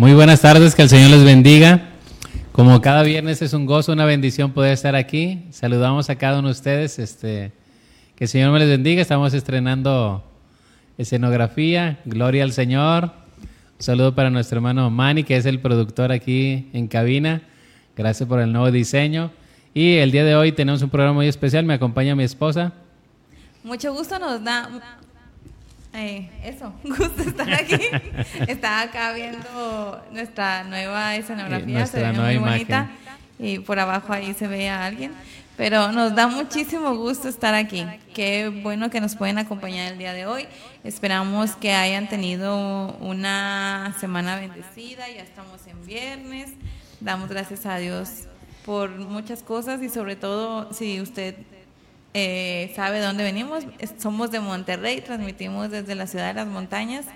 Muy 0.00 0.14
buenas 0.14 0.40
tardes, 0.40 0.74
que 0.74 0.80
el 0.80 0.88
Señor 0.88 1.10
les 1.10 1.24
bendiga. 1.24 1.90
Como 2.52 2.80
cada 2.80 3.02
viernes 3.02 3.42
es 3.42 3.52
un 3.52 3.66
gozo, 3.66 3.92
una 3.92 4.06
bendición 4.06 4.52
poder 4.52 4.72
estar 4.72 4.96
aquí. 4.96 5.44
Saludamos 5.50 6.08
a 6.08 6.16
cada 6.16 6.38
uno 6.38 6.48
de 6.48 6.52
ustedes. 6.52 6.98
Este, 6.98 7.52
que 8.14 8.24
el 8.24 8.28
Señor 8.28 8.50
me 8.50 8.60
les 8.60 8.68
bendiga. 8.70 9.02
Estamos 9.02 9.34
estrenando 9.34 10.24
escenografía. 10.96 12.00
Gloria 12.06 12.44
al 12.44 12.52
Señor. 12.52 13.12
Un 13.42 13.82
saludo 13.82 14.14
para 14.14 14.30
nuestro 14.30 14.56
hermano 14.56 14.88
Manny, 14.88 15.22
que 15.22 15.36
es 15.36 15.44
el 15.44 15.60
productor 15.60 16.12
aquí 16.12 16.70
en 16.72 16.88
cabina. 16.88 17.42
Gracias 17.94 18.26
por 18.26 18.40
el 18.40 18.54
nuevo 18.54 18.70
diseño. 18.70 19.30
Y 19.74 19.96
el 19.96 20.12
día 20.12 20.24
de 20.24 20.34
hoy 20.34 20.52
tenemos 20.52 20.80
un 20.80 20.88
programa 20.88 21.16
muy 21.16 21.28
especial. 21.28 21.66
Me 21.66 21.74
acompaña 21.74 22.16
mi 22.16 22.24
esposa. 22.24 22.72
Mucho 23.62 23.92
gusto 23.92 24.18
nos 24.18 24.42
da 24.42 24.66
eh, 25.92 26.30
eso, 26.44 26.72
gusto 26.84 27.22
estar 27.22 27.52
aquí. 27.52 27.80
Estaba 28.46 28.82
acá 28.82 29.12
viendo 29.12 30.02
nuestra 30.12 30.64
nueva 30.64 31.16
escenografía, 31.16 31.86
se 31.86 32.00
ve 32.00 32.12
muy 32.12 32.38
bonita. 32.38 32.90
Y 33.38 33.58
por 33.58 33.78
abajo 33.78 34.12
ahí 34.12 34.34
se 34.34 34.46
ve 34.46 34.68
a 34.68 34.84
alguien. 34.84 35.12
Pero 35.56 35.92
nos 35.92 36.14
da 36.14 36.26
muchísimo 36.26 36.94
gusto 36.96 37.28
estar 37.28 37.54
aquí. 37.54 37.84
Qué 38.14 38.48
bueno 38.62 38.88
que 38.88 39.00
nos 39.00 39.14
pueden 39.14 39.38
acompañar 39.38 39.92
el 39.92 39.98
día 39.98 40.14
de 40.14 40.26
hoy. 40.26 40.46
Esperamos 40.84 41.52
que 41.52 41.72
hayan 41.72 42.08
tenido 42.08 42.96
una 43.00 43.94
semana 44.00 44.36
bendecida. 44.36 45.08
Ya 45.08 45.22
estamos 45.22 45.66
en 45.66 45.84
viernes. 45.84 46.50
Damos 47.00 47.28
gracias 47.28 47.66
a 47.66 47.76
Dios 47.76 48.26
por 48.64 48.90
muchas 48.90 49.42
cosas 49.42 49.82
y 49.82 49.88
sobre 49.88 50.16
todo 50.16 50.72
si 50.72 51.00
usted 51.00 51.34
eh, 52.14 52.72
sabe 52.74 53.00
dónde 53.00 53.22
venimos. 53.22 53.64
Somos 53.98 54.30
de 54.30 54.40
Monterrey, 54.40 55.00
transmitimos 55.00 55.70
desde 55.70 55.94
la 55.94 56.06
ciudad 56.06 56.28
de 56.28 56.34
las 56.34 56.46
montañas 56.46 57.06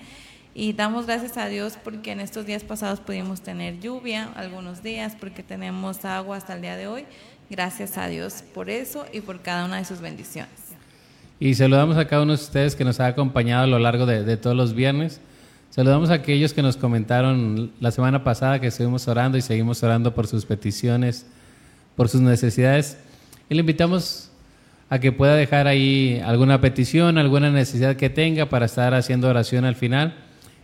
y 0.54 0.72
damos 0.72 1.06
gracias 1.06 1.36
a 1.36 1.48
Dios 1.48 1.76
porque 1.82 2.12
en 2.12 2.20
estos 2.20 2.46
días 2.46 2.62
pasados 2.62 3.00
pudimos 3.00 3.40
tener 3.40 3.80
lluvia, 3.80 4.30
algunos 4.36 4.84
días, 4.84 5.16
porque 5.18 5.42
tenemos 5.42 6.04
agua 6.04 6.36
hasta 6.36 6.54
el 6.54 6.62
día 6.62 6.76
de 6.76 6.86
hoy. 6.86 7.06
Gracias 7.50 7.98
a 7.98 8.06
Dios 8.06 8.44
por 8.54 8.70
eso 8.70 9.04
y 9.12 9.20
por 9.20 9.40
cada 9.40 9.64
una 9.64 9.78
de 9.78 9.84
sus 9.84 10.00
bendiciones. 10.00 10.52
Y 11.40 11.54
saludamos 11.54 11.96
a 11.96 12.06
cada 12.06 12.22
uno 12.22 12.36
de 12.36 12.42
ustedes 12.42 12.76
que 12.76 12.84
nos 12.84 13.00
ha 13.00 13.06
acompañado 13.08 13.64
a 13.64 13.66
lo 13.66 13.80
largo 13.80 14.06
de, 14.06 14.22
de 14.22 14.36
todos 14.36 14.56
los 14.56 14.74
viernes. 14.74 15.20
Saludamos 15.70 16.10
a 16.10 16.14
aquellos 16.14 16.54
que 16.54 16.62
nos 16.62 16.76
comentaron 16.76 17.72
la 17.80 17.90
semana 17.90 18.22
pasada 18.22 18.60
que 18.60 18.68
estuvimos 18.68 19.08
orando 19.08 19.36
y 19.36 19.42
seguimos 19.42 19.82
orando 19.82 20.14
por 20.14 20.28
sus 20.28 20.46
peticiones, 20.46 21.26
por 21.96 22.08
sus 22.08 22.20
necesidades. 22.20 22.96
Y 23.50 23.54
le 23.54 23.60
invitamos 23.60 24.30
a 24.90 24.98
que 24.98 25.12
pueda 25.12 25.34
dejar 25.34 25.66
ahí 25.66 26.20
alguna 26.24 26.60
petición, 26.60 27.18
alguna 27.18 27.50
necesidad 27.50 27.96
que 27.96 28.10
tenga 28.10 28.46
para 28.48 28.66
estar 28.66 28.94
haciendo 28.94 29.28
oración 29.28 29.64
al 29.64 29.76
final. 29.76 30.14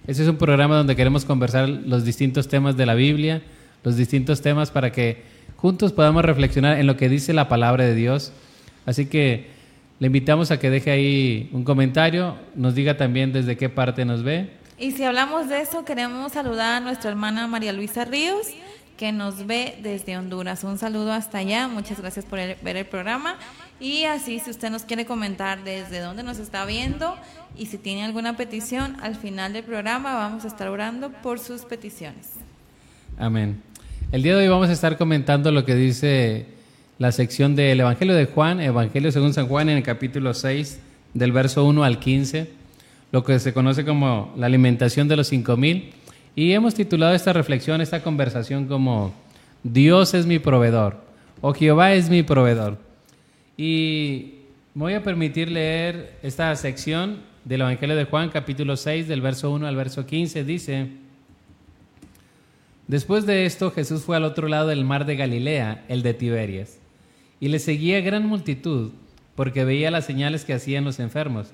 Ese 0.07 0.23
es 0.23 0.29
un 0.29 0.37
programa 0.37 0.77
donde 0.77 0.97
queremos 0.97 1.25
conversar 1.25 1.69
los 1.69 2.05
distintos 2.05 2.49
temas 2.49 2.77
de 2.77 2.87
la 2.87 2.95
Biblia, 2.95 3.43
los 3.83 3.97
distintos 3.97 4.41
temas 4.43 4.71
para 4.71 4.93
que 4.93 5.23
juntos 5.57 5.93
podamos 5.93 6.25
reflexionar 6.25 6.79
en 6.79 6.87
lo 6.87 6.97
que 6.97 7.09
dice 7.09 7.33
la 7.33 7.49
palabra 7.49 7.85
de 7.85 7.95
Dios. 7.95 8.33
Así 8.87 9.07
que 9.07 9.49
le 9.99 10.07
invitamos 10.07 10.51
a 10.51 10.59
que 10.59 10.71
deje 10.71 10.91
ahí 10.91 11.51
un 11.53 11.65
comentario, 11.65 12.37
nos 12.55 12.75
diga 12.75 12.97
también 12.97 13.33
desde 13.33 13.57
qué 13.57 13.69
parte 13.69 14.05
nos 14.05 14.23
ve. 14.23 14.51
Y 14.79 14.93
si 14.93 15.05
hablamos 15.05 15.51
de 15.51 15.61
eso, 15.61 15.85
queremos 15.85 16.33
saludar 16.33 16.77
a 16.77 16.81
nuestra 16.81 17.11
hermana 17.11 17.47
María 17.47 17.73
Luisa 17.73 18.07
Ríos, 18.07 18.47
que 18.97 19.13
nos 19.13 19.47
ve 19.47 19.79
desde 19.83 20.17
Honduras. 20.17 20.65
Un 20.65 20.79
saludo 20.79 21.13
hasta 21.13 21.39
allá, 21.39 21.69
muchas 21.69 22.01
gracias 22.01 22.25
por 22.25 22.39
ver 22.39 22.77
el 22.77 22.87
programa. 22.87 23.37
Y 23.81 24.05
así, 24.05 24.41
si 24.41 24.51
usted 24.51 24.69
nos 24.69 24.83
quiere 24.83 25.07
comentar 25.07 25.65
desde 25.65 26.01
dónde 26.01 26.23
nos 26.23 26.39
está 26.39 26.67
viendo 26.67 27.17
y 27.57 27.67
si 27.67 27.79
tiene 27.79 28.05
alguna 28.05 28.37
petición, 28.37 28.97
al 29.01 29.17
final 29.17 29.55
del 29.55 29.65
programa 29.65 30.15
vamos 30.17 30.45
a 30.45 30.49
estar 30.49 30.69
orando 30.69 31.11
por 31.11 31.39
sus 31.39 31.63
peticiones. 31.63 32.33
Amén. 33.19 33.63
El 34.13 34.23
día 34.23 34.37
de 34.37 34.43
hoy 34.43 34.49
vamos 34.49 34.69
a 34.69 34.73
estar 34.73 34.99
comentando 34.99 35.51
lo 35.51 35.65
que 35.65 35.75
dice 35.75 36.45
la 36.99 37.11
sección 37.11 37.57
del 37.57 37.81
Evangelio 37.81 38.15
de 38.15 38.27
Juan, 38.27 38.61
Evangelio 38.61 39.11
según 39.13 39.33
San 39.33 39.49
Juan 39.49 39.71
en 39.71 39.79
el 39.79 39.83
capítulo 39.83 40.35
6, 40.35 40.79
del 41.15 41.33
verso 41.33 41.65
1 41.65 41.83
al 41.83 41.99
15, 41.99 42.51
lo 43.13 43.25
que 43.25 43.39
se 43.39 43.55
conoce 43.55 43.87
como 43.87 44.35
la 44.37 44.45
alimentación 44.45 45.09
de 45.09 45.17
los 45.17 45.29
cinco 45.29 45.57
mil. 45.57 45.95
Y 46.37 46.53
hemos 46.53 46.75
titulado 46.75 47.15
esta 47.15 47.33
reflexión, 47.33 47.81
esta 47.81 48.03
conversación 48.03 48.67
como 48.67 49.15
Dios 49.63 50.13
es 50.13 50.27
mi 50.27 50.39
proveedor 50.39 50.99
o 51.41 51.55
Jehová 51.55 51.95
es 51.95 52.11
mi 52.11 52.23
proveedor. 52.23 52.90
Y 53.63 54.37
voy 54.73 54.95
a 54.95 55.03
permitir 55.03 55.51
leer 55.51 56.19
esta 56.23 56.57
sección 56.57 57.19
del 57.45 57.61
Evangelio 57.61 57.95
de 57.95 58.07
Juan, 58.07 58.31
capítulo 58.31 58.75
6, 58.75 59.07
del 59.07 59.21
verso 59.21 59.51
1 59.51 59.67
al 59.67 59.77
verso 59.77 60.07
15. 60.07 60.45
Dice, 60.45 60.89
después 62.89 63.27
de 63.27 63.45
esto 63.45 63.71
Jesús 63.71 64.01
fue 64.05 64.17
al 64.17 64.25
otro 64.25 64.49
lado 64.49 64.69
del 64.69 64.87
mar 64.87 65.05
de 65.05 65.17
Galilea, 65.17 65.85
el 65.89 66.01
de 66.01 66.15
Tiberias, 66.15 66.79
y 67.39 67.49
le 67.49 67.59
seguía 67.59 68.01
gran 68.01 68.27
multitud, 68.27 68.93
porque 69.35 69.67
veía 69.67 69.91
las 69.91 70.07
señales 70.07 70.47
que 70.47 70.55
hacían 70.55 70.85
los 70.85 70.99
enfermos. 70.99 71.49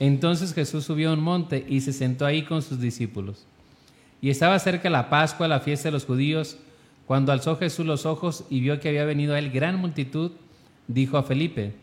Entonces 0.00 0.54
Jesús 0.54 0.86
subió 0.86 1.10
a 1.10 1.14
un 1.14 1.20
monte 1.20 1.64
y 1.68 1.82
se 1.82 1.92
sentó 1.92 2.26
ahí 2.26 2.42
con 2.42 2.62
sus 2.62 2.80
discípulos. 2.80 3.46
Y 4.20 4.30
estaba 4.30 4.58
cerca 4.58 4.90
la 4.90 5.08
Pascua, 5.08 5.46
la 5.46 5.60
fiesta 5.60 5.86
de 5.86 5.92
los 5.92 6.04
judíos, 6.04 6.58
cuando 7.06 7.30
alzó 7.30 7.56
Jesús 7.56 7.86
los 7.86 8.06
ojos 8.06 8.42
y 8.50 8.58
vio 8.58 8.80
que 8.80 8.88
había 8.88 9.04
venido 9.04 9.34
a 9.34 9.38
él 9.38 9.52
gran 9.52 9.76
multitud, 9.76 10.32
dijo 10.88 11.16
a 11.16 11.22
Felipe, 11.22 11.74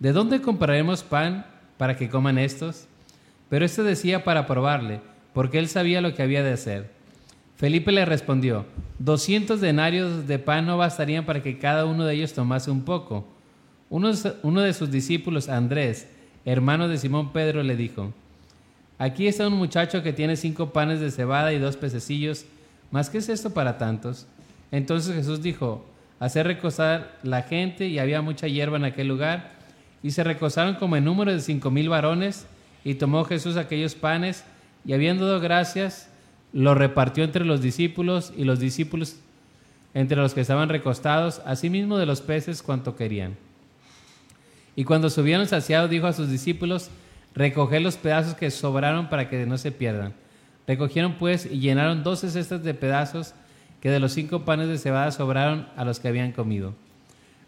¿de 0.00 0.12
dónde 0.12 0.40
compraremos 0.40 1.04
pan 1.04 1.46
para 1.76 1.96
que 1.96 2.08
coman 2.08 2.38
estos? 2.38 2.86
Pero 3.48 3.64
éste 3.64 3.82
decía 3.82 4.24
para 4.24 4.46
probarle, 4.46 5.00
porque 5.32 5.58
él 5.58 5.68
sabía 5.68 6.00
lo 6.00 6.14
que 6.14 6.22
había 6.22 6.42
de 6.42 6.52
hacer. 6.52 6.90
Felipe 7.56 7.92
le 7.92 8.04
respondió, 8.04 8.66
doscientos 8.98 9.60
denarios 9.60 10.26
de 10.26 10.38
pan 10.38 10.66
no 10.66 10.76
bastarían 10.76 11.24
para 11.24 11.42
que 11.42 11.58
cada 11.58 11.86
uno 11.86 12.04
de 12.04 12.14
ellos 12.14 12.32
tomase 12.32 12.70
un 12.70 12.82
poco. 12.82 13.26
Uno, 13.88 14.12
uno 14.42 14.60
de 14.60 14.74
sus 14.74 14.90
discípulos, 14.90 15.48
Andrés, 15.48 16.08
hermano 16.44 16.88
de 16.88 16.98
Simón 16.98 17.32
Pedro, 17.32 17.62
le 17.62 17.76
dijo, 17.76 18.12
aquí 18.98 19.26
está 19.26 19.46
un 19.46 19.54
muchacho 19.54 20.02
que 20.02 20.12
tiene 20.12 20.36
cinco 20.36 20.70
panes 20.72 21.00
de 21.00 21.10
cebada 21.10 21.52
y 21.52 21.58
dos 21.58 21.76
pececillos, 21.76 22.44
¿mas 22.90 23.08
qué 23.08 23.18
es 23.18 23.28
esto 23.28 23.50
para 23.50 23.78
tantos? 23.78 24.26
Entonces 24.70 25.14
Jesús 25.14 25.40
dijo, 25.40 25.86
hacer 26.20 26.46
recostar 26.46 27.18
la 27.22 27.42
gente 27.42 27.86
y 27.86 27.98
había 27.98 28.22
mucha 28.22 28.48
hierba 28.48 28.76
en 28.76 28.84
aquel 28.84 29.08
lugar. 29.08 29.52
Y 30.02 30.12
se 30.12 30.24
recostaron 30.24 30.76
como 30.76 30.96
en 30.96 31.04
número 31.04 31.32
de 31.32 31.40
cinco 31.40 31.70
mil 31.70 31.88
varones 31.88 32.46
y 32.84 32.94
tomó 32.94 33.24
Jesús 33.24 33.56
aquellos 33.56 33.94
panes 33.94 34.44
y 34.84 34.92
habiendo 34.92 35.26
dado 35.26 35.40
gracias, 35.40 36.08
los 36.52 36.76
repartió 36.76 37.24
entre 37.24 37.44
los 37.44 37.60
discípulos 37.60 38.32
y 38.36 38.44
los 38.44 38.60
discípulos 38.60 39.16
entre 39.94 40.18
los 40.18 40.34
que 40.34 40.42
estaban 40.42 40.68
recostados, 40.68 41.40
asimismo 41.44 41.98
de 41.98 42.06
los 42.06 42.20
peces 42.20 42.62
cuanto 42.62 42.96
querían. 42.96 43.36
Y 44.76 44.84
cuando 44.84 45.08
subieron 45.08 45.48
saciados, 45.48 45.90
dijo 45.90 46.06
a 46.06 46.12
sus 46.12 46.28
discípulos, 46.28 46.90
recoged 47.34 47.80
los 47.80 47.96
pedazos 47.96 48.34
que 48.34 48.50
sobraron 48.50 49.08
para 49.08 49.30
que 49.30 49.46
no 49.46 49.56
se 49.56 49.72
pierdan. 49.72 50.12
Recogieron 50.66 51.14
pues 51.14 51.46
y 51.46 51.60
llenaron 51.60 52.02
doce 52.02 52.30
cestas 52.30 52.62
de 52.62 52.74
pedazos 52.74 53.34
que 53.86 53.92
de 53.92 54.00
los 54.00 54.14
cinco 54.14 54.44
panes 54.44 54.66
de 54.66 54.78
cebada 54.78 55.12
sobraron 55.12 55.68
a 55.76 55.84
los 55.84 56.00
que 56.00 56.08
habían 56.08 56.32
comido. 56.32 56.74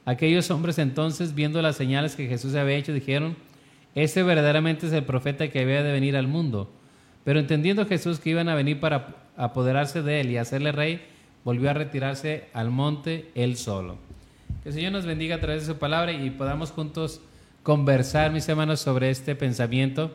Aquellos 0.04 0.52
hombres 0.52 0.78
entonces, 0.78 1.34
viendo 1.34 1.60
las 1.62 1.74
señales 1.74 2.14
que 2.14 2.28
Jesús 2.28 2.54
había 2.54 2.76
hecho, 2.76 2.92
dijeron, 2.92 3.34
ese 3.96 4.22
verdaderamente 4.22 4.86
es 4.86 4.92
el 4.92 5.02
profeta 5.02 5.48
que 5.48 5.58
había 5.58 5.82
de 5.82 5.90
venir 5.90 6.16
al 6.16 6.28
mundo. 6.28 6.70
Pero 7.24 7.40
entendiendo 7.40 7.86
Jesús 7.86 8.20
que 8.20 8.30
iban 8.30 8.48
a 8.48 8.54
venir 8.54 8.78
para 8.78 9.16
apoderarse 9.36 10.00
de 10.02 10.20
él 10.20 10.30
y 10.30 10.36
hacerle 10.36 10.70
rey, 10.70 11.02
volvió 11.42 11.70
a 11.70 11.72
retirarse 11.72 12.44
al 12.52 12.70
monte 12.70 13.32
él 13.34 13.56
solo. 13.56 13.98
Que 14.62 14.68
el 14.68 14.76
Señor 14.76 14.92
nos 14.92 15.06
bendiga 15.06 15.34
a 15.34 15.40
través 15.40 15.66
de 15.66 15.72
su 15.72 15.80
palabra 15.80 16.12
y 16.12 16.30
podamos 16.30 16.70
juntos 16.70 17.20
conversar, 17.64 18.30
mis 18.30 18.48
hermanos, 18.48 18.78
sobre 18.78 19.10
este 19.10 19.34
pensamiento 19.34 20.14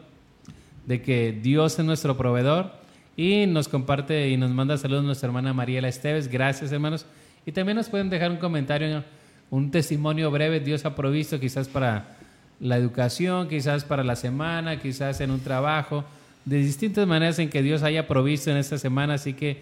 de 0.85 1.01
que 1.01 1.33
Dios 1.33 1.77
es 1.77 1.83
nuestro 1.83 2.15
proveedor 2.15 2.81
y 3.15 3.45
nos 3.45 3.67
comparte 3.67 4.29
y 4.29 4.37
nos 4.37 4.51
manda 4.51 4.77
saludos 4.77 5.03
nuestra 5.03 5.27
hermana 5.27 5.53
Mariela 5.53 5.87
Esteves. 5.87 6.27
Gracias, 6.27 6.71
hermanos. 6.71 7.05
Y 7.45 7.51
también 7.51 7.75
nos 7.75 7.89
pueden 7.89 8.09
dejar 8.09 8.31
un 8.31 8.37
comentario, 8.37 9.03
un 9.49 9.69
testimonio 9.69 10.31
breve. 10.31 10.59
Dios 10.59 10.85
ha 10.85 10.95
provisto 10.95 11.39
quizás 11.39 11.67
para 11.67 12.17
la 12.59 12.77
educación, 12.77 13.49
quizás 13.49 13.83
para 13.83 14.03
la 14.03 14.15
semana, 14.15 14.79
quizás 14.79 15.19
en 15.21 15.31
un 15.31 15.41
trabajo, 15.41 16.05
de 16.45 16.57
distintas 16.57 17.07
maneras 17.07 17.39
en 17.39 17.49
que 17.49 17.61
Dios 17.61 17.83
haya 17.83 18.07
provisto 18.07 18.49
en 18.49 18.57
esta 18.57 18.77
semana. 18.77 19.15
Así 19.15 19.33
que 19.33 19.61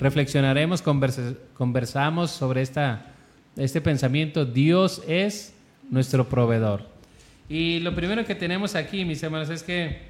reflexionaremos, 0.00 0.82
conversamos 0.82 2.30
sobre 2.30 2.62
esta, 2.62 3.12
este 3.56 3.80
pensamiento. 3.80 4.44
Dios 4.44 5.02
es 5.06 5.54
nuestro 5.90 6.28
proveedor. 6.28 6.86
Y 7.48 7.80
lo 7.80 7.94
primero 7.94 8.24
que 8.24 8.34
tenemos 8.34 8.74
aquí, 8.74 9.04
mis 9.04 9.22
hermanos, 9.22 9.50
es 9.50 9.62
que 9.62 10.07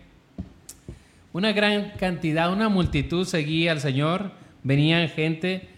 una 1.38 1.52
gran 1.52 1.92
cantidad, 2.00 2.52
una 2.52 2.68
multitud 2.68 3.24
seguía 3.24 3.70
al 3.70 3.80
Señor, 3.80 4.32
venían 4.64 5.08
gente 5.08 5.68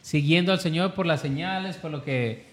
siguiendo 0.00 0.50
al 0.50 0.60
Señor 0.60 0.94
por 0.94 1.04
las 1.04 1.20
señales, 1.20 1.76
por 1.76 1.90
lo 1.90 2.02
que 2.02 2.46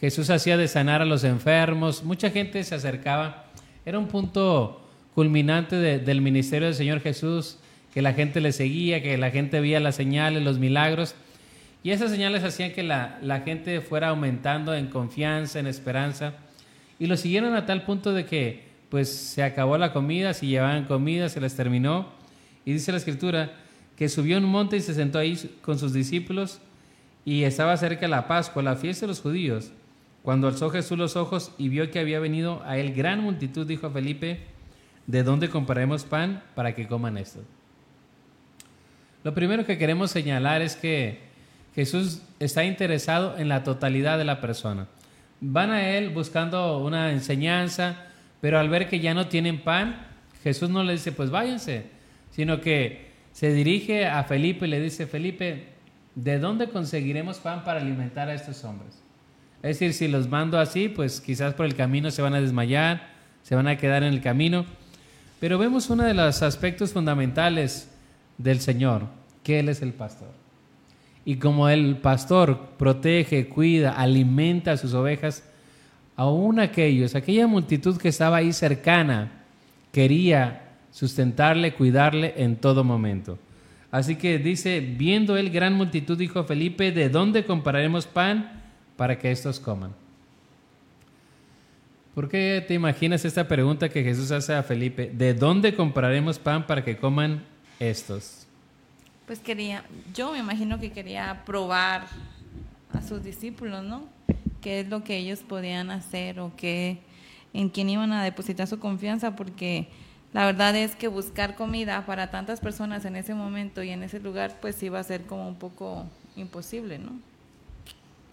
Jesús 0.00 0.30
hacía 0.30 0.56
de 0.56 0.68
sanar 0.68 1.02
a 1.02 1.06
los 1.06 1.24
enfermos, 1.24 2.04
mucha 2.04 2.30
gente 2.30 2.62
se 2.62 2.76
acercaba. 2.76 3.46
Era 3.84 3.98
un 3.98 4.06
punto 4.06 4.88
culminante 5.12 5.74
del 5.74 6.20
ministerio 6.20 6.68
del 6.68 6.76
Señor 6.76 7.00
Jesús, 7.00 7.58
que 7.92 8.00
la 8.00 8.12
gente 8.12 8.40
le 8.40 8.52
seguía, 8.52 9.02
que 9.02 9.18
la 9.18 9.32
gente 9.32 9.58
veía 9.58 9.80
las 9.80 9.96
señales, 9.96 10.44
los 10.44 10.60
milagros. 10.60 11.16
Y 11.82 11.90
esas 11.90 12.12
señales 12.12 12.44
hacían 12.44 12.70
que 12.70 12.84
la, 12.84 13.18
la 13.22 13.40
gente 13.40 13.80
fuera 13.80 14.10
aumentando 14.10 14.72
en 14.72 14.86
confianza, 14.86 15.58
en 15.58 15.66
esperanza. 15.66 16.34
Y 17.00 17.08
lo 17.08 17.16
siguieron 17.16 17.56
a 17.56 17.66
tal 17.66 17.82
punto 17.82 18.12
de 18.12 18.24
que 18.24 18.63
pues 18.94 19.12
se 19.12 19.42
acabó 19.42 19.76
la 19.76 19.92
comida, 19.92 20.34
si 20.34 20.46
llevaban 20.46 20.84
comida, 20.84 21.28
se 21.28 21.40
les 21.40 21.56
terminó. 21.56 22.06
Y 22.64 22.74
dice 22.74 22.92
la 22.92 22.98
escritura 22.98 23.50
que 23.96 24.08
subió 24.08 24.36
a 24.36 24.38
un 24.38 24.44
monte 24.44 24.76
y 24.76 24.80
se 24.82 24.94
sentó 24.94 25.18
ahí 25.18 25.36
con 25.62 25.80
sus 25.80 25.92
discípulos 25.92 26.60
y 27.24 27.42
estaba 27.42 27.76
cerca 27.76 28.06
la 28.06 28.28
Pascua, 28.28 28.62
la 28.62 28.76
fiesta 28.76 29.06
de 29.06 29.08
los 29.08 29.20
judíos. 29.20 29.72
Cuando 30.22 30.46
alzó 30.46 30.70
Jesús 30.70 30.96
los 30.96 31.16
ojos 31.16 31.50
y 31.58 31.70
vio 31.70 31.90
que 31.90 31.98
había 31.98 32.20
venido 32.20 32.62
a 32.64 32.78
él 32.78 32.94
gran 32.94 33.18
multitud, 33.18 33.66
dijo 33.66 33.88
a 33.88 33.90
Felipe, 33.90 34.38
¿de 35.08 35.24
dónde 35.24 35.50
compraremos 35.50 36.04
pan 36.04 36.44
para 36.54 36.76
que 36.76 36.86
coman 36.86 37.18
esto? 37.18 37.40
Lo 39.24 39.34
primero 39.34 39.66
que 39.66 39.76
queremos 39.76 40.12
señalar 40.12 40.62
es 40.62 40.76
que 40.76 41.18
Jesús 41.74 42.22
está 42.38 42.62
interesado 42.62 43.38
en 43.38 43.48
la 43.48 43.64
totalidad 43.64 44.18
de 44.18 44.24
la 44.24 44.40
persona. 44.40 44.86
Van 45.40 45.72
a 45.72 45.88
él 45.88 46.10
buscando 46.10 46.78
una 46.78 47.10
enseñanza, 47.10 47.96
pero 48.44 48.58
al 48.58 48.68
ver 48.68 48.90
que 48.90 49.00
ya 49.00 49.14
no 49.14 49.28
tienen 49.28 49.62
pan, 49.62 50.06
Jesús 50.42 50.68
no 50.68 50.82
le 50.82 50.92
dice, 50.92 51.12
pues 51.12 51.30
váyanse, 51.30 51.86
sino 52.30 52.60
que 52.60 53.06
se 53.32 53.54
dirige 53.54 54.04
a 54.04 54.22
Felipe 54.24 54.66
y 54.66 54.68
le 54.68 54.80
dice, 54.80 55.06
Felipe, 55.06 55.68
¿de 56.14 56.38
dónde 56.38 56.68
conseguiremos 56.68 57.38
pan 57.38 57.64
para 57.64 57.80
alimentar 57.80 58.28
a 58.28 58.34
estos 58.34 58.62
hombres? 58.64 59.00
Es 59.62 59.78
decir, 59.78 59.94
si 59.94 60.08
los 60.08 60.28
mando 60.28 60.60
así, 60.60 60.90
pues 60.90 61.22
quizás 61.22 61.54
por 61.54 61.64
el 61.64 61.74
camino 61.74 62.10
se 62.10 62.20
van 62.20 62.34
a 62.34 62.40
desmayar, 62.42 63.14
se 63.42 63.54
van 63.54 63.66
a 63.66 63.78
quedar 63.78 64.02
en 64.02 64.12
el 64.12 64.20
camino. 64.20 64.66
Pero 65.40 65.56
vemos 65.56 65.88
uno 65.88 66.02
de 66.02 66.12
los 66.12 66.42
aspectos 66.42 66.92
fundamentales 66.92 67.90
del 68.36 68.60
Señor, 68.60 69.06
que 69.42 69.60
Él 69.60 69.70
es 69.70 69.80
el 69.80 69.94
pastor. 69.94 70.32
Y 71.24 71.36
como 71.36 71.70
el 71.70 71.96
pastor 71.96 72.72
protege, 72.76 73.48
cuida, 73.48 73.92
alimenta 73.92 74.72
a 74.72 74.76
sus 74.76 74.92
ovejas, 74.92 75.44
aún 76.16 76.60
aquellos, 76.60 77.14
aquella 77.14 77.46
multitud 77.46 77.96
que 77.96 78.08
estaba 78.08 78.38
ahí 78.38 78.52
cercana, 78.52 79.44
quería 79.92 80.72
sustentarle, 80.90 81.74
cuidarle 81.74 82.34
en 82.36 82.56
todo 82.56 82.84
momento. 82.84 83.38
Así 83.90 84.16
que 84.16 84.38
dice, 84.38 84.80
viendo 84.80 85.36
él 85.36 85.50
gran 85.50 85.74
multitud, 85.74 86.18
dijo 86.18 86.44
Felipe, 86.44 86.92
¿de 86.92 87.08
dónde 87.08 87.44
compararemos 87.44 88.06
pan 88.06 88.62
para 88.96 89.18
que 89.18 89.30
estos 89.30 89.60
coman? 89.60 89.92
¿Por 92.14 92.28
qué 92.28 92.64
te 92.66 92.74
imaginas 92.74 93.24
esta 93.24 93.48
pregunta 93.48 93.88
que 93.88 94.04
Jesús 94.04 94.30
hace 94.30 94.54
a 94.54 94.62
Felipe? 94.62 95.10
¿De 95.12 95.34
dónde 95.34 95.74
compraremos 95.74 96.38
pan 96.38 96.66
para 96.66 96.84
que 96.84 96.96
coman 96.96 97.42
estos? 97.80 98.46
Pues 99.26 99.40
quería, 99.40 99.84
yo 100.14 100.30
me 100.32 100.38
imagino 100.38 100.78
que 100.78 100.92
quería 100.92 101.42
probar 101.44 102.06
a 102.92 103.02
sus 103.02 103.24
discípulos, 103.24 103.82
¿no? 103.82 104.04
¿Qué 104.64 104.80
es 104.80 104.88
lo 104.88 105.04
que 105.04 105.18
ellos 105.18 105.40
podían 105.40 105.90
hacer 105.90 106.40
o 106.40 106.50
qué, 106.56 106.96
en 107.52 107.68
quién 107.68 107.90
iban 107.90 108.12
a 108.12 108.24
depositar 108.24 108.66
su 108.66 108.78
confianza? 108.78 109.36
Porque 109.36 109.88
la 110.32 110.46
verdad 110.46 110.74
es 110.74 110.96
que 110.96 111.06
buscar 111.06 111.54
comida 111.54 112.06
para 112.06 112.30
tantas 112.30 112.60
personas 112.60 113.04
en 113.04 113.14
ese 113.14 113.34
momento 113.34 113.82
y 113.82 113.90
en 113.90 114.02
ese 114.02 114.20
lugar, 114.20 114.56
pues 114.62 114.82
iba 114.82 114.98
a 114.98 115.02
ser 115.02 115.24
como 115.24 115.46
un 115.46 115.56
poco 115.56 116.06
imposible, 116.34 116.98
¿no? 116.98 117.10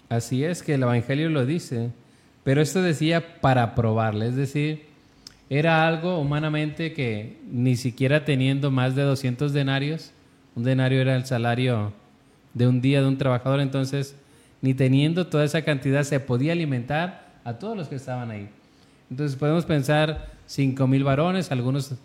Así 0.08 0.46
es 0.46 0.64
que 0.64 0.76
el 0.76 0.84
Evangelio 0.84 1.28
lo 1.28 1.46
dice, 1.46 1.90
pero 2.46 2.62
esto 2.62 2.82
decía 2.82 3.42
para 3.42 3.76
probarle, 3.76 4.30
es 4.30 4.38
decir, 4.38 4.86
era 5.50 5.86
algo 5.86 6.18
humanamente 6.18 6.94
que 6.94 7.42
ni 7.52 7.76
siquiera 7.76 8.24
teniendo 8.24 8.72
más 8.72 8.96
de 8.96 9.02
200 9.02 9.52
denarios, 9.52 10.14
un 10.56 10.64
denario 10.64 11.02
era 11.02 11.18
el 11.18 11.26
salario 11.26 11.92
de 12.54 12.70
un 12.70 12.80
día 12.80 13.02
de 13.02 13.08
un 13.10 13.18
trabajador, 13.18 13.60
entonces 13.60 14.16
ni 14.62 14.74
teniendo 14.74 15.28
toda 15.28 15.44
esa 15.44 15.64
cantidad 15.64 16.04
se 16.04 16.20
podía 16.20 16.54
alimentar 16.54 17.32
a 17.44 17.54
todos 17.54 17.76
los 17.76 17.88
que 17.88 17.96
estaban 17.96 18.32
ahí. 18.32 18.50
Entonces 19.10 19.38
podemos 19.38 19.66
pensar 19.66 20.30
cinco 20.46 20.88
mil 20.88 21.04
varones, 21.04 21.52
algunos 21.52 21.96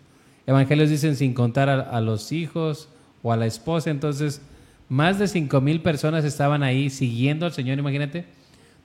evangelios 0.45 0.89
dicen 0.89 1.15
sin 1.15 1.33
contar 1.33 1.69
a, 1.69 2.01
los 2.01 2.31
hijos 2.31 2.89
o 3.21 3.31
a 3.31 3.37
la 3.37 3.45
esposa, 3.45 3.89
entonces 3.89 4.41
más 4.89 5.19
de 5.19 5.27
cinco 5.27 5.61
mil 5.61 5.81
personas 5.81 6.25
estaban 6.25 6.63
ahí 6.63 6.89
siguiendo 6.89 7.45
al 7.45 7.51
Señor, 7.53 7.77
imagínate, 7.77 8.25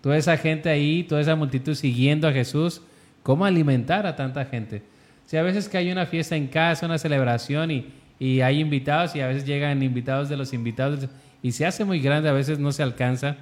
toda 0.00 0.16
esa 0.16 0.36
gente 0.36 0.68
ahí, 0.68 1.04
toda 1.04 1.20
esa 1.20 1.36
multitud 1.36 1.74
siguiendo 1.74 2.28
a 2.28 2.32
Jesús, 2.32 2.82
¿cómo 3.22 3.44
alimentar 3.44 4.06
a 4.06 4.16
tanta 4.16 4.44
gente? 4.44 4.82
Si 5.26 5.36
a 5.36 5.42
veces 5.42 5.68
que 5.68 5.78
hay 5.78 5.90
una 5.90 6.06
fiesta 6.06 6.36
en 6.36 6.48
casa, 6.48 6.86
una 6.86 6.98
celebración 6.98 7.70
y, 7.70 7.86
y 8.18 8.40
hay 8.40 8.60
invitados 8.60 9.14
y 9.14 9.20
a 9.20 9.28
veces 9.28 9.46
llegan 9.46 9.82
invitados 9.82 10.28
de 10.28 10.36
los 10.36 10.52
invitados 10.52 11.08
y 11.42 11.52
se 11.52 11.64
hace 11.64 11.84
muy 11.84 12.00
grande, 12.00 12.28
a 12.28 12.32
veces 12.32 12.58
no 12.58 12.72
se 12.72 12.82
alcanza 12.82 13.36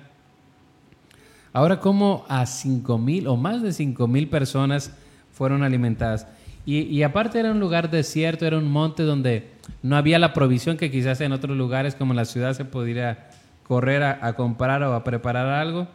Ahora, 1.52 1.80
como 1.80 2.24
a 2.28 2.46
cinco 2.46 2.98
mil 2.98 3.26
o 3.26 3.36
más 3.36 3.62
de 3.62 3.72
cinco 3.72 4.06
mil 4.06 4.28
personas 4.28 4.92
fueron 5.32 5.62
alimentadas. 5.62 6.26
Y, 6.66 7.02
aparte 7.02 7.40
era 7.40 7.50
un 7.50 7.58
lugar 7.58 7.90
desierto, 7.90 8.46
era 8.46 8.56
un 8.56 8.70
monte 8.70 9.02
donde 9.02 9.48
no 9.82 9.96
había 9.96 10.20
la 10.20 10.32
provisión 10.32 10.76
que 10.76 10.90
quizás 10.90 11.20
en 11.20 11.32
otros 11.32 11.56
lugares 11.56 11.96
como 11.96 12.14
la 12.14 12.24
ciudad 12.24 12.52
se 12.52 12.64
pudiera 12.64 13.30
correr 13.66 14.04
a, 14.04 14.32
comprar 14.34 14.82
o 14.84 14.94
a 14.94 15.02
preparar 15.02 15.46
algo. 15.46 15.88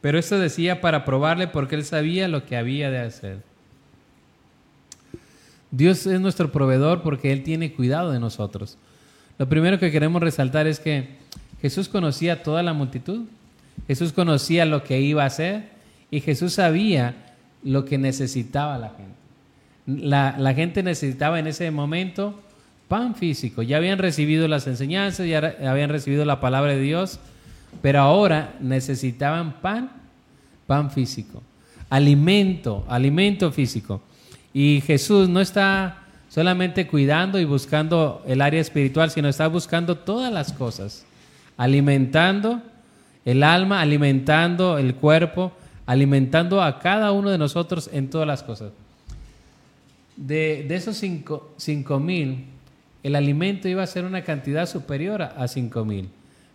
Pero 0.00 0.18
esto 0.18 0.38
decía 0.38 0.80
para 0.80 1.04
probarle 1.04 1.48
porque 1.48 1.74
él 1.74 1.84
sabía 1.84 2.28
lo 2.28 2.46
que 2.46 2.56
había 2.56 2.90
de 2.90 3.00
hacer. 3.00 3.42
Dios 5.70 6.06
es 6.06 6.20
nuestro 6.20 6.50
proveedor 6.50 7.02
porque 7.02 7.32
Él 7.32 7.42
tiene 7.42 7.72
cuidado 7.72 8.10
de 8.10 8.18
nosotros. 8.18 8.76
Lo 9.38 9.48
primero 9.48 9.78
que 9.78 9.90
queremos 9.90 10.20
resaltar 10.20 10.66
es 10.66 10.80
que 10.80 11.16
Jesús 11.62 11.88
conocía 11.88 12.42
toda 12.42 12.62
la 12.62 12.72
multitud. 12.72 13.22
Jesús 13.86 14.12
conocía 14.12 14.64
lo 14.64 14.84
que 14.84 15.00
iba 15.00 15.24
a 15.24 15.26
hacer 15.26 15.64
y 16.10 16.20
Jesús 16.20 16.54
sabía 16.54 17.14
lo 17.62 17.84
que 17.84 17.98
necesitaba 17.98 18.78
la 18.78 18.90
gente. 18.90 19.10
La, 19.86 20.54
gente 20.54 20.82
necesitaba 20.82 21.38
en 21.38 21.46
ese 21.46 21.70
momento 21.70 22.40
pan 22.88 23.14
físico. 23.14 23.62
Ya 23.62 23.78
habían 23.78 23.98
recibido 23.98 24.46
las 24.48 24.66
enseñanzas, 24.66 25.26
ya 25.26 25.56
habían 25.68 25.90
recibido 25.90 26.24
la 26.24 26.40
palabra 26.40 26.72
de 26.72 26.80
Dios, 26.80 27.18
pero 27.82 28.00
ahora 28.00 28.54
necesitaban 28.60 29.60
pan, 29.60 29.90
pan 30.66 30.90
físico, 30.90 31.42
alimento, 31.88 32.84
alimento 32.88 33.50
físico. 33.50 34.02
Y 34.52 34.82
Jesús 34.86 35.28
no 35.28 35.40
está 35.40 36.04
solamente 36.28 36.86
cuidando 36.86 37.38
y 37.38 37.44
buscando 37.44 38.22
el 38.26 38.40
área 38.40 38.60
espiritual, 38.60 39.10
sino 39.10 39.28
está 39.28 39.48
buscando 39.48 39.96
todas 39.96 40.32
las 40.32 40.52
cosas, 40.52 41.04
alimentando 41.56 42.62
el 43.24 43.42
alma 43.42 43.80
alimentando 43.80 44.78
el 44.78 44.94
cuerpo, 44.94 45.52
alimentando 45.86 46.62
a 46.62 46.78
cada 46.78 47.12
uno 47.12 47.30
de 47.30 47.38
nosotros 47.38 47.90
en 47.92 48.08
todas 48.08 48.26
las 48.26 48.42
cosas. 48.42 48.72
De, 50.16 50.66
esos 50.74 50.96
cinco, 50.96 52.00
mil, 52.00 52.44
el 53.02 53.16
alimento 53.16 53.68
iba 53.68 53.82
a 53.82 53.86
ser 53.86 54.04
una 54.04 54.22
cantidad 54.22 54.66
superior 54.66 55.22
a 55.22 55.48
cinco 55.48 55.84
mil, 55.84 56.10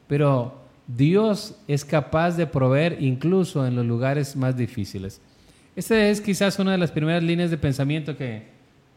pero 0.07 0.55
Dios 0.87 1.55
es 1.67 1.83
capaz 1.83 2.37
de 2.37 2.45
proveer 2.45 3.01
incluso 3.01 3.65
en 3.65 3.75
los 3.75 3.85
lugares 3.85 4.35
más 4.35 4.55
difíciles. 4.55 5.19
Esta 5.75 6.07
es 6.07 6.21
quizás 6.21 6.59
una 6.59 6.71
de 6.71 6.77
las 6.77 6.91
primeras 6.91 7.23
líneas 7.23 7.49
de 7.49 7.57
pensamiento 7.57 8.15
que, 8.15 8.47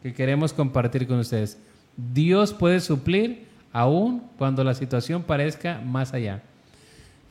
que 0.03 0.13
queremos 0.13 0.53
compartir 0.53 1.07
con 1.07 1.19
ustedes. 1.19 1.59
Dios 1.97 2.53
puede 2.53 2.81
suplir 2.81 3.47
aún 3.73 4.23
cuando 4.37 4.63
la 4.63 4.75
situación 4.75 5.23
parezca 5.23 5.81
más 5.81 6.13
allá. 6.15 6.43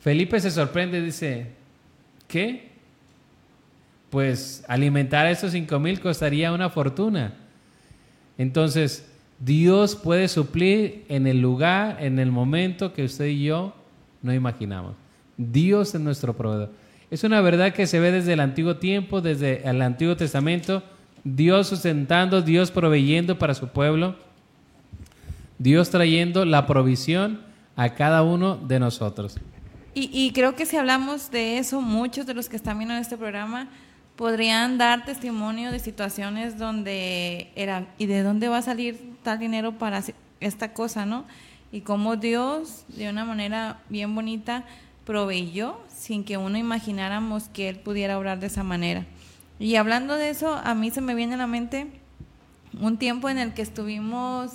Felipe 0.00 0.40
se 0.40 0.50
sorprende 0.50 0.98
y 0.98 1.02
dice, 1.02 1.48
¿qué? 2.26 2.68
Pues 4.10 4.64
alimentar 4.68 5.26
a 5.26 5.30
esos 5.30 5.52
cinco 5.52 5.78
mil 5.78 6.00
costaría 6.00 6.52
una 6.52 6.70
fortuna. 6.70 7.34
Entonces, 8.38 9.10
Dios 9.40 9.96
puede 9.96 10.28
suplir 10.28 11.04
en 11.08 11.26
el 11.26 11.40
lugar, 11.40 11.98
en 12.00 12.18
el 12.18 12.30
momento 12.30 12.92
que 12.92 13.04
usted 13.04 13.26
y 13.26 13.44
yo 13.44 13.74
no 14.22 14.32
imaginamos. 14.32 14.94
Dios 15.36 15.94
es 15.94 16.00
nuestro 16.00 16.36
proveedor. 16.36 16.70
Es 17.10 17.24
una 17.24 17.40
verdad 17.40 17.72
que 17.72 17.86
se 17.86 18.00
ve 18.00 18.12
desde 18.12 18.34
el 18.34 18.40
antiguo 18.40 18.76
tiempo, 18.76 19.20
desde 19.20 19.68
el 19.68 19.80
Antiguo 19.80 20.16
Testamento. 20.16 20.82
Dios 21.24 21.68
sustentando, 21.68 22.42
Dios 22.42 22.70
proveyendo 22.70 23.38
para 23.38 23.54
su 23.54 23.68
pueblo. 23.68 24.16
Dios 25.58 25.90
trayendo 25.90 26.44
la 26.44 26.66
provisión 26.66 27.40
a 27.76 27.94
cada 27.94 28.22
uno 28.22 28.56
de 28.56 28.78
nosotros. 28.78 29.38
Y, 30.00 30.30
creo 30.32 30.54
que 30.54 30.64
si 30.64 30.76
hablamos 30.76 31.32
de 31.32 31.58
eso, 31.58 31.80
muchos 31.80 32.24
de 32.24 32.32
los 32.32 32.48
que 32.48 32.54
están 32.54 32.78
viendo 32.78 32.94
este 32.94 33.16
programa 33.16 33.68
podrían 34.14 34.78
dar 34.78 35.04
testimonio 35.04 35.72
de 35.72 35.80
situaciones 35.80 36.56
donde 36.56 37.50
eran, 37.56 37.88
¿y 37.98 38.06
de 38.06 38.22
dónde 38.22 38.48
va 38.48 38.58
a 38.58 38.62
salir 38.62 39.16
tal 39.24 39.40
dinero 39.40 39.72
para 39.72 40.02
esta 40.38 40.72
cosa, 40.72 41.04
no? 41.04 41.24
Y 41.72 41.80
cómo 41.80 42.14
Dios, 42.14 42.84
de 42.88 43.10
una 43.10 43.24
manera 43.24 43.80
bien 43.88 44.14
bonita, 44.14 44.64
proveyó 45.04 45.80
sin 45.88 46.22
que 46.22 46.36
uno 46.36 46.58
imagináramos 46.58 47.48
que 47.48 47.68
Él 47.68 47.76
pudiera 47.76 48.18
obrar 48.18 48.38
de 48.38 48.46
esa 48.46 48.62
manera. 48.62 49.04
Y 49.58 49.74
hablando 49.74 50.14
de 50.14 50.30
eso, 50.30 50.54
a 50.54 50.74
mí 50.74 50.92
se 50.92 51.00
me 51.00 51.16
viene 51.16 51.34
a 51.34 51.38
la 51.38 51.48
mente 51.48 51.88
un 52.80 52.98
tiempo 52.98 53.28
en 53.28 53.38
el 53.38 53.52
que 53.52 53.62
estuvimos 53.62 54.52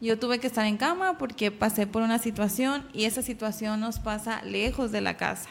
yo 0.00 0.18
tuve 0.18 0.38
que 0.38 0.46
estar 0.46 0.66
en 0.66 0.76
cama 0.76 1.18
porque 1.18 1.50
pasé 1.50 1.86
por 1.86 2.02
una 2.02 2.18
situación 2.18 2.86
y 2.92 3.04
esa 3.04 3.22
situación 3.22 3.80
nos 3.80 3.98
pasa 3.98 4.42
lejos 4.42 4.92
de 4.92 5.00
la 5.00 5.16
casa. 5.16 5.50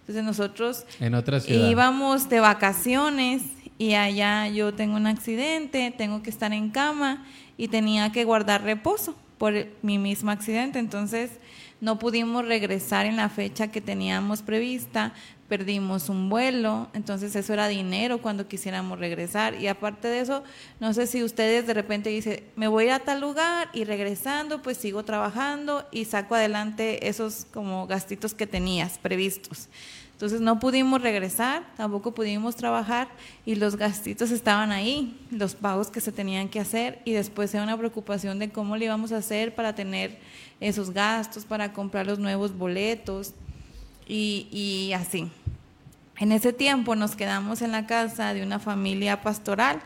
Entonces 0.00 0.24
nosotros 0.24 0.84
en 1.00 1.14
otra 1.14 1.40
íbamos 1.48 2.28
de 2.28 2.40
vacaciones 2.40 3.42
y 3.78 3.94
allá 3.94 4.48
yo 4.48 4.72
tengo 4.74 4.96
un 4.96 5.06
accidente, 5.06 5.92
tengo 5.96 6.22
que 6.22 6.30
estar 6.30 6.52
en 6.52 6.70
cama 6.70 7.26
y 7.56 7.68
tenía 7.68 8.12
que 8.12 8.24
guardar 8.24 8.62
reposo 8.62 9.16
por 9.38 9.52
mi 9.82 9.98
mismo 9.98 10.30
accidente. 10.30 10.78
Entonces 10.78 11.30
no 11.80 11.98
pudimos 11.98 12.46
regresar 12.46 13.06
en 13.06 13.16
la 13.16 13.28
fecha 13.28 13.68
que 13.68 13.80
teníamos 13.80 14.42
prevista, 14.42 15.12
perdimos 15.48 16.08
un 16.08 16.28
vuelo, 16.28 16.88
entonces 16.92 17.34
eso 17.36 17.52
era 17.52 17.68
dinero 17.68 18.18
cuando 18.18 18.48
quisiéramos 18.48 18.98
regresar. 18.98 19.54
Y 19.54 19.68
aparte 19.68 20.08
de 20.08 20.20
eso, 20.20 20.42
no 20.80 20.92
sé 20.92 21.06
si 21.06 21.22
ustedes 21.22 21.66
de 21.66 21.74
repente 21.74 22.10
dicen, 22.10 22.42
me 22.56 22.68
voy 22.68 22.88
a 22.88 22.98
tal 22.98 23.20
lugar 23.20 23.68
y 23.72 23.84
regresando, 23.84 24.62
pues 24.62 24.76
sigo 24.76 25.04
trabajando 25.04 25.86
y 25.90 26.04
saco 26.04 26.34
adelante 26.34 27.08
esos 27.08 27.46
como 27.52 27.86
gastitos 27.86 28.34
que 28.34 28.46
tenías 28.46 28.98
previstos. 28.98 29.68
Entonces 30.12 30.40
no 30.40 30.58
pudimos 30.58 31.02
regresar, 31.02 31.62
tampoco 31.76 32.14
pudimos 32.14 32.56
trabajar 32.56 33.08
y 33.44 33.54
los 33.56 33.76
gastitos 33.76 34.30
estaban 34.30 34.72
ahí, 34.72 35.14
los 35.30 35.54
pagos 35.54 35.90
que 35.90 36.00
se 36.00 36.10
tenían 36.10 36.48
que 36.48 36.58
hacer 36.58 37.02
y 37.04 37.12
después 37.12 37.52
era 37.52 37.62
una 37.62 37.76
preocupación 37.76 38.38
de 38.38 38.48
cómo 38.48 38.78
le 38.78 38.86
íbamos 38.86 39.12
a 39.12 39.18
hacer 39.18 39.54
para 39.54 39.74
tener 39.74 40.18
esos 40.58 40.90
gastos, 40.90 41.44
para 41.44 41.74
comprar 41.74 42.06
los 42.06 42.18
nuevos 42.18 42.56
boletos 42.56 43.34
y, 44.06 44.48
y 44.50 44.92
así. 44.92 45.30
En 46.18 46.32
ese 46.32 46.52
tiempo 46.52 46.96
nos 46.96 47.14
quedamos 47.14 47.60
en 47.60 47.72
la 47.72 47.86
casa 47.86 48.32
de 48.32 48.42
una 48.42 48.58
familia 48.58 49.20
pastoral. 49.20 49.80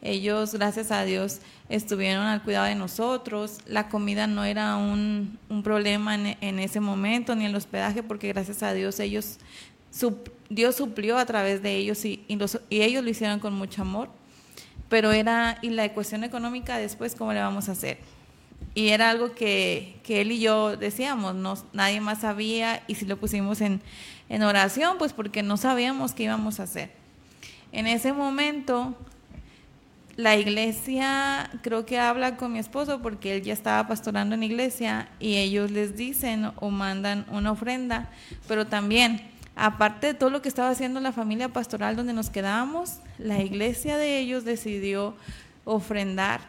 Ellos, 0.00 0.54
gracias 0.54 0.90
a 0.90 1.04
Dios, 1.04 1.40
estuvieron 1.68 2.24
al 2.24 2.42
cuidado 2.42 2.66
de 2.66 2.74
nosotros. 2.74 3.58
La 3.66 3.88
comida 3.88 4.26
no 4.26 4.44
era 4.44 4.76
un, 4.76 5.38
un 5.48 5.62
problema 5.62 6.14
en, 6.14 6.58
ese 6.58 6.80
momento, 6.80 7.34
ni 7.34 7.46
el 7.46 7.54
hospedaje, 7.54 8.02
porque 8.02 8.28
gracias 8.28 8.62
a 8.62 8.74
Dios 8.74 9.00
ellos 9.00 9.38
Dios 10.48 10.76
suplió 10.76 11.18
a 11.18 11.26
través 11.26 11.62
de 11.62 11.76
ellos 11.76 12.04
y, 12.04 12.24
y, 12.26 12.38
ellos 12.80 13.04
lo 13.04 13.10
hicieron 13.10 13.40
con 13.40 13.54
mucho 13.54 13.82
amor, 13.82 14.08
pero 14.88 15.12
era, 15.12 15.58
y 15.62 15.70
la 15.70 15.92
cuestión 15.92 16.24
económica 16.24 16.78
después, 16.78 17.14
¿cómo 17.14 17.32
le 17.32 17.40
vamos 17.40 17.68
a 17.68 17.72
hacer? 17.72 17.98
Y 18.74 18.88
era 18.88 19.10
algo 19.10 19.34
que, 19.34 19.96
que 20.02 20.20
él 20.20 20.32
y 20.32 20.40
yo 20.40 20.76
decíamos, 20.76 21.34
no, 21.34 21.54
nadie 21.72 22.00
más 22.00 22.20
sabía 22.20 22.82
y 22.86 22.94
si 22.94 23.04
lo 23.04 23.18
pusimos 23.18 23.60
en, 23.60 23.80
en 24.28 24.42
oración, 24.42 24.96
pues 24.98 25.12
porque 25.12 25.42
no 25.42 25.56
sabíamos 25.56 26.12
qué 26.12 26.24
íbamos 26.24 26.58
a 26.58 26.64
hacer. 26.64 26.90
En 27.70 27.86
ese 27.86 28.12
momento, 28.12 28.96
la 30.16 30.36
iglesia 30.36 31.50
creo 31.62 31.86
que 31.86 31.98
habla 31.98 32.36
con 32.36 32.52
mi 32.52 32.58
esposo 32.58 33.00
porque 33.00 33.36
él 33.36 33.42
ya 33.42 33.52
estaba 33.52 33.86
pastorando 33.88 34.34
en 34.34 34.42
iglesia 34.42 35.08
y 35.18 35.36
ellos 35.36 35.70
les 35.70 35.96
dicen 35.96 36.50
o 36.56 36.70
mandan 36.70 37.26
una 37.30 37.52
ofrenda, 37.52 38.10
pero 38.46 38.66
también 38.66 39.30
aparte 39.56 40.08
de 40.08 40.14
todo 40.14 40.30
lo 40.30 40.42
que 40.42 40.48
estaba 40.48 40.70
haciendo 40.70 41.00
la 41.00 41.12
familia 41.12 41.48
pastoral 41.48 41.96
donde 41.96 42.12
nos 42.12 42.30
quedábamos, 42.30 42.98
la 43.18 43.40
iglesia 43.42 43.96
de 43.96 44.18
ellos 44.18 44.44
decidió 44.44 45.14
ofrendar. 45.64 46.40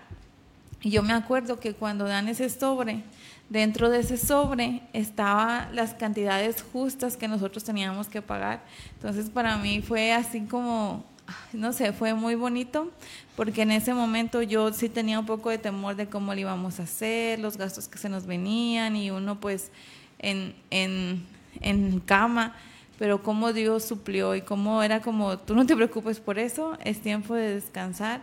Y 0.83 0.89
yo 0.89 1.01
me 1.01 1.13
acuerdo 1.13 1.61
que 1.61 1.73
cuando 1.73 2.03
dan 2.03 2.27
ese 2.27 2.49
sobre, 2.49 3.03
dentro 3.49 3.89
de 3.89 3.99
ese 3.99 4.17
sobre 4.17 4.81
estaban 4.91 5.73
las 5.73 5.93
cantidades 5.93 6.63
justas 6.73 7.15
que 7.15 7.29
nosotros 7.29 7.63
teníamos 7.63 8.09
que 8.09 8.21
pagar. 8.21 8.61
Entonces 8.95 9.29
para 9.29 9.55
mí 9.55 9.81
fue 9.81 10.11
así 10.11 10.41
como, 10.41 11.05
no 11.53 11.71
sé, 11.71 11.93
fue 11.93 12.13
muy 12.13 12.35
bonito, 12.35 12.91
porque 13.37 13.61
en 13.61 13.71
ese 13.71 13.93
momento 13.93 14.41
yo 14.41 14.73
sí 14.73 14.89
tenía 14.89 15.19
un 15.19 15.25
poco 15.25 15.49
de 15.49 15.57
temor 15.57 15.95
de 15.95 16.07
cómo 16.07 16.33
lo 16.33 16.41
íbamos 16.41 16.81
a 16.81 16.83
hacer, 16.83 17.39
los 17.39 17.55
gastos 17.55 17.87
que 17.87 17.97
se 17.97 18.09
nos 18.09 18.25
venían 18.25 18.97
y 18.97 19.09
uno 19.09 19.39
pues 19.39 19.71
en, 20.19 20.53
en, 20.69 21.25
en 21.61 22.01
cama 22.01 22.55
pero 22.99 23.23
cómo 23.23 23.53
Dios 23.53 23.83
suplió 23.83 24.35
y 24.35 24.41
cómo 24.41 24.83
era 24.83 25.01
como, 25.01 25.37
tú 25.37 25.55
no 25.55 25.65
te 25.65 25.75
preocupes 25.75 26.19
por 26.19 26.37
eso, 26.37 26.77
es 26.83 27.01
tiempo 27.01 27.33
de 27.33 27.55
descansar 27.55 28.21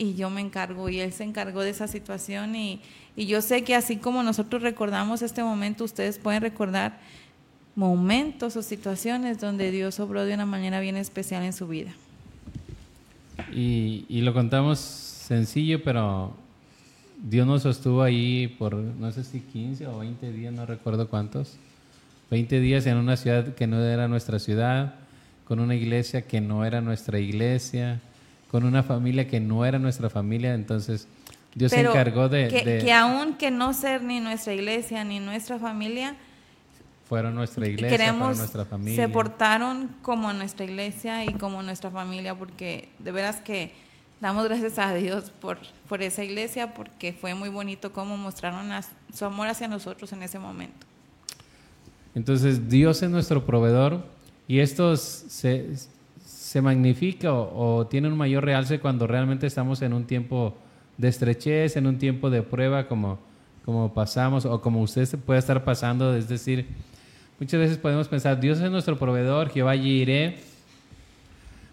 y 0.00 0.14
yo 0.14 0.30
me 0.30 0.40
encargo 0.40 0.88
y 0.88 0.98
Él 0.98 1.12
se 1.12 1.24
encargó 1.24 1.60
de 1.60 1.68
esa 1.68 1.86
situación 1.86 2.56
y, 2.56 2.80
y 3.16 3.26
yo 3.26 3.42
sé 3.42 3.64
que 3.64 3.74
así 3.74 3.96
como 3.96 4.22
nosotros 4.22 4.62
recordamos 4.62 5.20
este 5.20 5.44
momento, 5.44 5.84
ustedes 5.84 6.18
pueden 6.18 6.40
recordar 6.40 6.98
momentos 7.76 8.56
o 8.56 8.62
situaciones 8.62 9.40
donde 9.40 9.70
Dios 9.70 10.00
obró 10.00 10.24
de 10.24 10.32
una 10.32 10.46
manera 10.46 10.80
bien 10.80 10.96
especial 10.96 11.44
en 11.44 11.52
su 11.52 11.68
vida. 11.68 11.92
Y, 13.52 14.06
y 14.08 14.22
lo 14.22 14.32
contamos 14.32 14.78
sencillo, 14.78 15.84
pero 15.84 16.32
Dios 17.22 17.46
nos 17.46 17.62
sostuvo 17.62 18.02
ahí 18.02 18.48
por, 18.58 18.74
no 18.74 19.12
sé 19.12 19.22
si 19.22 19.40
15 19.40 19.86
o 19.86 19.98
20 19.98 20.32
días, 20.32 20.54
no 20.54 20.64
recuerdo 20.64 21.08
cuántos 21.08 21.58
20 22.30 22.58
días 22.60 22.86
en 22.86 22.96
una 22.96 23.18
ciudad 23.18 23.54
que 23.54 23.66
no 23.66 23.84
era 23.84 24.08
nuestra 24.08 24.38
ciudad, 24.38 24.94
con 25.44 25.60
una 25.60 25.74
iglesia 25.74 26.22
que 26.22 26.40
no 26.40 26.64
era 26.64 26.80
nuestra 26.80 27.18
iglesia, 27.18 28.00
con 28.50 28.64
una 28.64 28.82
familia 28.82 29.28
que 29.28 29.40
no 29.40 29.64
era 29.64 29.78
nuestra 29.78 30.10
familia. 30.10 30.54
Entonces, 30.54 31.06
Dios 31.54 31.70
se 31.72 31.80
encargó 31.80 32.28
de 32.28 32.48
que, 32.48 32.78
que 32.78 32.92
aún 32.92 33.34
que 33.34 33.50
no 33.50 33.74
ser 33.74 34.02
ni 34.02 34.20
nuestra 34.20 34.54
iglesia 34.54 35.04
ni 35.04 35.20
nuestra 35.20 35.58
familia, 35.58 36.16
fueron 37.10 37.34
nuestra 37.34 37.66
iglesia, 37.66 38.14
fueron 38.14 38.36
nuestra 38.36 38.64
familia. 38.64 39.04
Se 39.04 39.12
portaron 39.12 39.88
como 40.00 40.32
nuestra 40.32 40.64
iglesia 40.64 41.24
y 41.24 41.32
como 41.34 41.60
nuestra 41.60 41.90
familia, 41.90 42.36
porque 42.36 42.88
de 43.00 43.10
veras 43.10 43.40
que 43.40 43.72
damos 44.20 44.44
gracias 44.44 44.78
a 44.78 44.94
Dios 44.94 45.32
por, 45.40 45.58
por 45.88 46.02
esa 46.02 46.22
iglesia, 46.22 46.72
porque 46.72 47.12
fue 47.12 47.34
muy 47.34 47.48
bonito 47.48 47.92
cómo 47.92 48.16
mostraron 48.16 48.70
su 49.12 49.24
amor 49.24 49.48
hacia 49.48 49.66
nosotros 49.66 50.12
en 50.12 50.22
ese 50.22 50.38
momento. 50.38 50.86
Entonces 52.14 52.68
Dios 52.68 53.02
es 53.02 53.10
nuestro 53.10 53.44
proveedor 53.44 54.04
y 54.46 54.60
esto 54.60 54.96
se, 54.96 55.74
se 56.50 56.60
magnifica 56.60 57.32
o, 57.32 57.86
tiene 57.86 58.08
un 58.08 58.16
mayor 58.16 58.44
realce 58.44 58.80
cuando 58.80 59.06
realmente 59.06 59.46
estamos 59.46 59.82
en 59.82 59.92
un 59.92 60.04
tiempo 60.04 60.56
de 60.98 61.06
estrechez, 61.06 61.76
en 61.76 61.86
un 61.86 61.96
tiempo 61.96 62.28
de 62.28 62.42
prueba 62.42 62.88
como, 62.88 63.20
como 63.64 63.94
pasamos 63.94 64.44
o 64.46 64.60
como 64.60 64.82
usted 64.82 65.08
puede 65.20 65.38
estar 65.38 65.62
pasando. 65.62 66.12
Es 66.16 66.28
decir, 66.28 66.66
muchas 67.38 67.60
veces 67.60 67.78
podemos 67.78 68.08
pensar, 68.08 68.40
Dios 68.40 68.58
es 68.58 68.68
nuestro 68.68 68.98
proveedor, 68.98 69.50
Jehová 69.50 69.76
iré, 69.76 70.38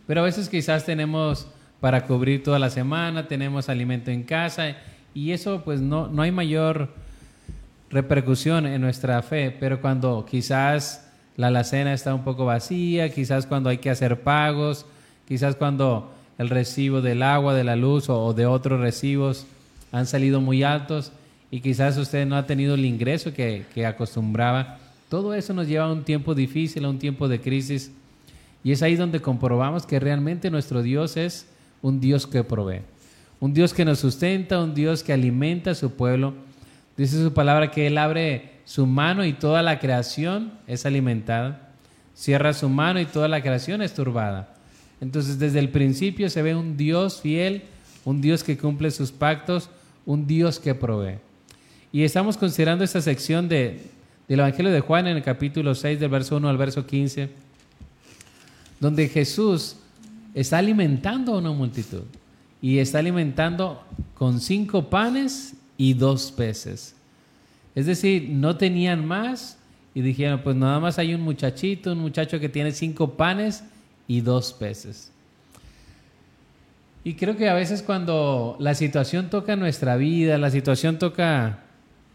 pero 0.05 0.21
a 0.21 0.25
veces 0.25 0.47
quizás 0.47 0.85
tenemos 0.85 1.47
para 1.79 2.05
cubrir 2.05 2.43
toda 2.43 2.59
la 2.59 2.69
semana, 2.69 3.27
tenemos 3.27 3.69
alimento 3.69 4.11
en 4.11 4.21
casa 4.21 4.77
y 5.11 5.31
eso 5.31 5.63
pues 5.65 5.81
no, 5.81 6.07
no 6.07 6.21
hay 6.21 6.29
mayor 6.29 6.93
repercusión 7.89 8.67
en 8.67 8.79
nuestra 8.79 9.23
fe, 9.23 9.49
pero 9.59 9.81
cuando 9.81 10.23
quizás 10.29 11.06
la 11.37 11.47
alacena 11.47 11.93
está 11.93 12.13
un 12.13 12.23
poco 12.23 12.45
vacía, 12.45 13.09
quizás 13.13 13.45
cuando 13.45 13.69
hay 13.69 13.77
que 13.77 13.89
hacer 13.89 14.21
pagos, 14.21 14.85
quizás 15.27 15.55
cuando 15.55 16.11
el 16.37 16.49
recibo 16.49 17.01
del 17.01 17.23
agua, 17.23 17.53
de 17.53 17.63
la 17.63 17.75
luz 17.75 18.09
o, 18.09 18.33
de 18.33 18.45
otros 18.45 18.79
recibos 18.79 19.45
han 19.91 20.05
salido 20.05 20.41
muy 20.41 20.63
altos 20.63 21.11
y 21.49 21.61
quizás 21.61 21.97
usted 21.97 22.25
no 22.25 22.35
ha 22.35 22.45
tenido 22.45 22.75
el 22.75 22.83
ingreso 22.83 23.33
que, 23.33 23.65
que 23.73 23.85
acostumbraba. 23.85 24.79
Todo 25.09 25.33
eso 25.33 25.53
nos 25.53 25.67
lleva 25.67 25.85
a 25.85 25.91
un 25.91 26.03
tiempo 26.03 26.35
difícil, 26.35 26.83
a 26.83 26.89
un 26.89 26.99
tiempo 26.99 27.29
de 27.29 27.39
crisis. 27.39 27.91
Y 28.63 28.73
es 28.73 28.81
ahí 28.81 28.97
donde 28.97 29.21
comprobamos 29.21 29.85
que 29.85 29.99
realmente 29.99 30.51
nuestro 30.51 30.81
Dios 30.81 31.15
es 31.15 31.47
un 31.81 32.01
Dios 32.01 32.27
que 32.27 32.43
provee, 32.43 32.81
un 33.39 33.53
Dios 33.53 33.73
que 33.73 33.85
nos 33.85 33.99
sustenta, 33.99 34.61
un 34.61 34.73
Dios 34.73 35.03
que 35.03 35.13
alimenta 35.13 35.71
a 35.71 35.75
su 35.75 35.91
pueblo 35.91 36.33
Dice 36.97 37.21
su 37.21 37.31
palabra 37.31 37.69
que 37.69 37.85
Él 37.85 37.97
abre 37.99 38.49
su 38.67 38.85
mano 38.85 39.23
y 39.23 39.31
toda 39.31 39.63
la 39.63 39.79
creación 39.79 40.51
es 40.67 40.85
alimentada. 40.85 41.69
Cierra 42.13 42.51
su 42.51 42.67
mano 42.67 42.99
y 42.99 43.05
toda 43.05 43.29
la 43.29 43.41
creación 43.41 43.81
es 43.81 43.93
turbada. 43.93 44.53
Entonces 44.99 45.39
desde 45.39 45.59
el 45.59 45.69
principio 45.69 46.29
se 46.29 46.41
ve 46.41 46.53
un 46.53 46.75
Dios 46.75 47.21
fiel, 47.21 47.63
un 48.03 48.19
Dios 48.19 48.43
que 48.43 48.57
cumple 48.57 48.91
sus 48.91 49.13
pactos, 49.13 49.69
un 50.05 50.27
Dios 50.27 50.59
que 50.59 50.75
provee. 50.75 51.19
Y 51.93 52.03
estamos 52.03 52.35
considerando 52.35 52.83
esta 52.83 52.99
sección 52.99 53.47
de, 53.47 53.83
del 54.27 54.41
Evangelio 54.41 54.73
de 54.73 54.81
Juan 54.81 55.07
en 55.07 55.15
el 55.15 55.23
capítulo 55.23 55.73
6 55.73 55.97
del 55.97 56.09
verso 56.09 56.35
1 56.35 56.49
al 56.49 56.57
verso 56.57 56.85
15, 56.85 57.29
donde 58.81 59.07
Jesús 59.07 59.77
está 60.33 60.57
alimentando 60.57 61.35
a 61.35 61.37
una 61.37 61.51
multitud 61.51 62.03
y 62.61 62.79
está 62.79 62.99
alimentando 62.99 63.81
con 64.13 64.41
cinco 64.41 64.89
panes 64.89 65.53
y 65.77 65.93
dos 65.93 66.33
peces. 66.33 66.96
Es 67.77 67.85
decir, 67.85 68.29
no 68.31 68.57
tenían 68.57 69.05
más 69.05 69.59
y 69.93 70.01
dijeron, 70.01 70.41
pues 70.43 70.55
nada 70.55 70.79
más 70.79 70.97
hay 70.97 71.13
un 71.13 71.21
muchachito, 71.21 71.91
un 71.91 71.99
muchacho 71.99 72.39
que 72.39 72.49
tiene 72.49 72.71
cinco 72.71 73.11
panes 73.11 73.63
y 74.07 74.21
dos 74.21 74.51
peces. 74.51 75.11
Y 77.03 77.13
creo 77.13 77.37
que 77.37 77.47
a 77.47 77.53
veces 77.53 77.83
cuando 77.83 78.57
la 78.59 78.73
situación 78.73 79.29
toca 79.29 79.55
nuestra 79.55 79.95
vida, 79.95 80.39
la 80.39 80.49
situación 80.49 80.97
toca 80.97 81.59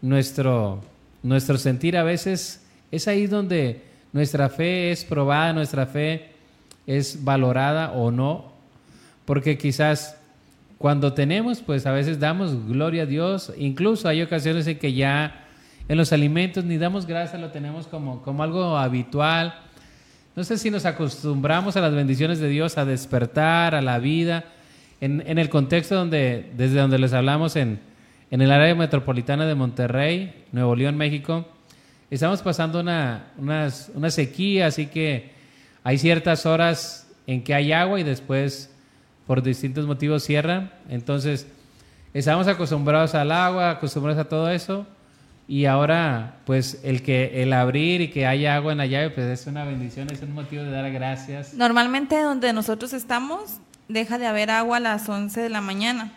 nuestro, 0.01 0.83
nuestro 1.23 1.57
sentir, 1.57 1.95
a 1.95 2.03
veces 2.03 2.65
es 2.91 3.07
ahí 3.07 3.27
donde 3.27 3.83
nuestra 4.11 4.49
fe 4.49 4.91
es 4.91 5.05
probada, 5.05 5.53
nuestra 5.53 5.85
fe 5.85 6.31
es 6.85 7.23
valorada 7.23 7.93
o 7.93 8.11
no, 8.11 8.51
porque 9.23 9.57
quizás 9.57 10.17
cuando 10.77 11.13
tenemos, 11.13 11.61
pues 11.61 11.85
a 11.85 11.93
veces 11.93 12.19
damos 12.19 12.67
gloria 12.67 13.03
a 13.03 13.05
Dios. 13.05 13.53
Incluso 13.57 14.09
hay 14.09 14.21
ocasiones 14.21 14.67
en 14.67 14.77
que 14.77 14.91
ya 14.91 15.39
en 15.87 15.97
los 15.97 16.13
alimentos 16.13 16.63
ni 16.63 16.77
damos 16.77 17.05
gracias, 17.05 17.41
lo 17.41 17.51
tenemos 17.51 17.87
como, 17.87 18.21
como 18.21 18.43
algo 18.43 18.77
habitual. 18.77 19.55
No 20.35 20.43
sé 20.43 20.57
si 20.57 20.71
nos 20.71 20.85
acostumbramos 20.85 21.77
a 21.77 21.81
las 21.81 21.93
bendiciones 21.93 22.39
de 22.39 22.47
Dios, 22.47 22.77
a 22.77 22.85
despertar, 22.85 23.75
a 23.75 23.81
la 23.81 23.99
vida, 23.99 24.45
en, 25.01 25.23
en 25.27 25.37
el 25.37 25.49
contexto 25.49 25.95
donde, 25.95 26.51
desde 26.55 26.79
donde 26.79 26.97
les 26.97 27.13
hablamos 27.13 27.55
en, 27.55 27.79
en 28.31 28.41
el 28.41 28.51
área 28.51 28.73
metropolitana 28.73 29.45
de 29.45 29.55
Monterrey, 29.55 30.45
Nuevo 30.51 30.75
León, 30.75 30.97
México. 30.97 31.45
Estamos 32.09 32.41
pasando 32.41 32.79
una, 32.79 33.27
una 33.37 34.09
sequía, 34.09 34.67
así 34.67 34.87
que 34.87 35.31
hay 35.83 35.97
ciertas 35.97 36.45
horas 36.45 37.07
en 37.27 37.43
que 37.43 37.53
hay 37.53 37.71
agua 37.71 37.99
y 37.99 38.03
después 38.03 38.73
por 39.27 39.41
distintos 39.41 39.85
motivos 39.85 40.23
cierran. 40.23 40.71
Entonces, 40.89 41.47
estamos 42.13 42.47
acostumbrados 42.47 43.15
al 43.15 43.31
agua, 43.31 43.71
acostumbrados 43.71 44.19
a 44.23 44.29
todo 44.29 44.49
eso. 44.49 44.85
Y 45.47 45.65
ahora, 45.65 46.37
pues 46.45 46.79
el 46.83 47.03
que 47.03 47.43
el 47.43 47.51
abrir 47.51 48.01
y 48.01 48.09
que 48.09 48.25
haya 48.25 48.55
agua 48.55 48.71
en 48.71 48.77
la 48.77 48.85
llave, 48.85 49.09
pues 49.09 49.27
es 49.27 49.45
una 49.45 49.65
bendición, 49.65 50.09
es 50.09 50.21
un 50.21 50.33
motivo 50.33 50.63
de 50.63 50.71
dar 50.71 50.89
gracias. 50.91 51.53
Normalmente 51.53 52.21
donde 52.21 52.53
nosotros 52.53 52.93
estamos, 52.93 53.59
deja 53.89 54.17
de 54.17 54.27
haber 54.27 54.49
agua 54.49 54.77
a 54.77 54.79
las 54.79 55.09
11 55.09 55.41
de 55.41 55.49
la 55.49 55.61
mañana. 55.61 56.13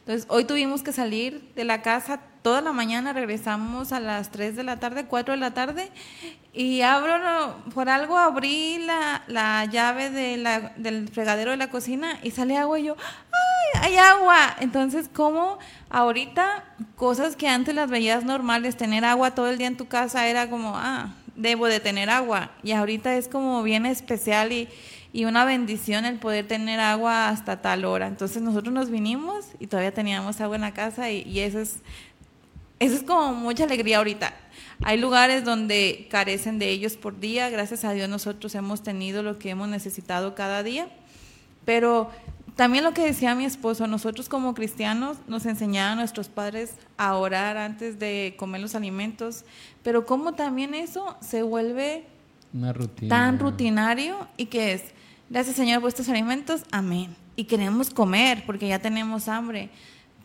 Entonces, 0.00 0.26
hoy 0.28 0.44
tuvimos 0.44 0.82
que 0.82 0.92
salir 0.92 1.52
de 1.54 1.64
la 1.64 1.82
casa 1.82 2.20
toda 2.42 2.60
la 2.60 2.72
mañana, 2.72 3.12
regresamos 3.12 3.92
a 3.92 3.98
las 3.98 4.30
3 4.30 4.54
de 4.54 4.62
la 4.62 4.78
tarde, 4.78 5.06
4 5.06 5.34
de 5.34 5.40
la 5.40 5.52
tarde, 5.52 5.90
y 6.56 6.80
abro, 6.80 7.54
por 7.74 7.90
algo 7.90 8.16
abrí 8.16 8.78
la, 8.78 9.22
la 9.26 9.66
llave 9.66 10.08
de 10.08 10.38
la, 10.38 10.72
del 10.76 11.08
fregadero 11.08 11.50
de 11.50 11.58
la 11.58 11.68
cocina 11.68 12.18
y 12.22 12.30
sale 12.30 12.56
agua 12.56 12.80
y 12.80 12.84
yo, 12.84 12.96
¡ay, 12.98 13.82
hay 13.82 13.96
agua! 13.98 14.56
Entonces, 14.60 15.10
como 15.12 15.58
ahorita 15.90 16.64
cosas 16.96 17.36
que 17.36 17.46
antes 17.46 17.74
las 17.74 17.90
veías 17.90 18.24
normales, 18.24 18.76
tener 18.76 19.04
agua 19.04 19.34
todo 19.34 19.50
el 19.50 19.58
día 19.58 19.66
en 19.66 19.76
tu 19.76 19.86
casa 19.86 20.26
era 20.28 20.48
como, 20.48 20.72
ah, 20.76 21.14
debo 21.34 21.66
de 21.66 21.78
tener 21.78 22.08
agua, 22.08 22.52
y 22.62 22.72
ahorita 22.72 23.14
es 23.16 23.28
como 23.28 23.62
bien 23.62 23.84
especial 23.84 24.50
y 24.52 24.68
y 25.16 25.24
una 25.24 25.46
bendición 25.46 26.04
el 26.04 26.18
poder 26.18 26.46
tener 26.46 26.78
agua 26.78 27.30
hasta 27.30 27.62
tal 27.62 27.86
hora. 27.86 28.06
Entonces 28.06 28.42
nosotros 28.42 28.74
nos 28.74 28.90
vinimos 28.90 29.46
y 29.58 29.66
todavía 29.66 29.94
teníamos 29.94 30.42
agua 30.42 30.56
en 30.56 30.60
la 30.60 30.74
casa 30.74 31.10
y, 31.10 31.40
eso 31.40 31.58
es 31.58 31.78
eso 32.78 32.94
es 32.94 33.02
como 33.02 33.34
mucha 33.34 33.64
alegría 33.64 33.98
ahorita. 33.98 34.34
Hay 34.82 34.98
lugares 34.98 35.44
donde 35.44 36.06
carecen 36.10 36.58
de 36.58 36.68
ellos 36.70 36.96
por 36.96 37.18
día, 37.18 37.48
gracias 37.48 37.84
a 37.84 37.92
Dios 37.92 38.08
nosotros 38.08 38.54
hemos 38.54 38.82
tenido 38.82 39.22
lo 39.22 39.38
que 39.38 39.50
hemos 39.50 39.68
necesitado 39.68 40.34
cada 40.34 40.62
día, 40.62 40.88
pero 41.64 42.10
también 42.56 42.84
lo 42.84 42.92
que 42.92 43.02
decía 43.02 43.34
mi 43.34 43.44
esposo, 43.44 43.86
nosotros 43.86 44.28
como 44.28 44.54
cristianos 44.54 45.16
nos 45.26 45.46
enseñaban 45.46 45.98
nuestros 45.98 46.28
padres 46.28 46.74
a 46.98 47.14
orar 47.16 47.56
antes 47.56 47.98
de 47.98 48.34
comer 48.38 48.60
los 48.60 48.74
alimentos, 48.74 49.44
pero 49.82 50.04
como 50.04 50.34
también 50.34 50.74
eso 50.74 51.16
se 51.20 51.42
vuelve 51.42 52.04
tan 53.08 53.38
rutinario 53.38 54.28
y 54.36 54.46
que 54.46 54.72
es, 54.72 54.82
Gracias 55.28 55.56
Señor 55.56 55.80
por 55.80 55.88
estos 55.88 56.08
alimentos, 56.08 56.62
amén. 56.70 57.16
Y 57.34 57.44
queremos 57.44 57.90
comer 57.90 58.44
porque 58.46 58.68
ya 58.68 58.78
tenemos 58.78 59.26
hambre, 59.26 59.70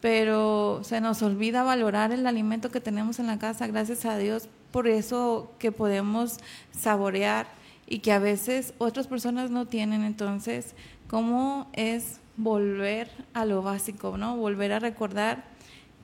pero 0.01 0.81
se 0.83 0.99
nos 0.99 1.21
olvida 1.21 1.63
valorar 1.63 2.11
el 2.11 2.25
alimento 2.25 2.71
que 2.71 2.81
tenemos 2.81 3.19
en 3.19 3.27
la 3.27 3.39
casa, 3.39 3.67
gracias 3.67 4.05
a 4.05 4.17
Dios 4.17 4.49
por 4.71 4.87
eso 4.87 5.51
que 5.59 5.71
podemos 5.71 6.37
saborear 6.71 7.47
y 7.87 7.99
que 7.99 8.11
a 8.11 8.19
veces 8.19 8.73
otras 8.77 9.07
personas 9.07 9.51
no 9.51 9.67
tienen. 9.67 10.03
Entonces, 10.03 10.75
¿cómo 11.07 11.67
es 11.73 12.19
volver 12.37 13.09
a 13.33 13.45
lo 13.45 13.61
básico, 13.61 14.17
no? 14.17 14.37
Volver 14.37 14.71
a 14.71 14.79
recordar 14.79 15.43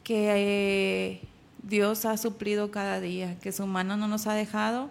que 0.04 0.34
eh, 0.36 1.22
Dios 1.63 2.06
ha 2.06 2.18
suplido 2.18 2.72
cada 2.72 3.00
día, 3.00 3.39
que 3.39 3.51
su 3.51 3.66
mano 3.66 3.98
no 3.98 4.08
nos 4.08 4.27
ha 4.27 4.34
dejado 4.34 4.89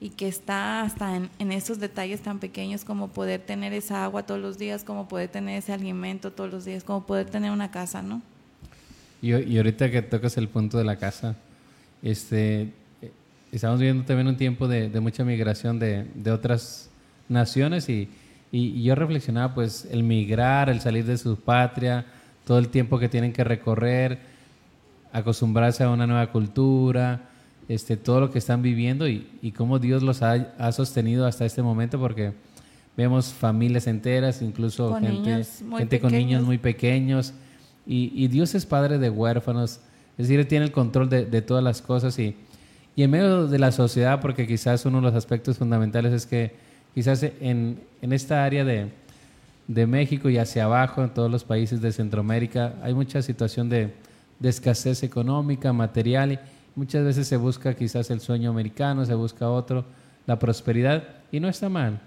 y 0.00 0.10
que 0.10 0.28
está 0.28 0.82
hasta 0.82 1.16
en, 1.16 1.52
esos 1.52 1.80
detalles 1.80 2.22
tan 2.22 2.38
pequeños 2.38 2.84
como 2.84 3.08
poder 3.08 3.40
tener 3.40 3.72
esa 3.72 4.04
agua 4.04 4.24
todos 4.24 4.40
los 4.40 4.58
días, 4.58 4.84
como 4.84 5.08
poder 5.08 5.28
tener 5.28 5.58
ese 5.58 5.72
alimento 5.72 6.32
todos 6.32 6.50
los 6.50 6.64
días, 6.64 6.84
como 6.84 7.04
poder 7.04 7.28
tener 7.28 7.50
una 7.50 7.70
casa, 7.70 8.02
¿no? 8.02 8.22
Y, 9.20 9.34
y 9.34 9.56
ahorita 9.56 9.90
que 9.90 10.02
tocas 10.02 10.36
el 10.36 10.48
punto 10.48 10.78
de 10.78 10.84
la 10.84 10.96
casa, 10.96 11.36
este, 12.02 12.72
estamos 13.52 13.78
viviendo 13.78 14.04
también 14.04 14.28
un 14.28 14.36
tiempo 14.36 14.68
de, 14.68 14.88
mucha 15.00 15.24
migración 15.24 15.78
de, 15.78 16.06
de, 16.14 16.30
otras 16.30 16.90
naciones 17.28 17.88
y, 17.88 18.08
y, 18.52 18.82
yo 18.82 18.94
reflexionaba 18.94 19.54
pues 19.54 19.88
el 19.90 20.02
migrar, 20.02 20.68
el 20.68 20.80
salir 20.80 21.04
de 21.04 21.18
su 21.18 21.36
patria, 21.36 22.06
todo 22.46 22.58
el 22.58 22.68
tiempo 22.68 22.98
que 22.98 23.08
tienen 23.08 23.32
que 23.32 23.44
recorrer, 23.44 24.18
acostumbrarse 25.12 25.84
a 25.84 25.90
una 25.90 26.06
nueva 26.06 26.30
cultura, 26.30 27.28
este, 27.68 27.96
todo 27.96 28.20
lo 28.20 28.30
que 28.30 28.38
están 28.38 28.62
viviendo 28.62 29.08
y, 29.08 29.28
y 29.42 29.52
cómo 29.52 29.78
Dios 29.78 30.02
los 30.02 30.22
ha, 30.22 30.72
sostenido 30.72 31.26
hasta 31.26 31.44
este 31.44 31.62
momento, 31.62 31.98
porque 31.98 32.32
vemos 32.96 33.32
familias 33.32 33.86
enteras, 33.86 34.42
incluso 34.42 34.94
gente, 34.96 35.44
gente 35.76 36.00
con 36.00 36.12
niños 36.12 36.42
muy 36.44 36.58
pequeños, 36.58 37.34
y, 37.88 38.28
Dios 38.28 38.54
es 38.54 38.66
padre 38.66 38.98
de 38.98 39.08
huérfanos, 39.08 39.80
es 40.18 40.28
decir, 40.28 40.46
tiene 40.46 40.66
el 40.66 40.72
control 40.72 41.08
de, 41.08 41.42
todas 41.42 41.64
las 41.64 41.80
cosas 41.80 42.18
y, 42.18 42.36
y, 42.94 43.02
en 43.02 43.10
medio 43.10 43.46
de 43.46 43.58
la 43.58 43.72
sociedad, 43.72 44.20
porque 44.20 44.46
quizás 44.46 44.84
uno 44.84 44.98
de 44.98 45.04
los 45.04 45.14
aspectos 45.14 45.56
fundamentales 45.56 46.12
es 46.12 46.26
que 46.26 46.52
quizás 46.94 47.22
en, 47.22 47.80
en 48.02 48.12
esta 48.12 48.44
área 48.44 48.64
de, 48.64 48.88
de 49.66 49.86
México 49.86 50.28
y 50.28 50.36
hacia 50.36 50.64
abajo, 50.64 51.02
en 51.02 51.10
todos 51.10 51.30
los 51.30 51.44
países 51.44 51.80
de 51.80 51.90
Centroamérica, 51.92 52.74
hay 52.82 52.92
mucha 52.92 53.22
situación 53.22 53.68
de, 53.68 53.94
de 54.38 54.48
escasez 54.48 55.02
económica, 55.02 55.72
material, 55.72 56.38
Muchas 56.78 57.04
veces 57.04 57.26
se 57.26 57.36
busca 57.36 57.74
quizás 57.74 58.08
el 58.08 58.20
sueño 58.20 58.50
americano, 58.50 59.04
se 59.04 59.12
busca 59.14 59.50
otro, 59.50 59.84
la 60.28 60.38
prosperidad, 60.38 61.02
y 61.32 61.40
no 61.40 61.48
está 61.48 61.68
mal. 61.68 62.00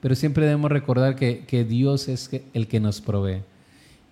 Pero 0.00 0.14
siempre 0.14 0.44
debemos 0.44 0.70
recordar 0.70 1.16
que, 1.16 1.66
Dios 1.68 2.06
es 2.06 2.30
el 2.54 2.68
que 2.68 2.78
nos 2.78 3.00
provee. 3.00 3.42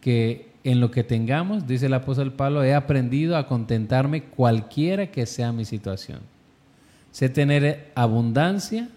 Que 0.00 0.48
en 0.64 0.80
lo 0.80 0.90
que 0.90 1.04
tengamos, 1.04 1.66
dice 1.66 1.86
el 1.86 1.94
apóstol 1.94 2.32
Pablo, 2.32 2.62
he 2.62 2.74
aprendido 2.74 3.36
a 3.36 3.46
contentarme 3.46 4.22
cualquiera 4.22 5.10
que 5.10 5.26
sea 5.26 5.52
mi 5.52 5.64
situación. 5.64 6.20
Sé 7.10 7.28
tener 7.28 7.90
abundancia 7.94 8.88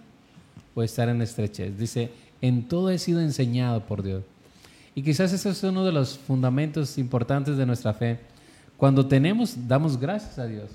o 0.76 0.84
estar 0.84 1.10
en 1.10 1.22
estrechez. 1.22 1.78
Dice, 1.78 2.12
en 2.42 2.68
todo 2.68 2.90
he 2.90 2.98
sido 2.98 3.22
enseñado 3.22 3.82
por 3.82 4.04
Dios. 4.04 4.24
Y 4.96 5.04
quizás 5.04 5.32
ese 5.32 5.50
es 5.50 5.64
uno 5.64 5.86
de 5.86 5.92
los 5.92 6.18
fundamentos 6.18 6.98
importantes 6.98 7.58
de 7.58 7.66
nuestra 7.66 7.94
fe 7.94 8.20
cuando 8.82 9.06
tenemos, 9.06 9.68
damos 9.68 9.96
gracias 9.96 10.40
a 10.40 10.48
Dios. 10.48 10.72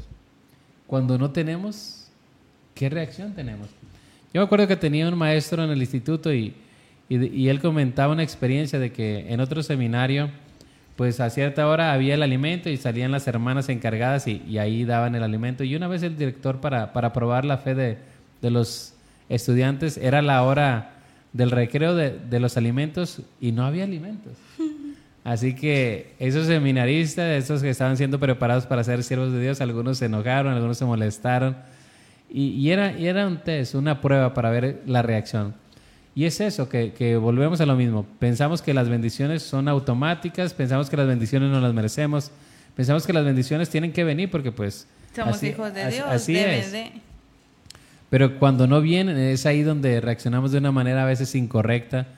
Cuando 0.87 1.19
no 1.19 1.33
tenemos, 1.33 2.07
¿qué 2.73 2.89
reacción 2.89 3.33
tenemos? 3.35 3.67
Yo 4.33 4.41
me 4.41 4.45
acuerdo 4.45 4.69
que 4.69 4.77
tenía 4.77 5.09
un 5.09 5.19
maestro 5.19 5.65
en 5.65 5.71
el 5.71 5.81
instituto 5.81 6.33
y, 6.33 6.55
y, 7.09 7.49
él 7.49 7.61
comentaba 7.61 8.13
una 8.13 8.23
experiencia 8.23 8.79
de 8.79 8.91
que 8.91 9.33
en 9.33 9.41
otro 9.41 9.63
seminario, 9.63 10.31
pues 10.97 11.21
a 11.21 11.31
cierta 11.31 11.69
hora 11.69 11.93
había 11.93 12.15
el 12.15 12.23
alimento 12.23 12.69
y 12.69 12.77
salían 12.77 13.13
las 13.13 13.29
hermanas 13.29 13.69
encargadas 13.69 14.27
y, 14.27 14.59
ahí 14.59 14.85
daban 14.85 15.15
el 15.15 15.23
alimento. 15.23 15.63
Y 15.63 15.77
una 15.77 15.89
vez 15.89 16.03
el 16.03 16.17
director 16.17 16.61
para, 16.61 16.93
para 16.93 17.13
probar 17.13 17.45
la 17.45 17.59
fe 17.59 17.75
de, 17.75 17.99
de 18.43 18.51
los 18.51 18.95
estudiantes, 19.29 19.97
era 19.99 20.21
la 20.23 20.43
hora 20.43 20.93
del 21.33 21.51
recreo 21.51 21.95
de, 21.95 22.19
de 22.19 22.41
los 22.41 22.57
alimentos 22.57 23.21
y 23.41 23.53
no 23.53 23.65
había 23.65 23.85
alimentos. 23.85 24.33
Así 25.25 25.55
que 25.55 26.15
esos 26.21 26.47
seminaristas, 26.47 27.43
esos 27.43 27.61
que 27.61 27.71
estaban 27.71 27.97
siendo 27.97 28.21
preparados 28.21 28.65
para 28.67 28.85
ser 28.85 29.03
siervos 29.03 29.33
de 29.33 29.41
Dios, 29.41 29.61
algunos 29.61 29.99
se 29.99 30.07
enojaron, 30.07 30.55
algunos 30.55 30.79
se 30.79 30.85
molestaron. 30.85 31.57
Y, 32.29 32.71
era, 32.71 32.93
y 32.99 33.07
era 33.07 33.27
un 33.27 33.39
test, 33.39 33.75
una 33.75 34.01
prueba 34.01 34.35
para 34.35 34.51
ver 34.51 34.83
la 34.87 35.03
reacción. 35.03 35.55
Y 36.17 36.25
es 36.25 36.41
eso, 36.41 36.69
que, 36.69 36.93
que, 36.93 37.17
volvemos 37.17 37.61
a 37.61 37.67
lo 37.67 37.77
mismo. 37.77 38.05
Pensamos 38.19 38.61
que 38.61 38.75
las 38.75 38.89
bendiciones 38.89 39.45
son 39.45 39.69
automáticas, 39.69 40.53
pensamos 40.53 40.91
que 40.91 40.97
las 40.97 41.07
bendiciones 41.07 41.51
no 41.51 41.61
las 41.61 41.73
merecemos, 41.73 42.33
pensamos 42.75 43.07
que 43.07 43.13
las 43.13 43.25
bendiciones 43.25 43.71
tienen 43.71 43.93
que 43.93 44.03
venir 44.03 44.33
porque 44.33 44.51
pues... 44.51 44.89
Somos 45.15 45.41
hijos 45.45 45.73
de 45.73 45.89
Dios, 45.91 46.07
así 46.09 46.37
es. 46.37 46.75
Pero 48.11 48.41
cuando 48.41 48.67
no 48.67 48.81
vienen 48.81 49.17
es 49.17 49.47
ahí 49.47 49.63
donde 49.63 50.01
reaccionamos 50.01 50.51
de 50.51 50.59
una 50.59 50.73
manera 50.73 51.05
a 51.05 51.07
veces 51.07 51.35
incorrecta 51.37 52.09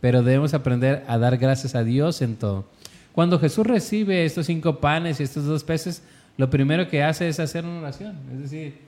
pero 0.00 0.22
debemos 0.22 0.54
aprender 0.54 1.04
a 1.08 1.18
dar 1.18 1.36
gracias 1.36 1.74
a 1.74 1.82
Dios 1.82 2.22
en 2.22 2.36
todo. 2.36 2.66
Cuando 3.12 3.38
Jesús 3.38 3.66
recibe 3.66 4.24
estos 4.24 4.46
cinco 4.46 4.78
panes 4.78 5.20
y 5.20 5.22
estos 5.22 5.44
dos 5.44 5.64
peces, 5.64 6.02
lo 6.36 6.50
primero 6.50 6.88
que 6.88 7.02
hace 7.02 7.28
es 7.28 7.40
hacer 7.40 7.64
una 7.64 7.80
oración, 7.80 8.16
es 8.34 8.42
decir, 8.42 8.78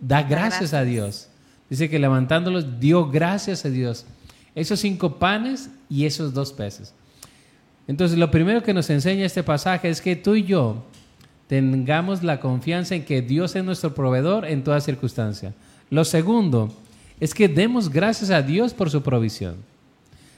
da 0.00 0.22
gracias, 0.22 0.74
a 0.74 0.82
Dios. 0.82 1.28
Dice 1.74 1.90
que 1.90 1.98
levantándolos 1.98 2.78
dio 2.78 3.10
gracias 3.10 3.64
a 3.64 3.68
Dios. 3.68 4.06
Esos 4.54 4.78
cinco 4.78 5.18
panes 5.18 5.70
y 5.90 6.04
esos 6.04 6.32
dos 6.32 6.52
peces. 6.52 6.94
Entonces, 7.88 8.16
lo 8.16 8.30
primero 8.30 8.62
que 8.62 8.72
nos 8.72 8.88
enseña 8.90 9.26
este 9.26 9.42
pasaje 9.42 9.88
es 9.88 10.00
que 10.00 10.14
tú 10.14 10.36
y 10.36 10.44
yo 10.44 10.84
tengamos 11.48 12.22
la 12.22 12.38
confianza 12.38 12.94
en 12.94 13.04
que 13.04 13.22
Dios 13.22 13.56
es 13.56 13.64
nuestro 13.64 13.92
proveedor 13.92 14.44
en 14.44 14.62
toda 14.62 14.80
circunstancia. 14.80 15.52
Lo 15.90 16.04
segundo 16.04 16.72
es 17.18 17.34
que 17.34 17.48
demos 17.48 17.90
gracias 17.90 18.30
a 18.30 18.40
Dios 18.40 18.72
por 18.72 18.88
su 18.88 19.02
provisión. 19.02 19.56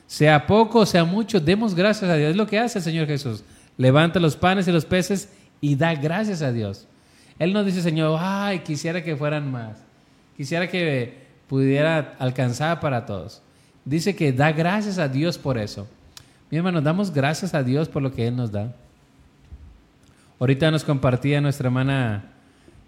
Sea 0.07 0.46
poco 0.46 0.87
sea 0.87 1.05
mucho, 1.05 1.38
demos 1.38 1.75
gracias 1.75 2.11
a 2.11 2.16
Dios. 2.16 2.31
Es 2.31 2.37
lo 2.37 2.46
que 2.46 2.59
hace 2.59 2.79
el 2.79 2.85
Señor 2.85 3.07
Jesús. 3.09 3.44
Levanta 3.77 4.18
los 4.20 4.38
panes 4.38 4.66
y 4.68 4.72
los 4.72 4.87
peces 4.87 5.29
y 5.61 5.75
da 5.75 5.94
gracias 5.94 6.40
a 6.40 6.51
Dios. 6.51 6.87
Él 7.38 7.53
no 7.53 7.62
dice, 7.62 7.83
Señor, 7.83 8.18
ay, 8.18 8.61
quisiera 8.61 9.05
que 9.05 9.16
fueran 9.16 9.53
más. 9.53 9.77
Quisiera 10.35 10.66
que 10.66 11.25
pudiera 11.48 12.14
alcanzar 12.18 12.80
para 12.80 13.06
todos. 13.06 13.42
Dice 13.85 14.16
que 14.16 14.32
da 14.32 14.52
gracias 14.52 14.98
a 14.98 15.09
Dios 15.09 15.38
por 15.38 15.59
eso. 15.59 15.87
Mi 16.50 16.59
hermano, 16.59 16.80
damos 16.80 17.12
gracias 17.12 17.54
a 17.54 17.62
Dios 17.62 17.88
por 17.88 18.02
lo 18.02 18.12
que 18.12 18.26
Él 18.26 18.37
nos 18.37 18.52
da. 18.52 18.74
Ahorita 20.38 20.70
nos 20.70 20.85
compartía 20.85 21.40
nuestra 21.40 21.68
hermana 21.68 22.24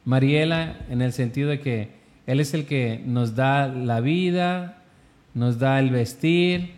Mariela 0.05 0.77
en 0.91 1.03
el 1.03 1.13
sentido 1.13 1.51
de 1.51 1.61
que 1.61 1.91
Él 2.27 2.41
es 2.41 2.55
el 2.55 2.67
que 2.67 3.03
nos 3.05 3.35
da 3.35 3.69
la 3.69 4.01
vida, 4.01 4.83
nos 5.35 5.59
da 5.59 5.79
el 5.79 5.91
vestir 5.91 6.75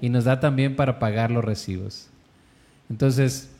y 0.00 0.08
nos 0.08 0.24
da 0.24 0.40
también 0.40 0.76
para 0.76 0.98
pagar 0.98 1.30
los 1.30 1.44
recibos. 1.44 2.08
Entonces, 2.88 3.50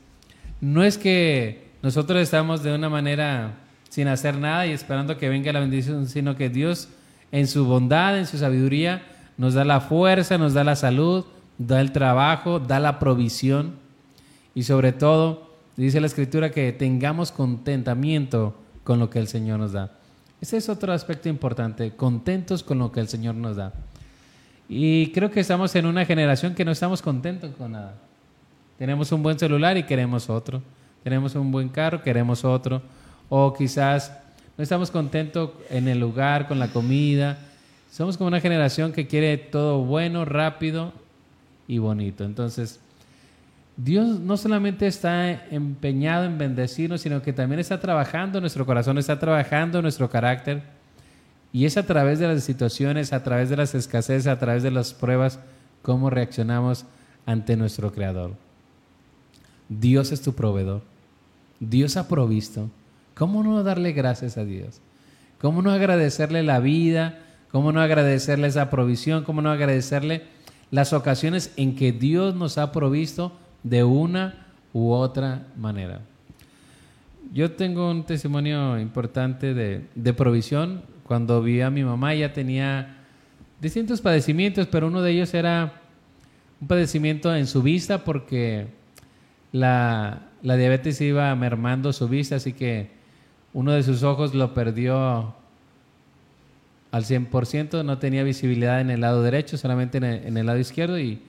no 0.60 0.84
es 0.84 0.98
que 0.98 1.68
nosotros 1.82 2.20
estamos 2.20 2.62
de 2.62 2.74
una 2.74 2.88
manera 2.88 3.54
sin 3.88 4.08
hacer 4.08 4.36
nada 4.36 4.66
y 4.66 4.72
esperando 4.72 5.18
que 5.18 5.28
venga 5.28 5.52
la 5.52 5.60
bendición, 5.60 6.06
sino 6.06 6.36
que 6.36 6.48
Dios 6.48 6.88
en 7.32 7.48
su 7.48 7.64
bondad, 7.64 8.18
en 8.18 8.26
su 8.26 8.38
sabiduría, 8.38 9.02
nos 9.36 9.54
da 9.54 9.64
la 9.64 9.80
fuerza, 9.80 10.38
nos 10.38 10.54
da 10.54 10.62
la 10.62 10.76
salud, 10.76 11.24
da 11.58 11.80
el 11.80 11.92
trabajo, 11.92 12.60
da 12.60 12.78
la 12.78 12.98
provisión 12.98 13.74
y 14.54 14.62
sobre 14.62 14.92
todo, 14.92 15.50
dice 15.76 16.00
la 16.00 16.06
escritura 16.06 16.50
que 16.50 16.72
tengamos 16.72 17.32
contentamiento 17.32 18.54
con 18.84 18.98
lo 18.98 19.10
que 19.10 19.18
el 19.18 19.26
Señor 19.26 19.58
nos 19.58 19.72
da. 19.72 19.90
Ese 20.40 20.56
es 20.56 20.68
otro 20.68 20.92
aspecto 20.92 21.28
importante, 21.28 21.92
contentos 21.96 22.62
con 22.62 22.78
lo 22.78 22.92
que 22.92 23.00
el 23.00 23.08
Señor 23.08 23.34
nos 23.34 23.56
da. 23.56 23.72
Y 24.68 25.12
creo 25.12 25.30
que 25.30 25.40
estamos 25.40 25.74
en 25.76 25.86
una 25.86 26.04
generación 26.04 26.54
que 26.54 26.64
no 26.64 26.72
estamos 26.72 27.00
contentos 27.00 27.54
con 27.56 27.72
nada. 27.72 27.94
Tenemos 28.78 29.12
un 29.12 29.22
buen 29.22 29.38
celular 29.38 29.76
y 29.76 29.84
queremos 29.84 30.28
otro. 30.28 30.62
Tenemos 31.04 31.34
un 31.34 31.52
buen 31.52 31.68
carro, 31.68 32.02
queremos 32.02 32.44
otro. 32.44 32.82
O 33.28 33.52
quizás 33.54 34.12
no 34.56 34.62
estamos 34.62 34.90
contentos 34.90 35.50
en 35.70 35.88
el 35.88 35.98
lugar, 35.98 36.48
con 36.48 36.58
la 36.58 36.68
comida. 36.68 37.38
Somos 37.90 38.16
como 38.16 38.28
una 38.28 38.40
generación 38.40 38.92
que 38.92 39.06
quiere 39.06 39.36
todo 39.36 39.84
bueno, 39.84 40.24
rápido 40.24 40.92
y 41.68 41.78
bonito. 41.78 42.24
Entonces, 42.24 42.80
Dios 43.76 44.20
no 44.20 44.36
solamente 44.36 44.86
está 44.86 45.30
empeñado 45.50 46.24
en 46.24 46.38
bendecirnos, 46.38 47.00
sino 47.00 47.22
que 47.22 47.32
también 47.32 47.60
está 47.60 47.80
trabajando 47.80 48.40
nuestro 48.40 48.66
corazón, 48.66 48.98
está 48.98 49.18
trabajando 49.18 49.80
nuestro 49.80 50.10
carácter. 50.10 50.62
Y 51.52 51.64
es 51.64 51.76
a 51.76 51.86
través 51.86 52.18
de 52.18 52.28
las 52.28 52.44
situaciones, 52.44 53.12
a 53.12 53.22
través 53.22 53.50
de 53.50 53.56
las 53.56 53.74
escaseces, 53.74 54.26
a 54.26 54.38
través 54.38 54.62
de 54.62 54.70
las 54.70 54.94
pruebas, 54.94 55.38
cómo 55.82 56.10
reaccionamos 56.10 56.84
ante 57.26 57.56
nuestro 57.56 57.92
Creador. 57.92 58.32
Dios 59.68 60.12
es 60.12 60.22
tu 60.22 60.34
proveedor. 60.34 60.82
Dios 61.60 61.96
ha 61.96 62.08
provisto. 62.08 62.68
¿Cómo 63.14 63.42
no 63.42 63.62
darle 63.62 63.92
gracias 63.92 64.38
a 64.38 64.44
Dios? 64.44 64.80
¿Cómo 65.40 65.62
no 65.62 65.70
agradecerle 65.70 66.42
la 66.42 66.60
vida? 66.60 67.18
¿Cómo 67.50 67.72
no 67.72 67.80
agradecerle 67.80 68.48
esa 68.48 68.70
provisión? 68.70 69.24
¿Cómo 69.24 69.42
no 69.42 69.50
agradecerle 69.50 70.22
las 70.70 70.92
ocasiones 70.92 71.52
en 71.56 71.76
que 71.76 71.92
Dios 71.92 72.34
nos 72.34 72.58
ha 72.58 72.72
provisto 72.72 73.32
de 73.62 73.84
una 73.84 74.46
u 74.72 74.90
otra 74.90 75.46
manera? 75.56 76.00
Yo 77.32 77.52
tengo 77.52 77.90
un 77.90 78.04
testimonio 78.04 78.78
importante 78.78 79.54
de, 79.54 79.84
de 79.94 80.12
provisión. 80.14 80.82
Cuando 81.04 81.42
vi 81.42 81.60
a 81.60 81.70
mi 81.70 81.84
mamá, 81.84 82.14
ella 82.14 82.32
tenía 82.32 82.98
distintos 83.60 84.00
padecimientos, 84.00 84.66
pero 84.66 84.86
uno 84.86 85.02
de 85.02 85.12
ellos 85.12 85.34
era 85.34 85.80
un 86.60 86.68
padecimiento 86.68 87.34
en 87.34 87.46
su 87.46 87.62
vista 87.62 88.04
porque 88.04 88.68
la, 89.52 90.22
la 90.42 90.56
diabetes 90.56 91.00
iba 91.00 91.34
mermando 91.34 91.92
su 91.92 92.08
vista, 92.08 92.36
así 92.36 92.52
que 92.52 93.01
uno 93.54 93.72
de 93.72 93.82
sus 93.82 94.02
ojos 94.02 94.34
lo 94.34 94.54
perdió 94.54 95.34
al 96.90 97.04
100%, 97.04 97.84
no 97.84 97.98
tenía 97.98 98.22
visibilidad 98.22 98.80
en 98.80 98.90
el 98.90 99.00
lado 99.00 99.22
derecho, 99.22 99.56
solamente 99.56 99.98
en 99.98 100.36
el, 100.36 100.46
lado 100.46 100.58
izquierdo 100.58 100.98
y, 100.98 101.20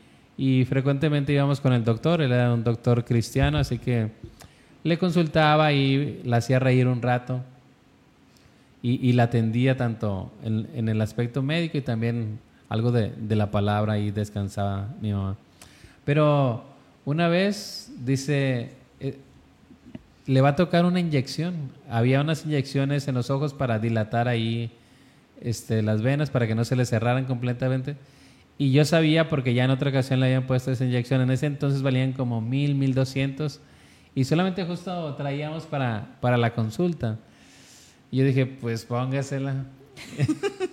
frecuentemente 0.66 1.32
íbamos 1.32 1.62
con 1.62 1.74
el 1.74 1.84
doctor, 1.84 2.22
él 2.22 2.32
era 2.32 2.54
un 2.54 2.64
doctor 2.64 3.06
cristiano, 3.06 3.58
así 3.58 3.78
que 3.78 4.10
le 4.84 4.98
consultaba 4.98 5.72
y 5.72 6.22
la 6.26 6.38
hacía 6.38 6.60
reír 6.60 6.88
un 6.88 7.02
rato 7.02 7.42
y, 8.82 9.14
la 9.14 9.24
atendía 9.24 9.78
tanto 9.78 10.32
en, 10.44 10.90
el 10.90 11.00
aspecto 11.00 11.42
médico 11.42 11.78
y 11.78 11.82
también 11.82 12.40
algo 12.68 12.92
de, 12.92 13.14
de 13.18 13.36
la 13.36 13.52
palabra 13.52 13.98
y 14.00 14.12
descansaba 14.12 14.90
mi 15.00 15.14
mamá. 15.14 15.38
Pero 16.04 16.64
una 17.06 17.28
vez, 17.28 17.92
dice, 18.00 18.72
eh, 19.00 19.18
le 20.26 20.42
va 20.42 20.50
a 20.50 20.56
tocar 20.56 20.86
una 20.86 21.00
inyección. 21.00 21.72
Había 21.90 22.22
unas 22.22 22.46
inyecciones 22.46 23.08
en 23.08 23.16
los 23.16 23.30
ojos 23.30 23.54
para 23.54 23.80
dilatar 23.80 24.28
ahí 24.28 24.72
este, 25.42 25.82
las 25.82 26.02
venas, 26.02 26.30
para 26.30 26.48
que 26.48 26.56
no 26.56 26.66
se 26.66 26.76
le 26.76 26.86
cerraran 26.86 27.26
completamente. 27.26 27.98
Y 28.58 28.72
yo 28.72 28.86
sabía, 28.86 29.30
porque 29.30 29.54
ya 29.54 29.66
en 29.66 29.72
otra 29.72 29.90
ocasión 29.90 30.20
le 30.20 30.28
habían 30.28 30.48
puesto 30.48 30.72
esa 30.72 30.86
inyección, 30.86 31.22
en 31.22 31.32
ese 31.32 31.48
entonces 31.48 31.82
valían 31.82 32.14
como 32.14 32.40
mil, 32.40 32.76
mil 32.76 32.94
doscientos, 32.94 33.60
y 34.16 34.26
solamente 34.26 34.64
justo 34.64 35.16
traíamos 35.16 35.64
para, 35.66 36.18
para 36.22 36.38
la 36.38 36.54
consulta. 36.54 37.18
Y 38.12 38.18
yo 38.18 38.26
dije, 38.26 38.46
pues 38.46 38.86
póngasela. 38.86 39.66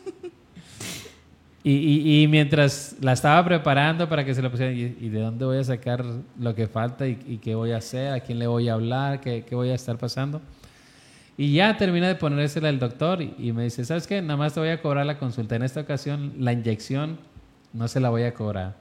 Y, 1.62 2.26
mientras 2.30 2.96
la 3.02 3.12
estaba 3.12 3.44
preparando 3.44 4.08
para 4.08 4.24
que 4.24 4.34
se 4.34 4.40
la 4.40 4.50
pusiera, 4.50 4.72
¿y, 4.72 5.08
de 5.10 5.20
dónde 5.20 5.44
voy 5.44 5.58
a 5.58 5.64
sacar 5.64 6.02
lo 6.38 6.54
que 6.54 6.66
falta 6.66 7.06
y, 7.06 7.38
qué 7.42 7.54
voy 7.54 7.72
a 7.72 7.76
hacer? 7.76 8.14
¿A 8.14 8.20
quién 8.20 8.38
le 8.38 8.46
voy 8.46 8.70
a 8.70 8.74
hablar? 8.74 9.20
¿Qué, 9.20 9.44
voy 9.52 9.68
a 9.68 9.74
estar 9.74 9.98
pasando? 9.98 10.40
Y 11.36 11.52
ya 11.52 11.76
termina 11.76 12.08
de 12.08 12.14
ponérsela 12.14 12.70
el 12.70 12.78
doctor 12.78 13.20
y, 13.20 13.52
me 13.52 13.64
dice, 13.64 13.84
¿sabes 13.84 14.06
qué? 14.06 14.22
Nada 14.22 14.38
más 14.38 14.54
te 14.54 14.60
voy 14.60 14.70
a 14.70 14.80
cobrar 14.80 15.04
la 15.04 15.18
consulta. 15.18 15.54
En 15.54 15.62
esta 15.62 15.80
ocasión 15.80 16.32
la 16.38 16.54
inyección 16.54 17.18
no 17.74 17.88
se 17.88 18.00
la 18.00 18.08
voy 18.08 18.22
a 18.22 18.32
cobrar. 18.32 18.76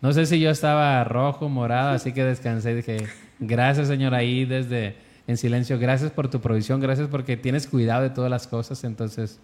No 0.00 0.12
sé 0.12 0.24
si 0.24 0.40
yo 0.40 0.48
estaba 0.48 1.04
rojo, 1.04 1.50
morado, 1.50 1.90
así 1.90 2.12
que 2.12 2.24
descansé 2.24 2.72
y 2.72 2.74
dije, 2.76 3.06
gracias 3.38 3.88
Señor 3.88 4.14
ahí 4.14 4.44
desde 4.44 4.96
en 5.26 5.36
silencio, 5.36 5.78
gracias 5.78 6.10
por 6.10 6.30
tu 6.30 6.40
provisión, 6.40 6.80
gracias 6.80 7.08
porque 7.08 7.36
tienes 7.36 7.66
cuidado 7.66 8.02
de 8.02 8.10
todas 8.10 8.30
las 8.30 8.46
cosas. 8.46 8.82
Entonces, 8.84 9.38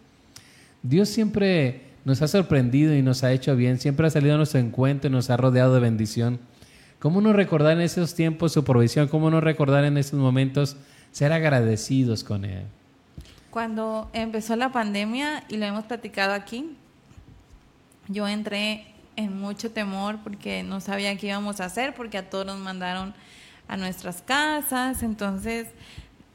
Dios 0.83 1.11
siempre 1.11 1.94
nos 2.05 2.23
ha 2.23 2.29
sorprendido 2.29 2.95
y 2.95 3.03
nos 3.03 3.25
ha 3.25 3.33
hecho 3.33 3.57
bien, 3.57 3.79
siempre 3.79 4.07
ha 4.07 4.11
salido 4.11 4.35
a 4.35 4.37
nuestro 4.37 4.61
encuentro 4.61 5.09
y 5.09 5.13
nos 5.13 5.31
ha 5.31 5.37
rodeado 5.37 5.75
de 5.75 5.81
bendición. 5.81 6.39
¿Cómo 6.99 7.21
no 7.21 7.33
recordar 7.33 7.73
en 7.73 7.83
esos 7.83 8.15
tiempos 8.15 8.53
su 8.53 8.65
provisión? 8.65 9.09
¿Cómo 9.09 9.31
no 9.31 9.41
recordar 9.41 9.85
en 9.85 9.99
esos 9.99 10.19
momentos 10.19 10.77
ser 11.13 11.33
agradecidos 11.33 12.25
con 12.25 12.45
Él? 12.45 12.65
Cuando 13.51 14.11
empezó 14.13 14.57
la 14.57 14.73
pandemia, 14.73 15.45
y 15.49 15.57
lo 15.59 15.67
hemos 15.67 15.85
platicado 15.85 16.33
aquí, 16.33 16.77
yo 18.09 18.27
entré 18.27 18.87
en 19.17 19.39
mucho 19.39 19.71
temor 19.71 20.19
porque 20.25 20.63
no 20.63 20.81
sabía 20.81 21.17
qué 21.17 21.29
íbamos 21.29 21.61
a 21.61 21.67
hacer, 21.67 21.95
porque 21.95 22.19
a 22.19 22.29
todos 22.29 22.47
nos 22.47 22.59
mandaron 22.59 23.15
a 23.69 23.77
nuestras 23.77 24.23
casas, 24.23 25.03
entonces 25.03 25.69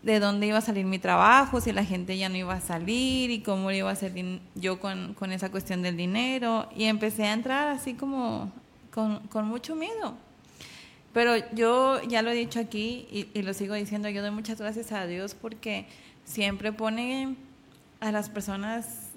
de 0.09 0.19
dónde 0.19 0.47
iba 0.47 0.57
a 0.57 0.61
salir 0.61 0.85
mi 0.85 0.97
trabajo, 0.97 1.61
si 1.61 1.71
la 1.71 1.85
gente 1.85 2.17
ya 2.17 2.29
no 2.29 2.35
iba 2.35 2.55
a 2.55 2.61
salir 2.61 3.29
y 3.29 3.41
cómo 3.41 3.69
iba 3.69 3.91
a 3.91 3.95
ser 3.95 4.13
yo 4.55 4.79
con, 4.79 5.15
esa 5.31 5.51
cuestión 5.51 5.83
del 5.83 5.97
dinero. 5.97 6.67
Y 6.75 6.85
empecé 6.85 7.25
a 7.25 7.33
entrar 7.33 7.67
así 7.67 7.93
como 7.93 8.51
con, 8.91 9.45
mucho 9.45 9.75
miedo. 9.75 10.15
Pero 11.13 11.35
yo 11.53 12.01
ya 12.03 12.23
lo 12.23 12.31
he 12.31 12.33
dicho 12.33 12.59
aquí 12.59 13.29
y, 13.33 13.41
lo 13.43 13.53
sigo 13.53 13.75
diciendo, 13.75 14.09
yo 14.09 14.23
doy 14.23 14.31
muchas 14.31 14.59
gracias 14.59 14.91
a 14.91 15.05
Dios 15.05 15.35
porque 15.35 15.85
siempre 16.25 16.71
pone 16.71 17.35
a 17.99 18.11
las 18.11 18.29
personas 18.29 19.09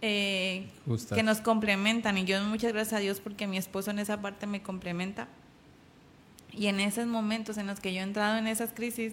eh, 0.00 0.68
que 1.12 1.24
nos 1.24 1.40
complementan. 1.40 2.18
Y 2.18 2.24
yo 2.24 2.38
doy 2.38 2.48
muchas 2.48 2.72
gracias 2.72 2.92
a 2.92 3.00
Dios 3.00 3.18
porque 3.18 3.48
mi 3.48 3.58
esposo 3.58 3.90
en 3.90 3.98
esa 3.98 4.22
parte 4.22 4.46
me 4.46 4.62
complementa. 4.62 5.26
Y 6.52 6.68
en 6.68 6.78
esos 6.78 7.06
momentos 7.06 7.58
en 7.58 7.66
los 7.66 7.80
que 7.80 7.92
yo 7.92 8.00
he 8.00 8.04
entrado 8.04 8.38
en 8.38 8.46
esas 8.46 8.72
crisis, 8.72 9.12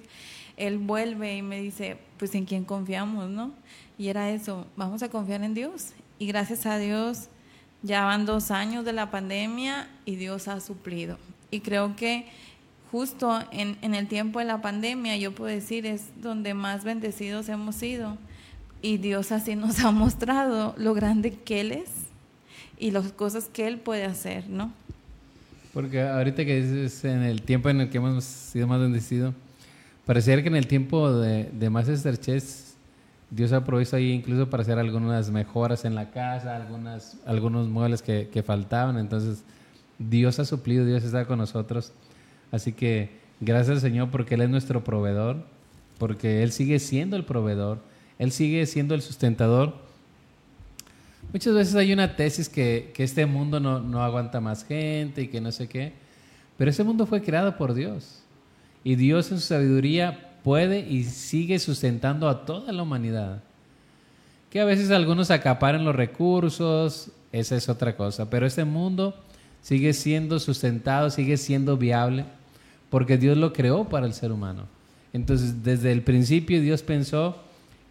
él 0.57 0.77
vuelve 0.77 1.37
y 1.37 1.41
me 1.41 1.59
dice, 1.59 1.97
pues 2.17 2.35
en 2.35 2.45
quién 2.45 2.63
confiamos, 2.63 3.29
¿no? 3.29 3.51
Y 3.97 4.07
era 4.07 4.31
eso, 4.31 4.67
vamos 4.75 5.03
a 5.03 5.09
confiar 5.09 5.43
en 5.43 5.53
Dios. 5.53 5.89
Y 6.19 6.27
gracias 6.27 6.65
a 6.65 6.77
Dios, 6.77 7.29
ya 7.81 8.05
van 8.05 8.25
dos 8.25 8.51
años 8.51 8.85
de 8.85 8.93
la 8.93 9.11
pandemia 9.11 9.89
y 10.05 10.15
Dios 10.15 10.47
ha 10.47 10.59
suplido. 10.59 11.17
Y 11.51 11.59
creo 11.59 11.95
que 11.95 12.27
justo 12.91 13.41
en, 13.51 13.77
en 13.81 13.95
el 13.95 14.07
tiempo 14.07 14.39
de 14.39 14.45
la 14.45 14.61
pandemia, 14.61 15.17
yo 15.17 15.33
puedo 15.33 15.49
decir, 15.53 15.85
es 15.85 16.09
donde 16.21 16.53
más 16.53 16.83
bendecidos 16.83 17.49
hemos 17.49 17.75
sido. 17.75 18.17
Y 18.81 18.97
Dios 18.97 19.31
así 19.31 19.55
nos 19.57 19.79
ha 19.79 19.91
mostrado 19.91 20.75
lo 20.77 20.93
grande 20.93 21.31
que 21.31 21.61
Él 21.61 21.71
es 21.71 21.89
y 22.77 22.91
las 22.91 23.11
cosas 23.11 23.49
que 23.51 23.67
Él 23.67 23.79
puede 23.79 24.05
hacer, 24.05 24.49
¿no? 24.49 24.71
Porque 25.73 26.01
ahorita 26.01 26.45
que 26.45 26.61
dices 26.61 27.03
en 27.05 27.23
el 27.23 27.41
tiempo 27.41 27.69
en 27.69 27.81
el 27.81 27.89
que 27.89 27.97
hemos 27.97 28.23
sido 28.23 28.67
más 28.67 28.79
bendecidos, 28.79 29.33
Pareciera 30.05 30.41
que 30.41 30.49
en 30.49 30.55
el 30.55 30.67
tiempo 30.67 31.11
de, 31.13 31.45
de 31.45 31.69
más 31.69 31.87
estrechez, 31.87 32.75
Dios 33.31 33.51
ha 33.53 33.63
provisto 33.63 33.95
ahí 33.95 34.11
incluso 34.11 34.49
para 34.49 34.61
hacer 34.61 34.77
algunas 34.77 35.31
mejoras 35.31 35.85
en 35.85 35.95
la 35.95 36.11
casa, 36.11 36.55
algunas, 36.55 37.17
algunos 37.25 37.67
muebles 37.69 38.01
que, 38.01 38.29
que 38.31 38.43
faltaban. 38.43 38.97
Entonces, 38.97 39.43
Dios 39.97 40.39
ha 40.39 40.45
suplido, 40.45 40.85
Dios 40.85 41.03
está 41.03 41.25
con 41.25 41.39
nosotros. 41.39 41.93
Así 42.51 42.73
que 42.73 43.11
gracias 43.39 43.69
al 43.69 43.81
Señor 43.81 44.11
porque 44.11 44.35
Él 44.35 44.41
es 44.41 44.49
nuestro 44.49 44.83
proveedor, 44.83 45.45
porque 45.97 46.43
Él 46.43 46.51
sigue 46.51 46.79
siendo 46.79 47.15
el 47.15 47.25
proveedor, 47.25 47.79
Él 48.19 48.31
sigue 48.31 48.65
siendo 48.65 48.93
el 48.93 49.01
sustentador. 49.01 49.75
Muchas 51.31 51.53
veces 51.53 51.75
hay 51.75 51.93
una 51.93 52.15
tesis 52.15 52.49
que, 52.49 52.91
que 52.93 53.03
este 53.03 53.25
mundo 53.25 53.59
no, 53.59 53.79
no 53.79 54.03
aguanta 54.03 54.41
más 54.41 54.65
gente 54.65 55.23
y 55.23 55.27
que 55.29 55.41
no 55.41 55.51
sé 55.51 55.67
qué, 55.67 55.93
pero 56.57 56.69
ese 56.69 56.83
mundo 56.83 57.05
fue 57.05 57.21
creado 57.21 57.57
por 57.57 57.73
Dios. 57.73 58.22
Y 58.83 58.95
Dios 58.95 59.31
en 59.31 59.39
su 59.39 59.47
sabiduría 59.47 60.31
puede 60.43 60.79
y 60.79 61.05
sigue 61.05 61.57
sustentando 61.59 62.27
a 62.27 62.45
toda 62.45 62.71
la 62.71 62.83
humanidad. 62.83 63.41
Que 64.49 64.59
a 64.61 64.65
veces 64.65 64.91
algunos 64.91 65.31
acaparan 65.31 65.85
los 65.85 65.95
recursos, 65.95 67.09
esa 67.31 67.55
es 67.55 67.69
otra 67.69 67.95
cosa, 67.95 68.29
pero 68.29 68.45
este 68.45 68.65
mundo 68.65 69.15
sigue 69.61 69.93
siendo 69.93 70.39
sustentado, 70.39 71.09
sigue 71.09 71.37
siendo 71.37 71.77
viable, 71.77 72.25
porque 72.89 73.17
Dios 73.17 73.37
lo 73.37 73.53
creó 73.53 73.85
para 73.85 74.05
el 74.05 74.13
ser 74.13 74.31
humano. 74.31 74.65
Entonces, 75.13 75.63
desde 75.63 75.91
el 75.91 76.01
principio 76.01 76.61
Dios 76.61 76.83
pensó 76.83 77.37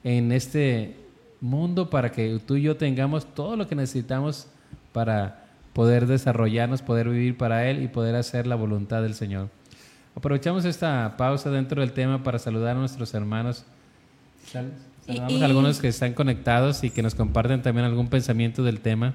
en 0.05 0.31
este 0.33 0.96
mundo 1.40 1.90
para 1.90 2.12
que 2.12 2.38
tú 2.46 2.57
y 2.57 2.62
yo 2.62 2.76
tengamos 2.76 3.26
todo 3.35 3.57
lo 3.57 3.66
que 3.66 3.74
necesitamos 3.74 4.46
para 4.92 5.46
poder 5.72 6.07
desarrollarnos, 6.07 6.83
poder 6.83 7.09
vivir 7.09 7.37
para 7.37 7.68
Él 7.68 7.83
y 7.83 7.88
poder 7.88 8.14
hacer 8.14 8.46
la 8.46 8.55
voluntad 8.55 9.02
del 9.02 9.14
Señor. 9.14 9.48
Aprovechamos 10.14 10.64
esta 10.64 11.16
pausa 11.16 11.51
dentro 11.51 11.81
del 11.81 11.92
tema 11.92 12.22
para 12.22 12.38
saludar 12.38 12.77
a 12.77 12.81
nuestros 12.81 13.14
hermanos. 13.14 13.64
Saludamos 15.07 15.42
a 15.42 15.44
algunos 15.44 15.81
que 15.81 15.88
están 15.88 16.14
conectados 16.14 16.85
y 16.85 16.90
que 16.90 17.03
nos 17.03 17.14
comparten 17.14 17.62
también 17.62 17.87
algún 17.87 18.09
pensamiento 18.09 18.62
del 18.62 18.81
tema. 18.81 19.14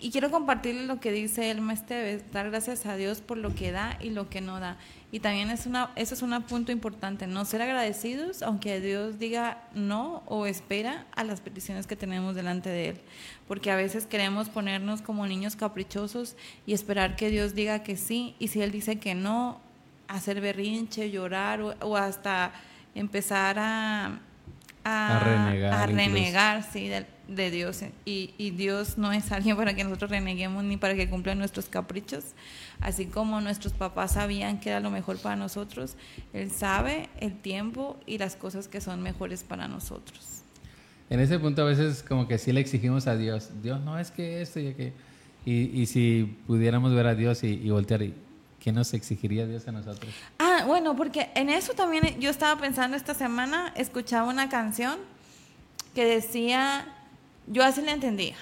Y 0.00 0.10
quiero 0.12 0.30
compartirles 0.30 0.86
lo 0.86 1.00
que 1.00 1.10
dice 1.10 1.50
el 1.50 1.68
Esteves, 1.70 2.22
dar 2.32 2.50
gracias 2.50 2.86
a 2.86 2.94
Dios 2.94 3.20
por 3.20 3.36
lo 3.36 3.54
que 3.56 3.72
da 3.72 3.98
y 4.00 4.10
lo 4.10 4.28
que 4.28 4.40
no 4.40 4.60
da. 4.60 4.76
Y 5.10 5.18
también 5.18 5.50
es 5.50 5.66
una, 5.66 5.90
eso 5.96 6.14
es 6.14 6.22
un 6.22 6.40
punto 6.42 6.70
importante, 6.70 7.26
no 7.26 7.44
ser 7.44 7.62
agradecidos 7.62 8.42
aunque 8.42 8.80
Dios 8.80 9.18
diga 9.18 9.64
no 9.74 10.22
o 10.26 10.46
espera 10.46 11.06
a 11.16 11.24
las 11.24 11.40
peticiones 11.40 11.88
que 11.88 11.96
tenemos 11.96 12.36
delante 12.36 12.68
de 12.68 12.90
Él. 12.90 13.00
Porque 13.48 13.72
a 13.72 13.76
veces 13.76 14.06
queremos 14.06 14.48
ponernos 14.48 15.02
como 15.02 15.26
niños 15.26 15.56
caprichosos 15.56 16.36
y 16.64 16.74
esperar 16.74 17.16
que 17.16 17.30
Dios 17.30 17.56
diga 17.56 17.82
que 17.82 17.96
sí, 17.96 18.36
y 18.38 18.48
si 18.48 18.62
Él 18.62 18.70
dice 18.70 19.00
que 19.00 19.16
no, 19.16 19.60
hacer 20.08 20.40
berrinche, 20.40 21.10
llorar 21.10 21.60
o, 21.60 21.96
hasta 21.96 22.52
empezar 22.94 23.58
a, 23.58 24.18
a, 24.82 25.86
renegar, 25.86 26.64
sí, 26.72 26.90
de, 27.28 27.50
Dios. 27.50 27.82
Y, 28.04 28.34
y, 28.38 28.50
Dios 28.50 28.96
no 28.96 29.12
es 29.12 29.30
alguien 29.30 29.56
para 29.56 29.74
que 29.74 29.84
nosotros 29.84 30.10
reneguemos 30.10 30.64
ni 30.64 30.78
para 30.78 30.94
que 30.94 31.08
cumpla 31.08 31.34
nuestros 31.34 31.66
caprichos. 31.66 32.24
Así 32.80 33.06
como 33.06 33.40
nuestros 33.40 33.74
papás 33.74 34.12
sabían 34.12 34.60
que 34.60 34.70
era 34.70 34.80
lo 34.80 34.90
mejor 34.90 35.18
para 35.18 35.36
nosotros, 35.36 35.96
Él 36.32 36.50
sabe 36.50 37.08
el 37.20 37.38
tiempo 37.38 38.00
y 38.06 38.18
las 38.18 38.34
cosas 38.34 38.66
que 38.66 38.80
son 38.80 39.02
mejores 39.02 39.44
para 39.44 39.68
nosotros. 39.68 40.42
En 41.10 41.20
ese 41.20 41.38
punto 41.38 41.62
a 41.62 41.64
veces 41.66 42.02
como 42.02 42.28
que 42.28 42.38
sí 42.38 42.52
le 42.52 42.60
exigimos 42.60 43.06
a 43.06 43.16
Dios, 43.16 43.50
Dios 43.62 43.80
no 43.80 43.98
es 43.98 44.10
que 44.10 44.42
esto 44.42 44.60
y 44.60 44.74
que... 44.74 44.92
Y, 45.46 45.80
y 45.80 45.86
si 45.86 46.36
pudiéramos 46.46 46.92
ver 46.92 47.06
a 47.06 47.14
Dios 47.14 47.42
y, 47.42 47.48
y 47.48 47.70
voltear 47.70 48.02
y 48.02 48.12
¿Qué 48.68 48.72
nos 48.72 48.92
exigiría 48.92 49.46
Dios 49.46 49.66
a 49.66 49.72
nosotros? 49.72 50.12
Ah, 50.38 50.64
bueno, 50.66 50.94
porque 50.94 51.30
en 51.34 51.48
eso 51.48 51.72
también 51.72 52.20
yo 52.20 52.28
estaba 52.28 52.60
pensando 52.60 52.98
esta 52.98 53.14
semana, 53.14 53.72
escuchaba 53.74 54.28
una 54.28 54.50
canción 54.50 54.98
que 55.94 56.04
decía, 56.04 56.86
yo 57.46 57.64
así 57.64 57.80
la 57.80 57.92
entendía, 57.92 58.36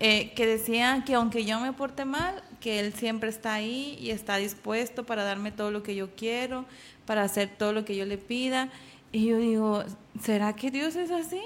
eh, 0.00 0.34
que 0.34 0.44
decía 0.44 1.02
que 1.06 1.14
aunque 1.14 1.46
yo 1.46 1.60
me 1.60 1.72
porte 1.72 2.04
mal, 2.04 2.44
que 2.60 2.78
Él 2.78 2.92
siempre 2.92 3.30
está 3.30 3.54
ahí 3.54 3.96
y 3.98 4.10
está 4.10 4.36
dispuesto 4.36 5.06
para 5.06 5.24
darme 5.24 5.50
todo 5.50 5.70
lo 5.70 5.82
que 5.82 5.94
yo 5.94 6.14
quiero, 6.14 6.66
para 7.06 7.22
hacer 7.22 7.48
todo 7.48 7.72
lo 7.72 7.86
que 7.86 7.96
yo 7.96 8.04
le 8.04 8.18
pida. 8.18 8.68
Y 9.12 9.28
yo 9.28 9.38
digo, 9.38 9.82
¿será 10.22 10.52
que 10.52 10.70
Dios 10.70 10.94
es 10.94 11.10
así? 11.10 11.40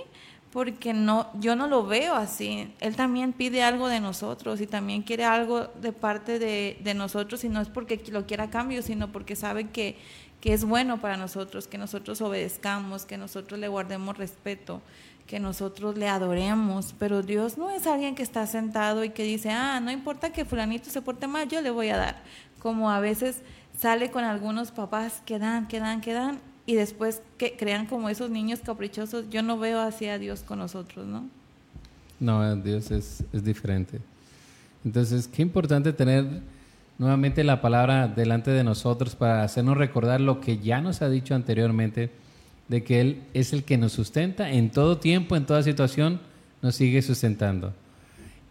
Porque 0.52 0.94
no, 0.94 1.28
yo 1.38 1.56
no 1.56 1.66
lo 1.66 1.86
veo 1.86 2.14
así. 2.14 2.72
Él 2.80 2.96
también 2.96 3.32
pide 3.32 3.62
algo 3.62 3.88
de 3.88 4.00
nosotros 4.00 4.60
y 4.60 4.66
también 4.66 5.02
quiere 5.02 5.24
algo 5.24 5.66
de 5.80 5.92
parte 5.92 6.38
de, 6.38 6.78
de 6.82 6.94
nosotros 6.94 7.44
y 7.44 7.48
no 7.48 7.60
es 7.60 7.68
porque 7.68 8.02
lo 8.10 8.26
quiera 8.26 8.50
cambio, 8.50 8.82
sino 8.82 9.12
porque 9.12 9.36
sabe 9.36 9.68
que, 9.68 9.96
que 10.40 10.54
es 10.54 10.64
bueno 10.64 11.00
para 11.00 11.16
nosotros, 11.16 11.66
que 11.66 11.76
nosotros 11.76 12.20
obedezcamos, 12.22 13.04
que 13.04 13.18
nosotros 13.18 13.60
le 13.60 13.68
guardemos 13.68 14.16
respeto, 14.16 14.80
que 15.26 15.38
nosotros 15.38 15.98
le 15.98 16.08
adoremos. 16.08 16.94
Pero 16.98 17.22
Dios 17.22 17.58
no 17.58 17.70
es 17.70 17.86
alguien 17.86 18.14
que 18.14 18.22
está 18.22 18.46
sentado 18.46 19.04
y 19.04 19.10
que 19.10 19.24
dice, 19.24 19.50
ah, 19.50 19.80
no 19.80 19.90
importa 19.90 20.32
que 20.32 20.46
fulanito 20.46 20.88
se 20.88 21.02
porte 21.02 21.26
mal, 21.26 21.48
yo 21.48 21.60
le 21.60 21.70
voy 21.70 21.90
a 21.90 21.98
dar. 21.98 22.22
Como 22.58 22.90
a 22.90 23.00
veces 23.00 23.42
sale 23.78 24.10
con 24.10 24.24
algunos 24.24 24.70
papás 24.70 25.22
que 25.26 25.38
dan, 25.38 25.68
que 25.68 25.78
dan, 25.78 26.00
que 26.00 26.14
dan 26.14 26.40
y 26.68 26.74
después 26.74 27.22
que 27.38 27.56
crean 27.56 27.86
como 27.86 28.10
esos 28.10 28.28
niños 28.28 28.60
caprichosos, 28.60 29.24
yo 29.30 29.42
no 29.42 29.58
veo 29.58 29.80
así 29.80 30.06
a 30.06 30.18
Dios 30.18 30.42
con 30.42 30.58
nosotros, 30.58 31.06
¿no? 31.06 31.26
No, 32.20 32.56
Dios 32.56 32.90
es, 32.90 33.24
es 33.32 33.42
diferente. 33.42 34.00
Entonces, 34.84 35.26
qué 35.28 35.40
importante 35.40 35.94
tener 35.94 36.26
nuevamente 36.98 37.42
la 37.42 37.62
palabra 37.62 38.06
delante 38.06 38.50
de 38.50 38.64
nosotros 38.64 39.16
para 39.16 39.44
hacernos 39.44 39.78
recordar 39.78 40.20
lo 40.20 40.42
que 40.42 40.58
ya 40.58 40.82
nos 40.82 41.00
ha 41.00 41.08
dicho 41.08 41.34
anteriormente, 41.34 42.10
de 42.68 42.84
que 42.84 43.00
Él 43.00 43.22
es 43.32 43.54
el 43.54 43.64
que 43.64 43.78
nos 43.78 43.92
sustenta 43.92 44.50
en 44.50 44.68
todo 44.68 44.98
tiempo, 44.98 45.36
en 45.36 45.46
toda 45.46 45.62
situación, 45.62 46.20
nos 46.60 46.74
sigue 46.74 47.00
sustentando. 47.00 47.72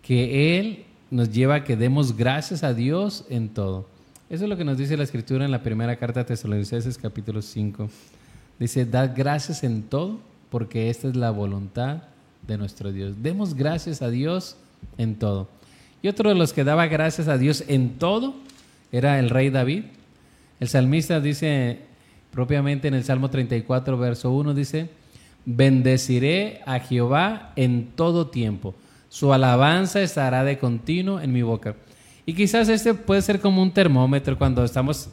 Que 0.01 0.57
Él 0.57 0.85
nos 1.11 1.31
lleva 1.31 1.53
a 1.53 1.63
que 1.63 1.75
demos 1.75 2.17
gracias 2.17 2.63
a 2.63 2.73
Dios 2.73 3.25
en 3.29 3.49
todo. 3.49 3.85
Eso 4.29 4.43
es 4.43 4.49
lo 4.49 4.57
que 4.57 4.65
nos 4.65 4.77
dice 4.77 4.97
la 4.97 5.05
Escritura 5.05 5.45
en 5.45 5.51
la 5.51 5.63
primera 5.63 5.95
carta 5.95 6.19
de 6.19 6.25
Tesalonicenses 6.25 6.97
capítulo 6.97 7.41
5. 7.41 7.89
Dice, 8.59 8.85
dad 8.85 9.13
gracias 9.15 9.63
en 9.63 9.83
todo, 9.83 10.19
porque 10.49 10.89
esta 10.89 11.07
es 11.07 11.15
la 11.15 11.31
voluntad 11.31 11.99
de 12.45 12.57
nuestro 12.57 12.91
Dios. 12.91 13.15
Demos 13.23 13.53
gracias 13.53 14.01
a 14.01 14.09
Dios 14.09 14.57
en 14.97 15.15
todo. 15.15 15.47
Y 16.01 16.09
otro 16.09 16.27
de 16.27 16.35
los 16.35 16.51
que 16.51 16.65
daba 16.65 16.87
gracias 16.87 17.29
a 17.29 17.37
Dios 17.37 17.63
en 17.69 17.99
todo 17.99 18.35
era 18.91 19.17
el 19.17 19.29
rey 19.29 19.49
David. 19.49 19.85
El 20.59 20.67
salmista 20.67 21.21
dice 21.21 21.79
propiamente 22.29 22.89
en 22.89 22.95
el 22.95 23.05
Salmo 23.05 23.29
34, 23.29 23.97
verso 23.97 24.31
1, 24.31 24.53
dice, 24.53 24.89
bendeciré 25.45 26.59
a 26.65 26.79
Jehová 26.79 27.53
en 27.55 27.91
todo 27.95 28.27
tiempo. 28.27 28.75
Su 29.07 29.31
alabanza 29.31 30.01
estará 30.01 30.43
de 30.43 30.57
continuo 30.57 31.21
en 31.21 31.31
mi 31.31 31.43
boca. 31.43 31.77
Y 32.27 32.33
quizás 32.33 32.67
este 32.67 32.93
puede 32.93 33.21
ser 33.21 33.39
como 33.39 33.61
un 33.61 33.71
termómetro 33.71 34.37
cuando 34.37 34.61
estamos 34.65 35.07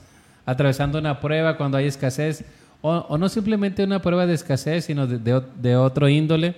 atravesando 0.44 0.98
una 0.98 1.20
prueba, 1.20 1.56
cuando 1.56 1.78
hay 1.78 1.86
escasez, 1.86 2.44
o, 2.82 3.16
no 3.16 3.28
simplemente 3.28 3.84
una 3.84 4.02
prueba 4.02 4.26
de 4.26 4.34
escasez, 4.34 4.86
sino 4.86 5.06
de, 5.06 5.76
otro 5.76 6.08
índole. 6.08 6.56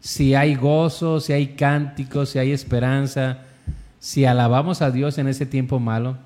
Si 0.00 0.34
hay 0.34 0.54
gozo, 0.54 1.20
si 1.20 1.34
hay 1.34 1.48
cánticos, 1.48 2.30
si 2.30 2.38
hay 2.38 2.52
esperanza, 2.52 3.40
si 3.98 4.24
alabamos 4.24 4.80
a 4.80 4.90
Dios 4.90 5.18
en 5.18 5.28
ese 5.28 5.44
tiempo 5.44 5.78
malo, 5.78 6.16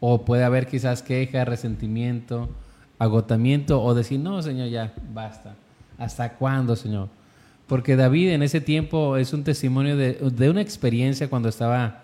o 0.00 0.24
puede 0.24 0.42
haber 0.42 0.66
quizás 0.66 1.00
queja, 1.00 1.44
resentimiento, 1.44 2.50
agotamiento, 2.98 3.80
o 3.80 3.94
decir, 3.94 4.18
no, 4.18 4.42
Señor, 4.42 4.68
ya, 4.68 4.92
basta. 5.14 5.54
¿Hasta 5.96 6.32
cuándo, 6.32 6.74
Señor? 6.74 7.08
Porque 7.68 7.94
David 7.94 8.30
en 8.30 8.42
ese 8.42 8.60
tiempo 8.60 9.16
es 9.16 9.32
un 9.32 9.44
testimonio 9.44 9.96
de, 9.96 10.14
de 10.14 10.50
una 10.50 10.60
experiencia 10.60 11.30
cuando 11.30 11.48
estaba 11.48 12.01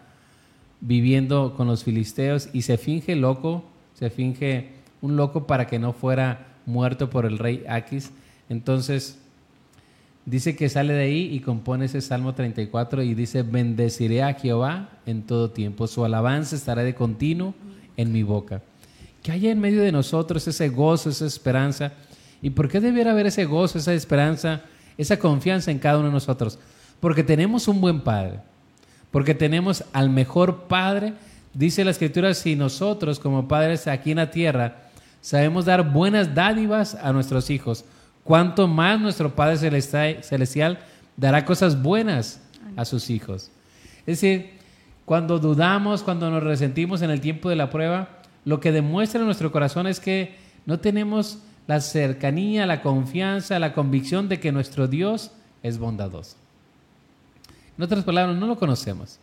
viviendo 0.80 1.54
con 1.56 1.66
los 1.66 1.84
filisteos 1.84 2.48
y 2.52 2.62
se 2.62 2.78
finge 2.78 3.16
loco, 3.16 3.64
se 3.94 4.10
finge 4.10 4.68
un 5.00 5.16
loco 5.16 5.46
para 5.46 5.66
que 5.66 5.78
no 5.78 5.92
fuera 5.92 6.46
muerto 6.66 7.10
por 7.10 7.26
el 7.26 7.38
rey 7.38 7.64
Aquis. 7.68 8.10
Entonces, 8.48 9.18
dice 10.24 10.56
que 10.56 10.68
sale 10.68 10.92
de 10.92 11.04
ahí 11.04 11.34
y 11.34 11.40
compone 11.40 11.86
ese 11.86 12.00
Salmo 12.00 12.34
34 12.34 13.02
y 13.02 13.14
dice, 13.14 13.42
bendeciré 13.42 14.22
a 14.22 14.34
Jehová 14.34 14.90
en 15.06 15.22
todo 15.22 15.50
tiempo, 15.50 15.86
su 15.86 16.04
alabanza 16.04 16.56
estará 16.56 16.84
de 16.84 16.94
continuo 16.94 17.54
en 17.96 18.12
mi 18.12 18.22
boca. 18.22 18.62
Que 19.22 19.32
haya 19.32 19.50
en 19.50 19.60
medio 19.60 19.82
de 19.82 19.92
nosotros 19.92 20.46
ese 20.46 20.68
gozo, 20.68 21.10
esa 21.10 21.26
esperanza. 21.26 21.92
¿Y 22.40 22.50
por 22.50 22.68
qué 22.68 22.80
debiera 22.80 23.10
haber 23.10 23.26
ese 23.26 23.44
gozo, 23.46 23.78
esa 23.78 23.92
esperanza, 23.92 24.62
esa 24.96 25.18
confianza 25.18 25.72
en 25.72 25.80
cada 25.80 25.98
uno 25.98 26.06
de 26.06 26.14
nosotros? 26.14 26.58
Porque 27.00 27.24
tenemos 27.24 27.66
un 27.66 27.80
buen 27.80 28.00
Padre 28.00 28.40
porque 29.10 29.34
tenemos 29.34 29.84
al 29.92 30.10
mejor 30.10 30.64
Padre. 30.64 31.14
Dice 31.54 31.84
la 31.84 31.90
Escritura, 31.90 32.34
si 32.34 32.56
nosotros 32.56 33.18
como 33.18 33.48
padres 33.48 33.86
aquí 33.86 34.10
en 34.10 34.18
la 34.18 34.30
tierra 34.30 34.90
sabemos 35.20 35.64
dar 35.64 35.92
buenas 35.92 36.34
dádivas 36.34 36.94
a 36.94 37.12
nuestros 37.12 37.50
hijos, 37.50 37.84
cuánto 38.24 38.68
más 38.68 39.00
nuestro 39.00 39.34
Padre 39.34 39.56
Celestial 40.22 40.78
dará 41.16 41.44
cosas 41.44 41.82
buenas 41.82 42.40
a 42.76 42.84
sus 42.84 43.10
hijos. 43.10 43.50
Es 44.00 44.20
decir, 44.20 44.58
cuando 45.04 45.38
dudamos, 45.38 46.02
cuando 46.02 46.30
nos 46.30 46.42
resentimos 46.42 47.02
en 47.02 47.10
el 47.10 47.20
tiempo 47.20 47.48
de 47.48 47.56
la 47.56 47.70
prueba, 47.70 48.08
lo 48.44 48.60
que 48.60 48.72
demuestra 48.72 49.22
nuestro 49.22 49.50
corazón 49.50 49.86
es 49.86 50.00
que 50.00 50.36
no 50.66 50.80
tenemos 50.80 51.38
la 51.66 51.80
cercanía, 51.80 52.66
la 52.66 52.82
confianza, 52.82 53.58
la 53.58 53.72
convicción 53.72 54.28
de 54.28 54.40
que 54.40 54.52
nuestro 54.52 54.86
Dios 54.86 55.32
es 55.62 55.78
bondadoso. 55.78 56.36
En 57.78 57.84
otras 57.84 58.04
palabras, 58.04 58.36
no 58.36 58.46
lo 58.46 58.58
conocemos. 58.58 59.18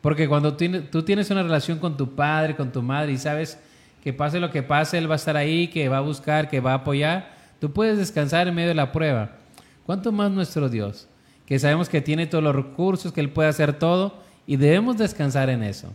Porque 0.00 0.28
cuando 0.28 0.56
tú 0.56 1.02
tienes 1.02 1.30
una 1.30 1.42
relación 1.42 1.78
con 1.78 1.96
tu 1.96 2.14
padre, 2.14 2.56
con 2.56 2.70
tu 2.72 2.82
madre 2.82 3.12
y 3.12 3.18
sabes 3.18 3.58
que 4.02 4.12
pase 4.12 4.38
lo 4.40 4.50
que 4.50 4.62
pase, 4.62 4.98
Él 4.98 5.08
va 5.08 5.14
a 5.14 5.16
estar 5.16 5.36
ahí, 5.36 5.68
que 5.68 5.88
va 5.88 5.98
a 5.98 6.02
buscar, 6.02 6.48
que 6.48 6.60
va 6.60 6.72
a 6.72 6.76
apoyar, 6.76 7.32
tú 7.60 7.72
puedes 7.72 7.96
descansar 7.96 8.46
en 8.46 8.54
medio 8.54 8.68
de 8.68 8.74
la 8.74 8.92
prueba. 8.92 9.30
¿Cuánto 9.84 10.12
más 10.12 10.30
nuestro 10.30 10.68
Dios? 10.68 11.08
Que 11.46 11.58
sabemos 11.58 11.88
que 11.88 12.00
tiene 12.00 12.26
todos 12.26 12.44
los 12.44 12.54
recursos, 12.54 13.12
que 13.12 13.20
Él 13.20 13.30
puede 13.30 13.48
hacer 13.48 13.72
todo 13.78 14.20
y 14.46 14.56
debemos 14.56 14.96
descansar 14.96 15.48
en 15.48 15.62
eso. 15.62 15.92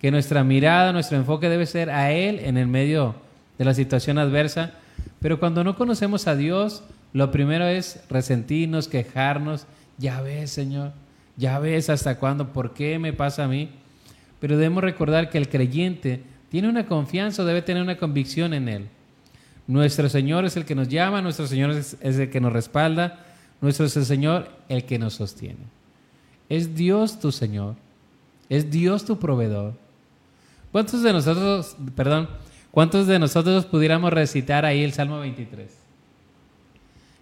Que 0.00 0.10
nuestra 0.10 0.44
mirada, 0.44 0.92
nuestro 0.92 1.16
enfoque 1.16 1.48
debe 1.48 1.66
ser 1.66 1.90
a 1.90 2.12
Él 2.12 2.40
en 2.40 2.58
el 2.58 2.66
medio 2.66 3.14
de 3.56 3.64
la 3.64 3.74
situación 3.74 4.18
adversa. 4.18 4.72
Pero 5.20 5.38
cuando 5.38 5.64
no 5.64 5.76
conocemos 5.76 6.26
a 6.26 6.36
Dios, 6.36 6.82
lo 7.12 7.30
primero 7.30 7.66
es 7.66 8.02
resentirnos, 8.10 8.88
quejarnos. 8.88 9.66
Ya 9.98 10.20
ves, 10.20 10.50
Señor, 10.50 10.92
ya 11.36 11.58
ves 11.58 11.90
hasta 11.90 12.18
cuándo, 12.18 12.52
¿por 12.52 12.74
qué 12.74 12.98
me 12.98 13.12
pasa 13.12 13.44
a 13.44 13.48
mí? 13.48 13.70
Pero 14.40 14.56
debemos 14.56 14.84
recordar 14.84 15.30
que 15.30 15.38
el 15.38 15.48
creyente 15.48 16.22
tiene 16.50 16.68
una 16.68 16.86
confianza, 16.86 17.44
debe 17.44 17.62
tener 17.62 17.82
una 17.82 17.96
convicción 17.96 18.54
en 18.54 18.68
Él. 18.68 18.88
Nuestro 19.66 20.08
Señor 20.08 20.44
es 20.44 20.56
el 20.56 20.64
que 20.64 20.74
nos 20.74 20.88
llama, 20.88 21.22
nuestro 21.22 21.46
Señor 21.46 21.70
es, 21.70 21.96
el 22.00 22.30
que 22.30 22.40
nos 22.40 22.52
respalda, 22.52 23.24
nuestro 23.60 23.86
es 23.86 23.96
el 23.96 24.04
Señor 24.04 24.50
el 24.68 24.84
que 24.84 24.98
nos 24.98 25.14
sostiene. 25.14 25.64
Es 26.48 26.74
Dios 26.74 27.18
tu 27.18 27.32
Señor, 27.32 27.76
es 28.48 28.70
Dios 28.70 29.04
tu 29.04 29.18
proveedor. 29.18 29.74
¿Cuántos 30.70 31.02
de 31.02 31.12
nosotros, 31.12 31.76
perdón, 31.96 32.28
cuántos 32.70 33.06
de 33.06 33.18
nosotros 33.18 33.64
pudiéramos 33.64 34.12
recitar 34.12 34.64
ahí 34.64 34.84
el 34.84 34.92
Salmo 34.92 35.20
23? 35.20 35.83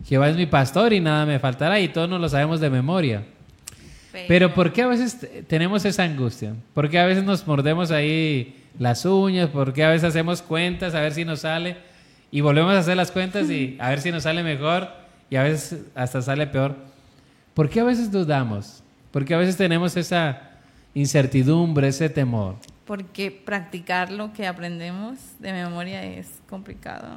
Jehová 0.05 0.29
es 0.29 0.37
mi 0.37 0.47
pastor 0.47 0.93
y 0.93 1.01
nada 1.01 1.27
me 1.27 1.39
faltará 1.39 1.81
y 1.81 1.89
todos 1.89 2.09
nos 2.09 2.21
lo 2.21 2.29
sabemos 2.29 2.61
de 2.61 2.71
memoria. 2.71 3.25
Pero, 4.29 4.53
¿por 4.53 4.73
qué 4.73 4.83
a 4.83 4.87
veces 4.89 5.27
tenemos 5.49 5.85
esa 5.85 6.03
angustia? 6.03 6.55
¿Por 6.75 6.91
qué 6.91 6.99
a 6.99 7.07
veces 7.07 7.25
nos 7.25 7.47
mordemos 7.47 7.91
ahí 7.91 8.63
las 8.79 9.07
uñas? 9.07 9.49
¿Por 9.49 9.73
qué 9.73 9.85
a 9.85 9.91
veces 9.91 10.11
hacemos 10.11 10.43
cuentas 10.43 10.95
a 10.95 11.01
ver 11.01 11.15
si 11.15 11.25
nos 11.25 11.41
sale? 11.41 11.77
Y 12.31 12.41
volvemos 12.41 12.75
a 12.75 12.81
hacer 12.81 12.97
las 12.97 13.11
cuentas 13.11 13.49
y 13.51 13.77
a 13.81 13.89
ver 13.89 14.01
si 14.01 14.11
nos 14.11 14.25
sale 14.25 14.43
mejor 14.43 14.89
y 15.31 15.37
a 15.37 15.45
veces 15.45 15.81
hasta 15.95 16.21
sale 16.21 16.47
peor. 16.47 16.77
¿Por 17.55 17.71
qué 17.71 17.81
a 17.81 17.85
veces 17.85 18.11
dudamos? 18.11 18.83
¿Por 19.11 19.25
qué 19.25 19.35
a 19.35 19.39
veces 19.39 19.57
tenemos 19.57 19.97
esa 19.97 20.51
incertidumbre, 20.95 21.89
ese 21.89 22.11
temor? 22.11 22.57
Porque 22.87 23.31
practicar 23.31 24.11
lo 24.11 24.33
que 24.33 24.47
aprendemos 24.47 25.19
de 25.39 25.53
memoria 25.53 26.05
es 26.05 26.41
complicado, 26.49 27.09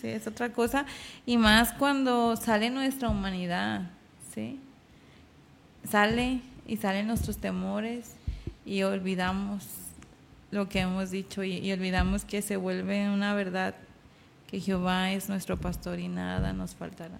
sí, 0.00 0.08
es 0.08 0.26
otra 0.26 0.52
cosa. 0.52 0.86
Y 1.26 1.36
más 1.36 1.72
cuando 1.74 2.34
sale 2.36 2.70
nuestra 2.70 3.10
humanidad, 3.10 3.82
¿sí? 4.34 4.58
sale 5.88 6.40
y 6.66 6.76
salen 6.76 7.06
nuestros 7.06 7.38
temores 7.38 8.14
y 8.64 8.82
olvidamos 8.82 9.66
lo 10.50 10.68
que 10.68 10.80
hemos 10.80 11.10
dicho 11.10 11.42
y, 11.42 11.72
olvidamos 11.72 12.24
que 12.24 12.42
se 12.42 12.56
vuelve 12.56 13.08
una 13.08 13.34
verdad 13.34 13.74
que 14.50 14.60
Jehová 14.60 15.12
es 15.12 15.28
nuestro 15.28 15.56
pastor 15.56 15.98
y 15.98 16.08
nada 16.08 16.52
nos 16.52 16.74
faltará. 16.74 17.18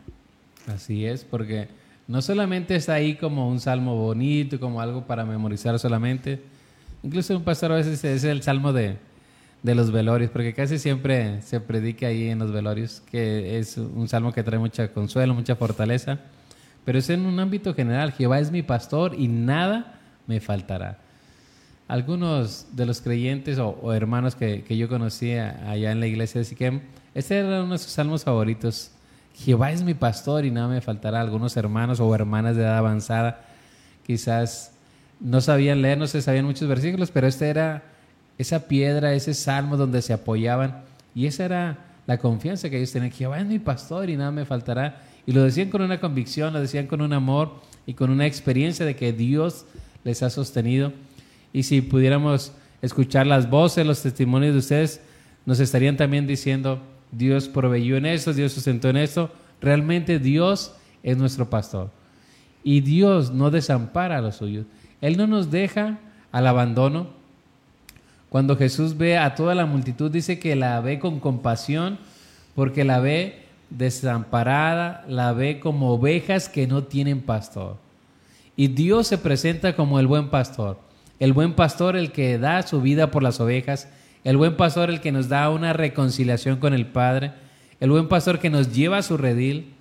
Así 0.67 1.07
es, 1.07 1.25
porque 1.25 1.69
no 2.07 2.21
solamente 2.21 2.77
está 2.77 2.95
ahí 2.95 3.17
como 3.17 3.49
un 3.49 3.59
salmo 3.59 3.97
bonito, 3.97 4.61
como 4.61 4.81
algo 4.81 5.07
para 5.07 5.25
memorizar 5.25 5.79
solamente, 5.79 6.43
incluso 7.03 7.37
un 7.37 7.45
pastor 7.45 7.73
a 7.73 7.77
veces 7.77 8.03
es 8.05 8.25
el 8.25 8.43
salmo 8.43 8.73
de, 8.73 8.97
de 9.63 9.75
los 9.75 9.91
velorios, 9.91 10.31
porque 10.31 10.55
casi 10.55 10.79
siempre 10.79 11.43
se 11.43 11.61
predica 11.61 12.09
ahí 12.09 12.29
en 12.29 12.39
los 12.39 12.53
velorios, 12.53 13.03
que 13.11 13.59
es 13.59 13.77
un 13.77 14.09
salmo 14.09 14.33
que 14.33 14.43
trae 14.43 14.59
mucha 14.59 14.89
consuelo, 14.89 15.35
mucha 15.35 15.57
fortaleza 15.57 16.19
pero 16.85 16.99
es 16.99 17.09
en 17.11 17.27
un 17.27 17.39
ámbito 17.39 17.75
general. 17.75 18.13
Jehová 18.13 18.41
es 18.41 18.51
mi 18.51 18.63
pastor 18.63 19.15
y 19.17 19.29
nada 19.29 20.01
me 20.27 20.41
faltará. 20.41 20.99
Algunos 21.89 22.69
de 22.73 22.87
los 22.87 23.01
creyentes 23.01 23.59
o, 23.59 23.93
hermanos 23.93 24.35
que, 24.35 24.65
yo 24.77 24.89
conocía 24.89 25.71
allá 25.71 25.93
en 25.93 26.01
la 26.01 26.07
iglesia 26.07 26.41
de 26.41 26.45
Siquem, 26.45 26.81
este 27.15 27.39
era 27.39 27.63
uno 27.63 27.73
de 27.73 27.79
sus 27.79 27.93
salmos 27.93 28.25
favoritos. 28.25 28.91
Jehová 29.35 29.73
es 29.73 29.83
mi 29.83 29.95
pastor 29.95 30.45
y 30.45 30.51
nada 30.51 30.69
me 30.69 30.81
faltará. 30.81 31.21
Algunos 31.21 31.57
hermanos 31.57 32.01
o 32.01 32.15
hermanas 32.15 32.57
de 32.57 32.63
edad 32.63 32.79
avanzada 32.79 33.45
quizás 34.07 34.72
no 35.23 35.41
sabían 35.41 35.83
leer, 35.83 35.99
no 35.99 36.07
se 36.07 36.21
sabían 36.21 36.45
muchos 36.45 36.69
versículos, 36.69 37.11
pero 37.11 37.27
este 37.27 37.49
era 37.49 37.85
esa 38.39 38.67
piedra, 38.67 39.15
ese 39.15 39.35
salmo 39.35 39.77
donde 39.77 40.03
se 40.03 40.13
apoyaban 40.13 40.83
y 41.15 41.27
esa 41.27 41.45
era 41.45 41.79
la 42.07 42.19
confianza 42.19 42.69
que 42.69 42.79
ellos 42.79 42.93
tenían. 42.93 43.13
Jehová 43.13 43.39
es 43.39 43.47
mi 43.47 43.59
pastor 43.59 44.11
y 44.11 44.17
nada 44.17 44.31
me 44.31 44.45
faltará. 44.45 45.03
Y 45.27 45.33
lo 45.33 45.43
decían 45.45 45.71
con 45.71 45.83
una 45.83 46.01
convicción, 46.01 46.53
lo 46.53 46.61
decían 46.61 46.87
con 46.87 47.01
un 47.01 47.13
amor 47.13 47.61
y 47.87 47.95
con 47.95 48.11
una 48.11 48.27
experiencia 48.27 48.85
de 48.85 48.97
que 48.97 49.13
Dios 49.13 49.67
les 50.03 50.23
ha 50.23 50.31
sostenido. 50.31 50.93
Y 51.53 51.63
si 51.63 51.81
pudiéramos 51.81 52.53
escuchar 52.81 53.27
las 53.27 53.49
voces, 53.49 53.87
los 53.87 54.03
testimonios 54.03 54.55
de 54.55 54.59
ustedes, 54.59 55.01
nos 55.47 55.61
estarían 55.61 55.97
también 55.97 56.27
diciendo, 56.27 56.81
Dios 57.13 57.49
proveyó 57.49 57.97
en 57.97 58.07
eso, 58.07 58.33
Dios 58.33 58.53
sustentó 58.53 58.89
en 58.89 58.97
eso. 58.97 59.31
Realmente 59.61 60.19
Dios 60.19 60.75
es 61.03 61.17
nuestro 61.17 61.49
pastor. 61.49 61.91
Y 62.65 62.81
Dios 62.81 63.31
no 63.33 63.51
desampara 63.51 64.19
a 64.19 64.21
los 64.21 64.37
suyos. 64.37 64.67
Él 65.03 65.19
no 65.19 65.27
nos 65.27 65.51
deja 65.51 65.99
al 66.31 66.47
abandono. 66.47 67.09
Cuando 68.31 68.57
Jesús 68.57 68.97
ve 68.97 69.19
a 69.19 69.35
toda 69.35 69.55
la 69.55 69.67
multitud, 69.67 70.11
dice 70.11 70.39
que 70.39 70.57
la 70.57 70.81
ve 70.81 70.99
con 70.99 71.21
compasión 71.21 71.99
porque 72.55 72.85
la 72.85 73.01
ve 73.01 73.43
desamparada, 73.69 75.05
la 75.09 75.33
ve 75.33 75.61
como 75.61 75.93
ovejas 75.93 76.49
que 76.49 76.67
no 76.67 76.85
tienen 76.85 77.21
pastor. 77.21 77.77
Y 78.57 78.69
Dios 78.69 79.07
se 79.07 79.19
presenta 79.19 79.75
como 79.75 79.99
el 79.99 80.07
buen 80.07 80.29
pastor. 80.29 80.79
El 81.19 81.33
buen 81.33 81.55
pastor 81.55 81.97
el 81.97 82.13
que 82.13 82.39
da 82.39 82.63
su 82.63 82.81
vida 82.81 83.11
por 83.11 83.23
las 83.23 83.41
ovejas. 83.41 83.89
El 84.25 84.37
buen 84.37 84.57
pastor 84.57 84.91
el 84.91 85.01
que 85.01 85.13
nos 85.13 85.29
da 85.29 85.51
una 85.51 85.73
reconciliación 85.73 86.59
con 86.59 86.75
el 86.75 86.87
Padre. 86.87 87.33
El 87.81 87.91
buen 87.91 88.09
pastor 88.09 88.39
que 88.39 88.51
nos 88.51 88.73
lleva 88.73 88.99
a 88.99 89.03
su 89.03 89.17
redil. 89.17 89.75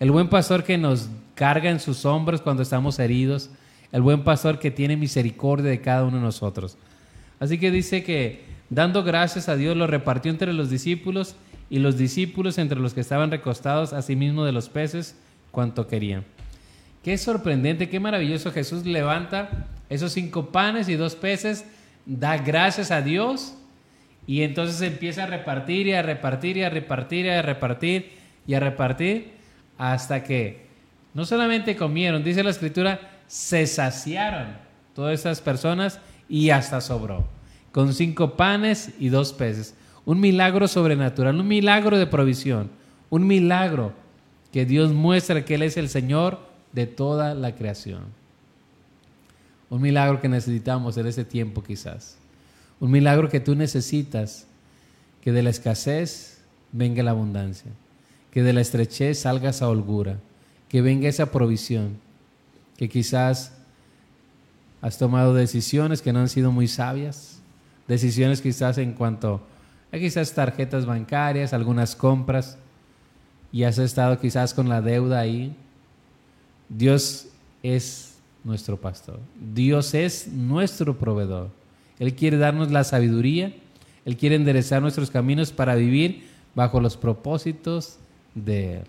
El 0.00 0.10
buen 0.10 0.28
pastor 0.28 0.64
que 0.64 0.78
nos 0.78 1.08
carga 1.34 1.70
en 1.70 1.80
sus 1.80 2.04
hombros 2.04 2.40
cuando 2.40 2.62
estamos 2.62 2.98
heridos. 2.98 3.50
El 3.94 4.02
buen 4.02 4.24
pastor 4.24 4.58
que 4.58 4.72
tiene 4.72 4.96
misericordia 4.96 5.70
de 5.70 5.80
cada 5.80 6.02
uno 6.02 6.16
de 6.16 6.24
nosotros. 6.24 6.76
Así 7.38 7.58
que 7.58 7.70
dice 7.70 8.02
que 8.02 8.42
dando 8.68 9.04
gracias 9.04 9.48
a 9.48 9.54
Dios 9.54 9.76
lo 9.76 9.86
repartió 9.86 10.32
entre 10.32 10.52
los 10.52 10.68
discípulos 10.68 11.36
y 11.70 11.78
los 11.78 11.96
discípulos 11.96 12.58
entre 12.58 12.80
los 12.80 12.92
que 12.92 13.02
estaban 13.02 13.30
recostados 13.30 13.92
asimismo 13.92 14.44
de 14.44 14.50
los 14.50 14.68
peces 14.68 15.16
cuanto 15.52 15.86
querían. 15.86 16.24
Qué 17.04 17.16
sorprendente, 17.16 17.88
qué 17.88 18.00
maravilloso. 18.00 18.50
Jesús 18.50 18.84
levanta 18.84 19.68
esos 19.88 20.10
cinco 20.10 20.46
panes 20.50 20.88
y 20.88 20.96
dos 20.96 21.14
peces, 21.14 21.64
da 22.04 22.36
gracias 22.38 22.90
a 22.90 23.00
Dios 23.00 23.54
y 24.26 24.42
entonces 24.42 24.82
empieza 24.82 25.22
a 25.22 25.26
repartir 25.26 25.86
y 25.86 25.92
a 25.92 26.02
repartir 26.02 26.56
y 26.56 26.62
a 26.64 26.70
repartir 26.70 27.26
y 27.26 27.28
a 27.28 27.42
repartir 27.42 28.10
y 28.44 28.54
a 28.54 28.58
repartir 28.58 29.34
hasta 29.78 30.24
que 30.24 30.66
no 31.14 31.24
solamente 31.24 31.76
comieron, 31.76 32.24
dice 32.24 32.42
la 32.42 32.50
escritura, 32.50 33.13
se 33.26 33.66
saciaron 33.66 34.56
todas 34.94 35.20
esas 35.20 35.40
personas 35.40 36.00
y 36.28 36.50
hasta 36.50 36.80
sobró, 36.80 37.26
con 37.72 37.94
cinco 37.94 38.36
panes 38.36 38.90
y 38.98 39.08
dos 39.08 39.32
peces 39.32 39.74
un 40.06 40.20
milagro 40.20 40.68
sobrenatural, 40.68 41.40
un 41.40 41.48
milagro 41.48 41.98
de 41.98 42.06
provisión, 42.06 42.70
un 43.10 43.26
milagro 43.26 43.92
que 44.52 44.66
Dios 44.66 44.92
muestra 44.92 45.44
que 45.44 45.54
Él 45.54 45.62
es 45.62 45.76
el 45.76 45.88
Señor 45.88 46.38
de 46.72 46.86
toda 46.86 47.34
la 47.34 47.54
creación. 47.54 48.02
Un 49.70 49.80
milagro 49.80 50.20
que 50.20 50.28
necesitamos 50.28 50.96
en 50.98 51.06
ese 51.06 51.24
tiempo 51.24 51.62
quizás. 51.62 52.18
Un 52.80 52.90
milagro 52.90 53.28
que 53.28 53.40
tú 53.40 53.54
necesitas, 53.54 54.46
que 55.22 55.32
de 55.32 55.42
la 55.42 55.50
escasez 55.50 56.42
venga 56.70 57.02
la 57.02 57.12
abundancia, 57.12 57.70
que 58.30 58.42
de 58.42 58.52
la 58.52 58.60
estrechez 58.60 59.20
salga 59.20 59.50
esa 59.50 59.68
holgura, 59.68 60.18
que 60.68 60.82
venga 60.82 61.08
esa 61.08 61.30
provisión, 61.30 61.96
que 62.76 62.88
quizás 62.88 63.52
has 64.80 64.98
tomado 64.98 65.34
decisiones 65.34 66.02
que 66.02 66.12
no 66.12 66.20
han 66.20 66.28
sido 66.28 66.52
muy 66.52 66.68
sabias, 66.68 67.40
decisiones 67.88 68.40
quizás 68.40 68.78
en 68.78 68.92
cuanto 68.92 69.40
quizás 69.98 70.32
tarjetas 70.32 70.86
bancarias, 70.86 71.52
algunas 71.52 71.94
compras, 71.96 72.58
y 73.52 73.64
has 73.64 73.78
estado 73.78 74.18
quizás 74.18 74.52
con 74.52 74.68
la 74.68 74.82
deuda 74.82 75.20
ahí. 75.20 75.56
Dios 76.68 77.28
es 77.62 78.18
nuestro 78.42 78.80
pastor. 78.80 79.20
Dios 79.54 79.94
es 79.94 80.26
nuestro 80.28 80.98
proveedor. 80.98 81.50
Él 81.98 82.14
quiere 82.14 82.36
darnos 82.36 82.72
la 82.72 82.82
sabiduría. 82.82 83.54
Él 84.04 84.16
quiere 84.16 84.34
enderezar 84.34 84.82
nuestros 84.82 85.10
caminos 85.10 85.52
para 85.52 85.76
vivir 85.76 86.28
bajo 86.54 86.80
los 86.80 86.96
propósitos 86.96 87.98
de 88.34 88.78
Él. 88.78 88.84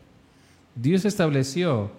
Dios 0.75 1.05
estableció 1.05 1.91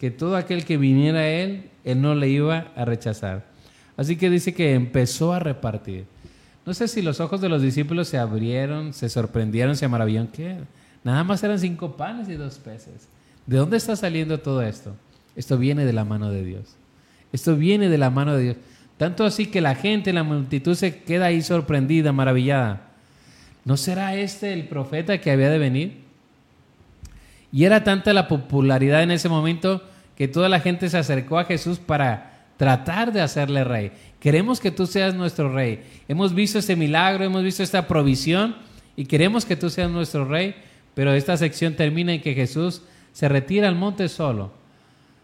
que 0.00 0.10
todo 0.10 0.36
aquel 0.36 0.64
que 0.64 0.78
viniera 0.78 1.18
a 1.18 1.28
Él, 1.28 1.68
Él 1.84 2.00
no 2.00 2.14
le 2.14 2.30
iba 2.30 2.68
a 2.74 2.86
rechazar. 2.86 3.44
Así 3.98 4.16
que 4.16 4.30
dice 4.30 4.54
que 4.54 4.72
empezó 4.72 5.34
a 5.34 5.40
repartir. 5.40 6.06
No 6.64 6.72
sé 6.72 6.88
si 6.88 7.02
los 7.02 7.20
ojos 7.20 7.42
de 7.42 7.50
los 7.50 7.60
discípulos 7.60 8.08
se 8.08 8.16
abrieron, 8.16 8.94
se 8.94 9.10
sorprendieron, 9.10 9.76
se 9.76 9.88
maravillaron. 9.88 10.28
¿Qué? 10.28 10.56
Nada 11.04 11.22
más 11.22 11.44
eran 11.44 11.58
cinco 11.58 11.98
panes 11.98 12.30
y 12.30 12.34
dos 12.34 12.56
peces. 12.58 13.08
¿De 13.44 13.58
dónde 13.58 13.76
está 13.76 13.94
saliendo 13.94 14.40
todo 14.40 14.62
esto? 14.62 14.96
Esto 15.36 15.58
viene 15.58 15.84
de 15.84 15.92
la 15.92 16.06
mano 16.06 16.30
de 16.30 16.44
Dios. 16.44 16.76
Esto 17.30 17.54
viene 17.56 17.90
de 17.90 17.98
la 17.98 18.08
mano 18.08 18.34
de 18.36 18.42
Dios. 18.42 18.56
Tanto 18.96 19.26
así 19.26 19.46
que 19.46 19.60
la 19.60 19.74
gente, 19.74 20.14
la 20.14 20.22
multitud 20.22 20.74
se 20.74 21.02
queda 21.02 21.26
ahí 21.26 21.42
sorprendida, 21.42 22.10
maravillada. 22.12 22.88
¿No 23.66 23.76
será 23.76 24.14
este 24.14 24.54
el 24.54 24.66
profeta 24.66 25.20
que 25.20 25.30
había 25.30 25.50
de 25.50 25.58
venir? 25.58 26.00
Y 27.52 27.64
era 27.64 27.84
tanta 27.84 28.14
la 28.14 28.28
popularidad 28.28 29.02
en 29.02 29.10
ese 29.10 29.28
momento 29.28 29.82
que 30.20 30.28
toda 30.28 30.50
la 30.50 30.60
gente 30.60 30.90
se 30.90 30.98
acercó 30.98 31.38
a 31.38 31.46
Jesús 31.46 31.78
para 31.78 32.42
tratar 32.58 33.10
de 33.10 33.22
hacerle 33.22 33.64
rey. 33.64 33.90
Queremos 34.20 34.60
que 34.60 34.70
tú 34.70 34.84
seas 34.84 35.14
nuestro 35.14 35.50
rey. 35.50 35.82
Hemos 36.08 36.34
visto 36.34 36.58
este 36.58 36.76
milagro, 36.76 37.24
hemos 37.24 37.42
visto 37.42 37.62
esta 37.62 37.88
provisión 37.88 38.54
y 38.96 39.06
queremos 39.06 39.46
que 39.46 39.56
tú 39.56 39.70
seas 39.70 39.90
nuestro 39.90 40.26
rey, 40.26 40.54
pero 40.92 41.14
esta 41.14 41.38
sección 41.38 41.72
termina 41.72 42.12
en 42.12 42.20
que 42.20 42.34
Jesús 42.34 42.82
se 43.14 43.30
retira 43.30 43.66
al 43.66 43.76
monte 43.76 44.10
solo, 44.10 44.52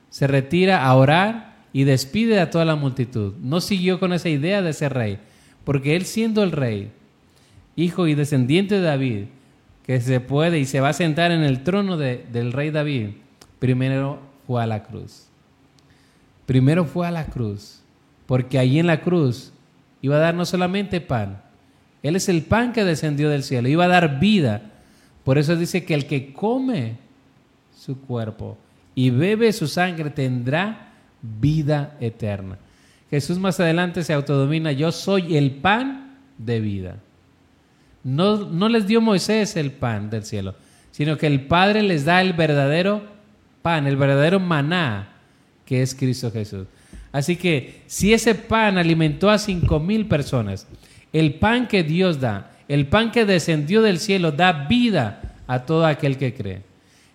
se 0.09 0.27
retira 0.27 0.83
a 0.83 0.95
orar 0.95 1.57
y 1.75 1.85
despide 1.85 2.41
a 2.41 2.49
toda 2.49 2.65
la 2.65 2.77
multitud. 2.77 3.35
No 3.43 3.61
siguió 3.61 4.01
con 4.01 4.15
esa 4.15 4.31
idea 4.31 4.63
de 4.63 4.73
ser 4.73 4.95
rey, 4.95 5.19
porque 5.65 5.95
él 5.95 6.07
siendo 6.07 6.43
el 6.43 6.53
rey, 6.53 6.91
hijo 7.77 8.07
y 8.07 8.15
descendiente 8.15 8.77
de 8.77 8.81
David, 8.81 9.25
que 9.85 10.01
se 10.01 10.21
puede 10.21 10.59
y 10.59 10.65
se 10.65 10.81
va 10.81 10.89
a 10.89 10.95
sentar 10.95 11.33
en 11.33 11.43
el 11.43 11.65
trono 11.65 11.99
del 11.99 12.53
rey 12.55 12.71
David, 12.71 13.09
primero 13.59 14.26
fue 14.47 14.63
a 14.63 14.67
la 14.67 14.83
cruz. 14.83 15.27
Primero 16.47 16.85
fue 16.85 17.07
a 17.07 17.11
la 17.11 17.27
cruz, 17.27 17.81
porque 18.27 18.59
allí 18.59 18.79
en 18.79 18.87
la 18.87 19.01
cruz 19.01 19.53
iba 20.01 20.17
a 20.17 20.21
dar 20.21 20.35
no 20.35 20.45
solamente 20.45 21.01
pan, 21.01 21.43
Él 22.03 22.17
es 22.17 22.29
el 22.29 22.43
pan 22.43 22.73
que 22.73 22.85
descendió 22.85 23.29
del 23.29 23.43
cielo, 23.43 23.69
iba 23.69 23.85
a 23.85 23.89
dar 23.89 24.21
vida. 24.21 24.63
Por 25.25 25.39
eso 25.39 25.57
dice 25.57 25.85
que 25.85 25.95
el 25.95 26.07
que 26.07 26.33
come 26.33 26.99
su 27.77 28.01
cuerpo 28.01 28.57
y 28.95 29.11
bebe 29.11 29.53
su 29.53 29.67
sangre 29.67 30.11
tendrá 30.11 30.93
vida 31.21 31.97
eterna. 32.01 32.59
Jesús 33.11 33.39
más 33.39 33.59
adelante 33.61 34.05
se 34.05 34.13
autodomina, 34.13 34.73
yo 34.73 34.93
soy 34.93 35.37
el 35.37 35.53
pan 35.53 36.19
de 36.39 36.61
vida. 36.61 36.97
No, 38.03 38.69
les 38.69 38.87
dio 38.87 39.01
Moisés 39.01 39.57
el 39.57 39.73
pan 39.73 40.11
del 40.11 40.25
cielo, 40.25 40.55
sino 40.93 41.17
que 41.17 41.27
el 41.27 41.47
Padre 41.47 41.83
les 41.83 42.05
da 42.05 42.21
el 42.21 42.35
verdadero 42.35 43.03
pan, 43.67 43.89
el 43.89 43.97
verdadero 43.97 44.39
maná, 44.39 45.09
que 45.65 45.83
es 45.83 45.93
Cristo 45.93 46.31
Jesús. 46.31 46.69
Así 47.11 47.35
que 47.35 47.83
si 47.89 48.13
ese 48.13 48.37
pan 48.37 48.79
alimentó 48.79 49.29
a 49.29 49.39
cinco 49.39 49.81
mil 49.81 50.07
personas, 50.07 50.69
el 51.13 51.35
pan 51.35 51.67
que 51.67 51.83
Dios 51.83 52.21
da, 52.21 52.53
el 52.69 52.87
pan 52.87 53.11
que 53.11 53.25
descendió 53.25 53.83
del 53.83 53.99
cielo, 53.99 54.31
da 54.31 54.53
vida 54.69 55.35
a 55.49 55.65
todo 55.65 55.85
aquel 55.85 56.17
que 56.17 56.33
cree. 56.33 56.63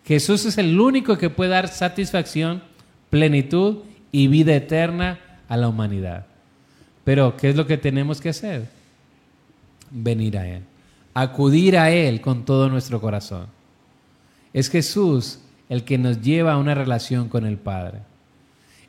Jesús 0.06 0.46
es 0.46 0.58
el 0.58 0.78
único 0.78 1.18
que 1.18 1.30
puede 1.30 1.52
dar 1.52 1.70
satisfacción, 1.70 2.62
plenitud 3.10 3.78
y 4.12 4.28
vida 4.28 4.54
eterna 4.54 5.20
a 5.48 5.56
la 5.56 5.70
humanidad. 5.70 6.26
Pero, 7.06 7.38
¿qué 7.38 7.52
es 7.52 7.56
lo 7.56 7.66
que 7.66 7.78
tenemos 7.78 8.20
que 8.20 8.28
hacer? 8.28 8.68
Venir 9.90 10.38
a 10.38 10.48
Él 10.50 10.64
acudir 11.14 11.78
a 11.78 11.92
Él 11.92 12.22
con 12.22 12.46
todo 12.46 12.70
nuestro 12.70 13.02
corazón. 13.02 13.48
Es 14.54 14.70
Jesús 14.70 15.40
el 15.72 15.86
que 15.86 15.98
nos 15.98 16.22
lleva 16.22 16.52
a 16.52 16.58
una 16.58 16.76
relación 16.76 17.30
con 17.30 17.46
el 17.46 17.56
Padre. 17.56 18.00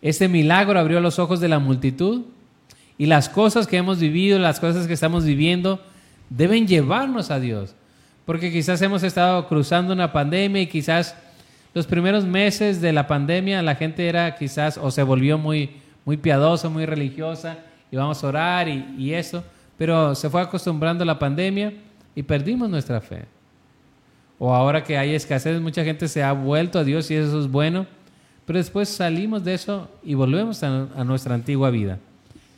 Este 0.01 0.27
milagro 0.27 0.81
abrió 0.81 1.01
los 1.01 1.21
ojos 1.21 1.39
de 1.39 1.49
la 1.49 1.61
multitud 1.61 2.23
y 2.99 3.07
las 3.07 3.29
cosas 3.29 3.69
que 3.69 3.77
hemos 3.77 4.01
vivido, 4.01 4.37
las 4.41 4.59
cosas 4.59 4.89
que 4.89 4.93
estamos 4.93 5.25
viviendo, 5.25 5.81
deben 6.29 6.67
llevarnos 6.67 7.31
a 7.31 7.39
Dios. 7.39 7.77
Porque 8.27 8.51
quizás 8.51 8.83
hemos 8.83 9.05
estado 9.05 9.47
cruzando 9.47 9.93
una 9.93 10.13
pandemia 10.13 10.61
y 10.61 10.67
quizás 10.67 11.15
los 11.73 11.87
primeros 11.87 12.25
meses 12.25 12.81
de 12.81 12.93
la 12.93 13.07
pandemia 13.07 13.63
la 13.63 13.77
gente 13.77 14.09
era 14.09 14.35
quizás 14.35 14.77
o 14.77 14.91
se 14.91 15.05
volvió 15.05 15.39
muy, 15.39 15.71
muy 16.05 16.17
piadosa, 16.17 16.69
muy 16.69 16.85
religiosa 16.85 17.59
y 17.93 17.97
vamos 17.97 18.25
a 18.25 18.27
orar 18.27 18.69
y, 18.69 18.85
y 18.99 19.15
eso, 19.15 19.45
pero 19.79 20.17
se 20.17 20.29
fue 20.29 20.43
acostumbrando 20.43 21.05
a 21.05 21.07
la 21.07 21.21
pandemia 21.21 21.75
y 22.17 22.25
perdimos 22.25 22.69
nuestra 22.69 23.01
fe. 23.01 23.25
O 24.45 24.53
ahora 24.53 24.83
que 24.83 24.99
hay 24.99 25.15
escasez, 25.15 25.61
mucha 25.61 25.85
gente 25.85 26.09
se 26.09 26.21
ha 26.21 26.33
vuelto 26.33 26.81
a 26.81 26.83
Dios 26.83 27.09
y 27.13 27.15
eso 27.15 27.39
es 27.39 27.49
bueno, 27.49 27.87
pero 28.45 28.59
después 28.59 28.89
salimos 28.89 29.45
de 29.45 29.55
eso 29.55 29.89
y 30.03 30.15
volvemos 30.15 30.65
a, 30.65 31.05
nuestra 31.05 31.37
antigua 31.37 31.71
vida. 31.71 32.01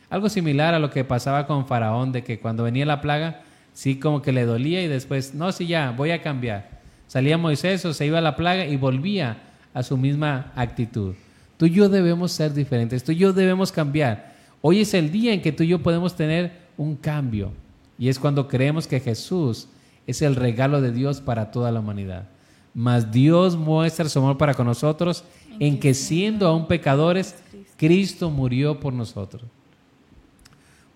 Algo 0.09 0.31
similar 0.31 0.73
a 0.73 0.79
lo 0.79 0.89
que 0.89 1.05
pasaba 1.05 1.47
con 1.47 1.67
Faraón, 1.67 2.11
de 2.11 2.25
que 2.25 2.41
cuando 2.41 2.63
venía 2.63 2.87
la 2.87 3.03
plaga, 3.03 3.43
sí 3.75 3.99
como 3.99 4.23
que 4.23 4.33
le 4.33 4.47
dolía 4.47 4.83
y 4.83 4.89
después, 4.89 5.35
no, 5.35 5.53
sí 5.53 5.67
ya, 5.67 5.91
voy 5.91 6.13
a 6.13 6.23
cambiar. 6.23 6.71
Salía 7.07 7.37
Moisés 7.37 7.85
o 7.85 7.93
se 7.93 8.07
iba 8.07 8.17
a 8.17 8.23
la 8.23 8.35
plaga 8.35 8.65
y 8.65 8.79
volvía 8.79 9.37
a 9.75 9.83
su 9.83 9.99
misma 9.99 10.53
actitud. 10.57 11.13
Tú 11.59 11.67
y 11.67 11.71
yo 11.73 11.91
debemos 11.91 12.33
ser 12.33 12.55
diferentes, 12.55 13.05
tú 13.05 13.13
y 13.13 13.17
yo 13.17 13.35
debemos 13.35 13.71
cambiar. 13.71 14.33
Hoy 14.63 14.81
es 14.81 14.95
el 14.95 15.13
día 15.13 15.35
en 15.35 15.43
que 15.43 15.53
tú 15.53 15.65
y 15.65 15.69
yo 15.69 15.83
podemos 15.83 16.17
tener 16.17 16.51
un 16.79 16.97
cambio. 16.97 17.53
Y 17.99 18.09
es 18.09 18.19
cuando 18.19 18.49
creemos 18.49 18.87
que 18.87 19.01
Jesús 19.01 19.69
es 20.07 20.23
el 20.23 20.37
regalo 20.37 20.81
de 20.81 20.93
Dios 20.93 21.21
para 21.21 21.51
toda 21.51 21.73
la 21.73 21.81
humanidad. 21.81 22.29
Mas 22.75 23.13
Dios 23.13 23.57
muestra 23.57 24.09
su 24.09 24.19
amor 24.19 24.37
para 24.37 24.55
con 24.55 24.67
nosotros 24.67 25.25
en 25.61 25.79
que 25.79 25.95
siendo 25.95 26.49
aún 26.49 26.67
pecadores, 26.67 27.37
Cristo 27.77 28.31
murió 28.31 28.81
por 28.81 28.93
nosotros. 28.93 29.45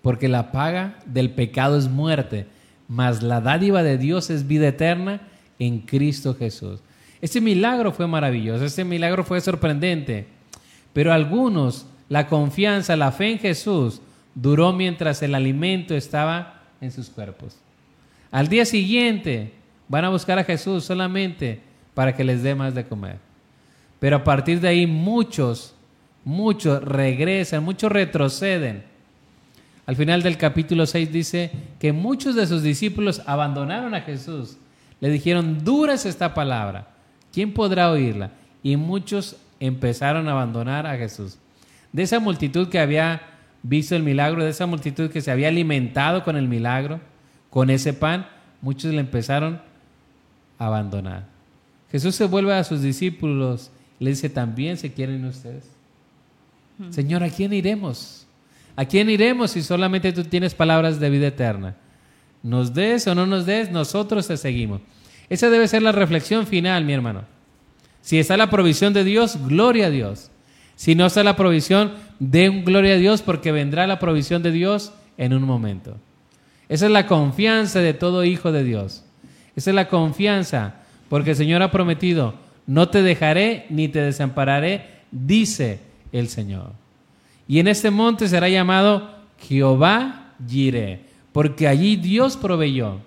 Porque 0.01 0.27
la 0.27 0.51
paga 0.51 0.99
del 1.05 1.31
pecado 1.31 1.77
es 1.77 1.89
muerte, 1.89 2.47
mas 2.87 3.21
la 3.21 3.41
dádiva 3.41 3.83
de 3.83 3.97
Dios 3.97 4.29
es 4.29 4.47
vida 4.47 4.67
eterna 4.67 5.21
en 5.57 5.79
Cristo 5.79 6.35
Jesús. 6.35 6.79
Este 7.21 7.41
milagro 7.41 7.91
fue 7.91 8.07
maravilloso, 8.07 8.65
este 8.65 8.85
milagro 8.85 9.23
fue 9.23 9.41
sorprendente, 9.41 10.27
pero 10.93 11.11
algunos, 11.11 11.85
la 12.07 12.27
confianza, 12.27 12.95
la 12.95 13.11
fe 13.11 13.31
en 13.31 13.39
Jesús 13.39 14.01
duró 14.35 14.71
mientras 14.71 15.21
el 15.21 15.35
alimento 15.35 15.95
estaba 15.95 16.61
en 16.79 16.91
sus 16.91 17.09
cuerpos. 17.09 17.57
Al 18.31 18.47
día 18.47 18.65
siguiente 18.65 19.53
van 19.87 20.05
a 20.05 20.09
buscar 20.09 20.39
a 20.39 20.43
Jesús 20.43 20.83
solamente 20.83 21.61
para 21.93 22.15
que 22.15 22.23
les 22.23 22.43
dé 22.43 22.55
más 22.55 22.75
de 22.75 22.85
comer. 22.85 23.17
Pero 23.99 24.17
a 24.17 24.23
partir 24.23 24.61
de 24.61 24.67
ahí 24.67 24.87
muchos, 24.87 25.75
muchos 26.23 26.83
regresan, 26.83 27.63
muchos 27.63 27.91
retroceden. 27.91 28.83
Al 29.85 29.95
final 29.95 30.21
del 30.21 30.37
capítulo 30.37 30.85
6 30.85 31.11
dice 31.11 31.51
que 31.79 31.91
muchos 31.91 32.35
de 32.35 32.45
sus 32.45 32.61
discípulos 32.61 33.21
abandonaron 33.25 33.95
a 33.95 34.01
Jesús. 34.01 34.57
Le 35.01 35.09
dijeron, 35.09 35.63
dura 35.63 35.93
es 35.93 36.05
esta 36.05 36.33
palabra, 36.33 36.87
¿quién 37.33 37.53
podrá 37.53 37.89
oírla? 37.89 38.31
Y 38.61 38.75
muchos 38.75 39.37
empezaron 39.59 40.27
a 40.27 40.31
abandonar 40.31 40.85
a 40.85 40.97
Jesús. 40.97 41.37
De 41.91 42.03
esa 42.03 42.19
multitud 42.19 42.69
que 42.69 42.79
había 42.79 43.21
visto 43.63 43.95
el 43.95 44.03
milagro 44.03 44.43
de 44.43 44.51
esa 44.51 44.67
multitud 44.67 45.09
que 45.09 45.21
se 45.21 45.31
había 45.31 45.47
alimentado 45.47 46.23
con 46.23 46.37
el 46.37 46.47
milagro, 46.47 46.99
con 47.49 47.69
ese 47.69 47.93
pan, 47.93 48.27
muchos 48.61 48.93
le 48.93 48.99
empezaron 48.99 49.61
a 50.57 50.67
abandonar. 50.67 51.25
Jesús 51.91 52.15
se 52.15 52.25
vuelve 52.25 52.53
a 52.53 52.63
sus 52.63 52.81
discípulos 52.81 53.71
y 53.99 54.03
le 54.03 54.11
dice, 54.11 54.29
¿también 54.29 54.77
se 54.77 54.93
quieren 54.93 55.25
ustedes? 55.25 55.69
Señor, 56.91 57.23
¿a 57.23 57.29
quién 57.29 57.51
iremos? 57.51 58.25
¿A 58.75 58.85
quién 58.85 59.09
iremos 59.09 59.51
si 59.51 59.61
solamente 59.61 60.13
tú 60.13 60.23
tienes 60.23 60.55
palabras 60.55 60.99
de 60.99 61.09
vida 61.09 61.27
eterna? 61.27 61.75
Nos 62.41 62.73
des 62.73 63.05
o 63.07 63.15
no 63.15 63.25
nos 63.25 63.45
des, 63.45 63.69
nosotros 63.69 64.27
te 64.27 64.37
seguimos. 64.37 64.81
Esa 65.29 65.49
debe 65.49 65.67
ser 65.67 65.81
la 65.81 65.91
reflexión 65.91 66.47
final, 66.47 66.85
mi 66.85 66.93
hermano. 66.93 67.23
Si 68.01 68.17
está 68.17 68.37
la 68.37 68.49
provisión 68.49 68.93
de 68.93 69.03
Dios, 69.03 69.37
gloria 69.47 69.87
a 69.87 69.89
Dios. 69.89 70.31
Si 70.75 70.95
no 70.95 71.07
está 71.07 71.23
la 71.23 71.35
provisión, 71.35 71.93
den 72.19 72.63
gloria 72.63 72.93
a 72.93 72.97
Dios 72.97 73.21
porque 73.21 73.51
vendrá 73.51 73.85
la 73.85 73.99
provisión 73.99 74.41
de 74.41 74.51
Dios 74.51 74.93
en 75.17 75.33
un 75.33 75.43
momento. 75.43 75.97
Esa 76.69 76.85
es 76.85 76.91
la 76.91 77.07
confianza 77.07 77.79
de 77.79 77.93
todo 77.93 78.23
hijo 78.23 78.51
de 78.51 78.63
Dios. 78.63 79.03
Esa 79.55 79.71
es 79.71 79.75
la 79.75 79.89
confianza 79.89 80.75
porque 81.09 81.31
el 81.31 81.35
Señor 81.35 81.61
ha 81.61 81.71
prometido, 81.71 82.35
no 82.67 82.89
te 82.89 83.01
dejaré 83.01 83.65
ni 83.69 83.87
te 83.87 83.99
desampararé, 84.01 85.01
dice 85.11 85.79
el 86.11 86.29
Señor. 86.29 86.71
Y 87.47 87.59
en 87.59 87.67
este 87.67 87.89
monte 87.89 88.27
será 88.27 88.47
llamado 88.47 89.09
Jehová 89.39 90.33
Jireh, 90.47 91.01
porque 91.33 91.67
allí 91.67 91.95
Dios 91.95 92.37
proveyó. 92.37 92.99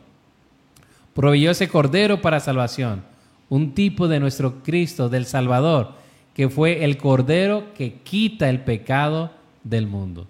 Proveyó 1.14 1.52
ese 1.52 1.68
cordero 1.68 2.20
para 2.20 2.40
salvación, 2.40 3.04
un 3.48 3.72
tipo 3.72 4.08
de 4.08 4.18
nuestro 4.18 4.62
Cristo, 4.62 5.08
del 5.08 5.26
Salvador 5.26 6.02
que 6.34 6.48
fue 6.48 6.84
el 6.84 6.96
Cordero 6.96 7.74
que 7.74 7.94
quita 8.02 8.48
el 8.48 8.60
pecado 8.60 9.30
del 9.64 9.86
mundo. 9.86 10.26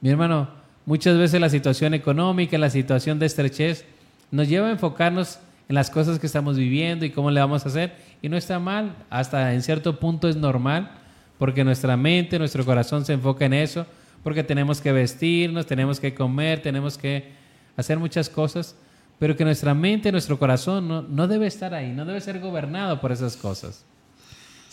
Mi 0.00 0.10
hermano, 0.10 0.48
muchas 0.86 1.16
veces 1.18 1.40
la 1.40 1.48
situación 1.48 1.94
económica, 1.94 2.58
la 2.58 2.70
situación 2.70 3.18
de 3.18 3.26
estrechez, 3.26 3.84
nos 4.30 4.48
lleva 4.48 4.68
a 4.68 4.72
enfocarnos 4.72 5.38
en 5.68 5.74
las 5.74 5.90
cosas 5.90 6.18
que 6.18 6.26
estamos 6.26 6.56
viviendo 6.56 7.04
y 7.04 7.10
cómo 7.10 7.30
le 7.30 7.40
vamos 7.40 7.64
a 7.64 7.68
hacer. 7.68 7.94
Y 8.22 8.28
no 8.28 8.36
está 8.36 8.58
mal, 8.58 8.96
hasta 9.10 9.54
en 9.54 9.62
cierto 9.62 9.98
punto 9.98 10.28
es 10.28 10.36
normal, 10.36 10.90
porque 11.38 11.64
nuestra 11.64 11.96
mente, 11.96 12.38
nuestro 12.38 12.64
corazón 12.64 13.04
se 13.04 13.12
enfoca 13.12 13.44
en 13.44 13.54
eso, 13.54 13.86
porque 14.22 14.42
tenemos 14.42 14.80
que 14.80 14.92
vestirnos, 14.92 15.66
tenemos 15.66 16.00
que 16.00 16.14
comer, 16.14 16.62
tenemos 16.62 16.96
que 16.96 17.32
hacer 17.76 17.98
muchas 17.98 18.28
cosas, 18.28 18.76
pero 19.18 19.36
que 19.36 19.44
nuestra 19.44 19.74
mente, 19.74 20.10
nuestro 20.10 20.38
corazón 20.38 20.88
no, 20.88 21.02
no 21.02 21.28
debe 21.28 21.46
estar 21.46 21.74
ahí, 21.74 21.92
no 21.92 22.04
debe 22.04 22.20
ser 22.20 22.40
gobernado 22.40 23.00
por 23.00 23.12
esas 23.12 23.36
cosas 23.36 23.84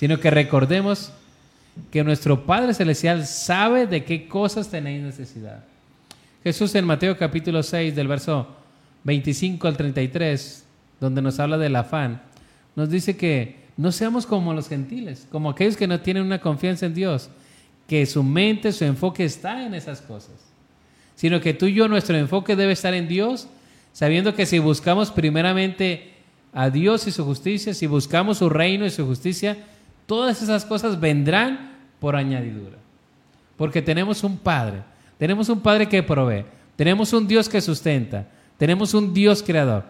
sino 0.01 0.20
que 0.20 0.32
recordemos 0.32 1.12
que 1.91 2.03
nuestro 2.03 2.43
Padre 2.47 2.74
Celestial 2.74 3.24
sabe 3.28 3.86
de 3.86 4.03
qué 4.03 4.28
cosas 4.28 4.68
tenéis 4.68 5.03
necesidad. 5.03 5.64
Jesús 6.43 6.73
en 6.73 6.85
Mateo 6.85 7.17
capítulo 7.17 7.61
6 7.61 7.95
del 7.95 8.07
verso 8.07 8.47
25 9.03 9.67
al 9.67 9.77
33, 9.77 10.65
donde 10.99 11.21
nos 11.21 11.39
habla 11.39 11.57
del 11.59 11.75
afán, 11.75 12.23
nos 12.75 12.89
dice 12.89 13.15
que 13.15 13.61
no 13.77 13.91
seamos 13.91 14.25
como 14.25 14.53
los 14.53 14.67
gentiles, 14.67 15.27
como 15.31 15.51
aquellos 15.51 15.77
que 15.77 15.87
no 15.87 15.99
tienen 15.99 16.23
una 16.23 16.41
confianza 16.41 16.87
en 16.87 16.95
Dios, 16.95 17.29
que 17.87 18.07
su 18.07 18.23
mente, 18.23 18.71
su 18.71 18.85
enfoque 18.85 19.23
está 19.23 19.65
en 19.65 19.75
esas 19.75 20.01
cosas, 20.01 20.33
sino 21.15 21.39
que 21.41 21.53
tú 21.53 21.67
y 21.67 21.73
yo, 21.73 21.87
nuestro 21.87 22.17
enfoque 22.17 22.55
debe 22.55 22.73
estar 22.73 22.95
en 22.95 23.07
Dios, 23.07 23.47
sabiendo 23.93 24.33
que 24.33 24.47
si 24.47 24.57
buscamos 24.57 25.11
primeramente 25.11 26.11
a 26.53 26.71
Dios 26.71 27.05
y 27.05 27.11
su 27.11 27.23
justicia, 27.23 27.75
si 27.75 27.85
buscamos 27.85 28.39
su 28.39 28.49
reino 28.49 28.85
y 28.85 28.89
su 28.89 29.05
justicia, 29.05 29.57
todas 30.07 30.41
esas 30.41 30.65
cosas 30.65 30.99
vendrán 30.99 31.77
por 31.99 32.15
añadidura. 32.15 32.77
Porque 33.57 33.83
tenemos 33.83 34.23
un 34.23 34.39
Padre, 34.39 34.81
tenemos 35.22 35.49
un 35.49 35.59
Padre 35.59 35.88
que 35.88 36.01
provee, 36.01 36.45
tenemos 36.76 37.13
un 37.13 37.28
Dios 37.28 37.47
que 37.47 37.61
sustenta, 37.61 38.26
tenemos 38.57 38.95
un 38.95 39.13
Dios 39.13 39.43
creador. 39.43 39.84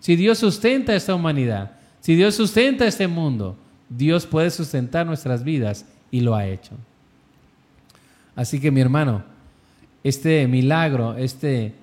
Si 0.00 0.16
Dios 0.16 0.38
sustenta 0.38 0.96
esta 0.96 1.14
humanidad, 1.14 1.72
si 2.00 2.14
Dios 2.14 2.34
sustenta 2.34 2.86
este 2.86 3.06
mundo, 3.06 3.54
Dios 3.90 4.24
puede 4.24 4.50
sustentar 4.50 5.04
nuestras 5.04 5.44
vidas 5.44 5.84
y 6.10 6.22
lo 6.22 6.34
ha 6.34 6.46
hecho. 6.46 6.70
Así 8.34 8.60
que 8.60 8.70
mi 8.70 8.80
hermano, 8.80 9.24
este 10.02 10.48
milagro, 10.48 11.18
este 11.18 11.74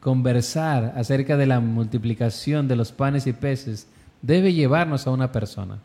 conversar 0.00 0.92
acerca 0.98 1.38
de 1.38 1.46
la 1.46 1.60
multiplicación 1.60 2.68
de 2.68 2.76
los 2.76 2.92
panes 2.92 3.26
y 3.26 3.32
peces, 3.32 3.86
debe 4.20 4.52
llevarnos 4.52 5.06
a 5.06 5.12
una 5.12 5.32
persona, 5.32 5.78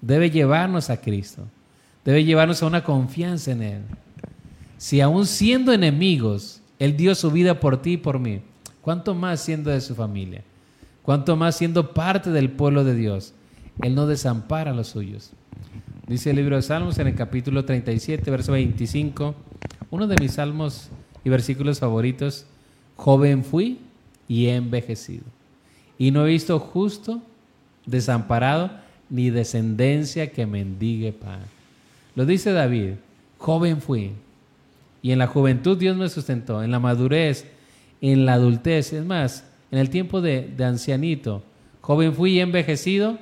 debe 0.00 0.30
llevarnos 0.30 0.88
a 0.88 0.98
Cristo, 0.98 1.42
debe 2.06 2.24
llevarnos 2.24 2.62
a 2.62 2.66
una 2.68 2.84
confianza 2.84 3.52
en 3.52 3.62
Él. 3.62 3.82
Si 4.78 5.00
aún 5.00 5.26
siendo 5.26 5.72
enemigos, 5.72 6.60
Él 6.78 6.96
dio 6.96 7.14
su 7.14 7.30
vida 7.30 7.60
por 7.60 7.80
ti 7.80 7.92
y 7.92 7.96
por 7.96 8.18
mí, 8.18 8.40
¿cuánto 8.82 9.14
más 9.14 9.40
siendo 9.40 9.70
de 9.70 9.80
su 9.80 9.94
familia? 9.94 10.42
¿Cuánto 11.02 11.36
más 11.36 11.56
siendo 11.56 11.94
parte 11.94 12.30
del 12.30 12.50
pueblo 12.50 12.84
de 12.84 12.94
Dios? 12.94 13.32
Él 13.82 13.94
no 13.94 14.06
desampara 14.06 14.72
a 14.72 14.74
los 14.74 14.88
suyos. 14.88 15.30
Dice 16.06 16.30
el 16.30 16.36
libro 16.36 16.56
de 16.56 16.62
Salmos 16.62 16.98
en 16.98 17.08
el 17.08 17.14
capítulo 17.14 17.64
37, 17.64 18.30
verso 18.30 18.52
25, 18.52 19.34
uno 19.90 20.06
de 20.06 20.16
mis 20.20 20.32
salmos 20.32 20.88
y 21.24 21.30
versículos 21.30 21.80
favoritos, 21.80 22.46
joven 22.96 23.44
fui 23.44 23.78
y 24.28 24.46
he 24.46 24.56
envejecido. 24.56 25.24
Y 25.98 26.10
no 26.10 26.26
he 26.26 26.30
visto 26.30 26.58
justo 26.58 27.22
desamparado 27.86 28.70
ni 29.08 29.30
descendencia 29.30 30.32
que 30.32 30.46
mendigue 30.46 31.12
pan. 31.12 31.40
Lo 32.14 32.26
dice 32.26 32.52
David, 32.52 32.94
joven 33.38 33.80
fui. 33.80 34.12
Y 35.06 35.12
en 35.12 35.20
la 35.20 35.28
juventud 35.28 35.78
Dios 35.78 35.96
me 35.96 36.08
sustentó, 36.08 36.64
en 36.64 36.72
la 36.72 36.80
madurez, 36.80 37.46
en 38.00 38.26
la 38.26 38.32
adultez, 38.32 38.92
es 38.92 39.04
más, 39.04 39.44
en 39.70 39.78
el 39.78 39.88
tiempo 39.88 40.20
de, 40.20 40.52
ancianito, 40.58 41.44
joven 41.80 42.12
fui 42.12 42.32
y 42.32 42.40
envejecido. 42.40 43.16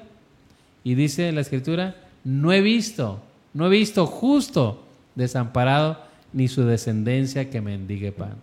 Y 0.83 0.95
dice 0.95 1.31
la 1.31 1.43
escritura, 1.43 1.95
no 2.25 2.55
he 2.55 2.63
visto, 2.63 3.21
no 3.53 3.67
he 3.67 3.69
visto 3.69 4.07
justo 4.07 4.83
desamparado 5.15 5.99
ni 6.33 6.49
su 6.49 6.65
descendencia 6.65 7.51
que 7.51 7.61
mendigue 7.61 8.13
pan. 8.13 8.37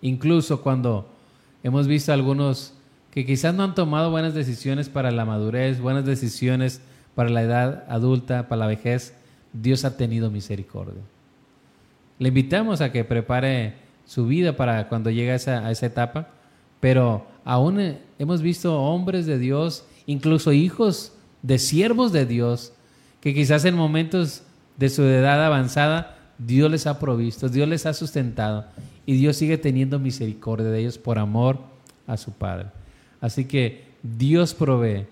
Incluso 0.00 0.60
cuando 0.60 1.08
hemos 1.62 1.86
visto 1.86 2.12
algunos 2.12 2.74
que 3.12 3.24
quizás 3.24 3.54
no 3.54 3.62
han 3.62 3.76
tomado 3.76 4.10
buenas 4.10 4.34
decisiones 4.34 4.88
para 4.88 5.12
la 5.12 5.24
madurez, 5.24 5.80
buenas 5.80 6.04
decisiones 6.04 6.80
para 7.14 7.30
la 7.30 7.42
edad 7.42 7.84
adulta, 7.88 8.48
para 8.48 8.58
la 8.58 8.66
vejez, 8.66 9.14
Dios 9.52 9.84
ha 9.84 9.96
tenido 9.96 10.32
misericordia. 10.32 11.00
Le 12.22 12.28
invitamos 12.28 12.80
a 12.80 12.92
que 12.92 13.02
prepare 13.02 13.74
su 14.04 14.26
vida 14.28 14.54
para 14.54 14.88
cuando 14.88 15.10
llegue 15.10 15.32
a 15.32 15.34
esa, 15.34 15.68
esa 15.72 15.86
etapa, 15.86 16.28
pero 16.78 17.26
aún 17.44 17.80
eh, 17.80 17.98
hemos 18.20 18.42
visto 18.42 18.80
hombres 18.80 19.26
de 19.26 19.40
Dios, 19.40 19.84
incluso 20.06 20.52
hijos 20.52 21.14
de 21.42 21.58
siervos 21.58 22.12
de 22.12 22.24
Dios, 22.24 22.74
que 23.20 23.34
quizás 23.34 23.64
en 23.64 23.74
momentos 23.74 24.44
de 24.76 24.88
su 24.88 25.02
edad 25.02 25.44
avanzada 25.44 26.16
Dios 26.38 26.70
les 26.70 26.86
ha 26.86 27.00
provisto, 27.00 27.48
Dios 27.48 27.68
les 27.68 27.86
ha 27.86 27.92
sustentado 27.92 28.66
y 29.04 29.16
Dios 29.16 29.36
sigue 29.36 29.58
teniendo 29.58 29.98
misericordia 29.98 30.68
de 30.68 30.78
ellos 30.78 30.98
por 30.98 31.18
amor 31.18 31.58
a 32.06 32.16
su 32.16 32.30
Padre. 32.30 32.66
Así 33.20 33.46
que 33.46 33.82
Dios 34.00 34.54
provee. 34.54 35.06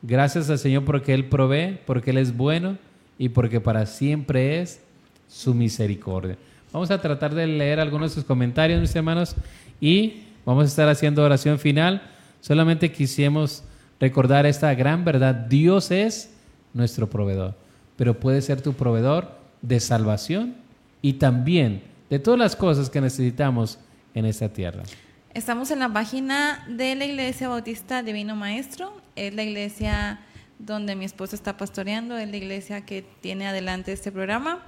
Gracias 0.00 0.48
al 0.48 0.58
Señor 0.58 0.86
porque 0.86 1.12
Él 1.12 1.28
provee, 1.28 1.78
porque 1.84 2.12
Él 2.12 2.16
es 2.16 2.34
bueno 2.34 2.78
y 3.18 3.28
porque 3.28 3.60
para 3.60 3.84
siempre 3.84 4.62
es 4.62 4.80
su 5.28 5.54
misericordia. 5.54 6.36
Vamos 6.72 6.90
a 6.90 7.00
tratar 7.00 7.34
de 7.34 7.46
leer 7.46 7.80
algunos 7.80 8.10
de 8.10 8.14
sus 8.14 8.24
comentarios, 8.24 8.80
mis 8.80 8.94
hermanos, 8.94 9.34
y 9.80 10.24
vamos 10.44 10.64
a 10.64 10.68
estar 10.68 10.88
haciendo 10.88 11.22
oración 11.22 11.58
final. 11.58 12.02
Solamente 12.40 12.92
quisimos 12.92 13.62
recordar 14.00 14.46
esta 14.46 14.74
gran 14.74 15.04
verdad. 15.04 15.34
Dios 15.34 15.90
es 15.90 16.34
nuestro 16.74 17.08
proveedor, 17.08 17.54
pero 17.96 18.18
puede 18.18 18.42
ser 18.42 18.60
tu 18.60 18.74
proveedor 18.74 19.38
de 19.62 19.80
salvación 19.80 20.56
y 21.02 21.14
también 21.14 21.82
de 22.10 22.18
todas 22.18 22.38
las 22.38 22.56
cosas 22.56 22.90
que 22.90 23.00
necesitamos 23.00 23.78
en 24.14 24.24
esta 24.24 24.48
tierra. 24.48 24.82
Estamos 25.34 25.70
en 25.70 25.78
la 25.78 25.92
página 25.92 26.64
de 26.68 26.94
la 26.94 27.04
Iglesia 27.04 27.48
Bautista 27.48 28.02
Divino 28.02 28.34
Maestro. 28.34 28.92
Es 29.14 29.34
la 29.34 29.42
iglesia 29.42 30.20
donde 30.58 30.96
mi 30.96 31.04
esposo 31.04 31.36
está 31.36 31.56
pastoreando, 31.56 32.16
es 32.18 32.28
la 32.28 32.36
iglesia 32.36 32.84
que 32.84 33.04
tiene 33.20 33.46
adelante 33.46 33.92
este 33.92 34.10
programa. 34.10 34.64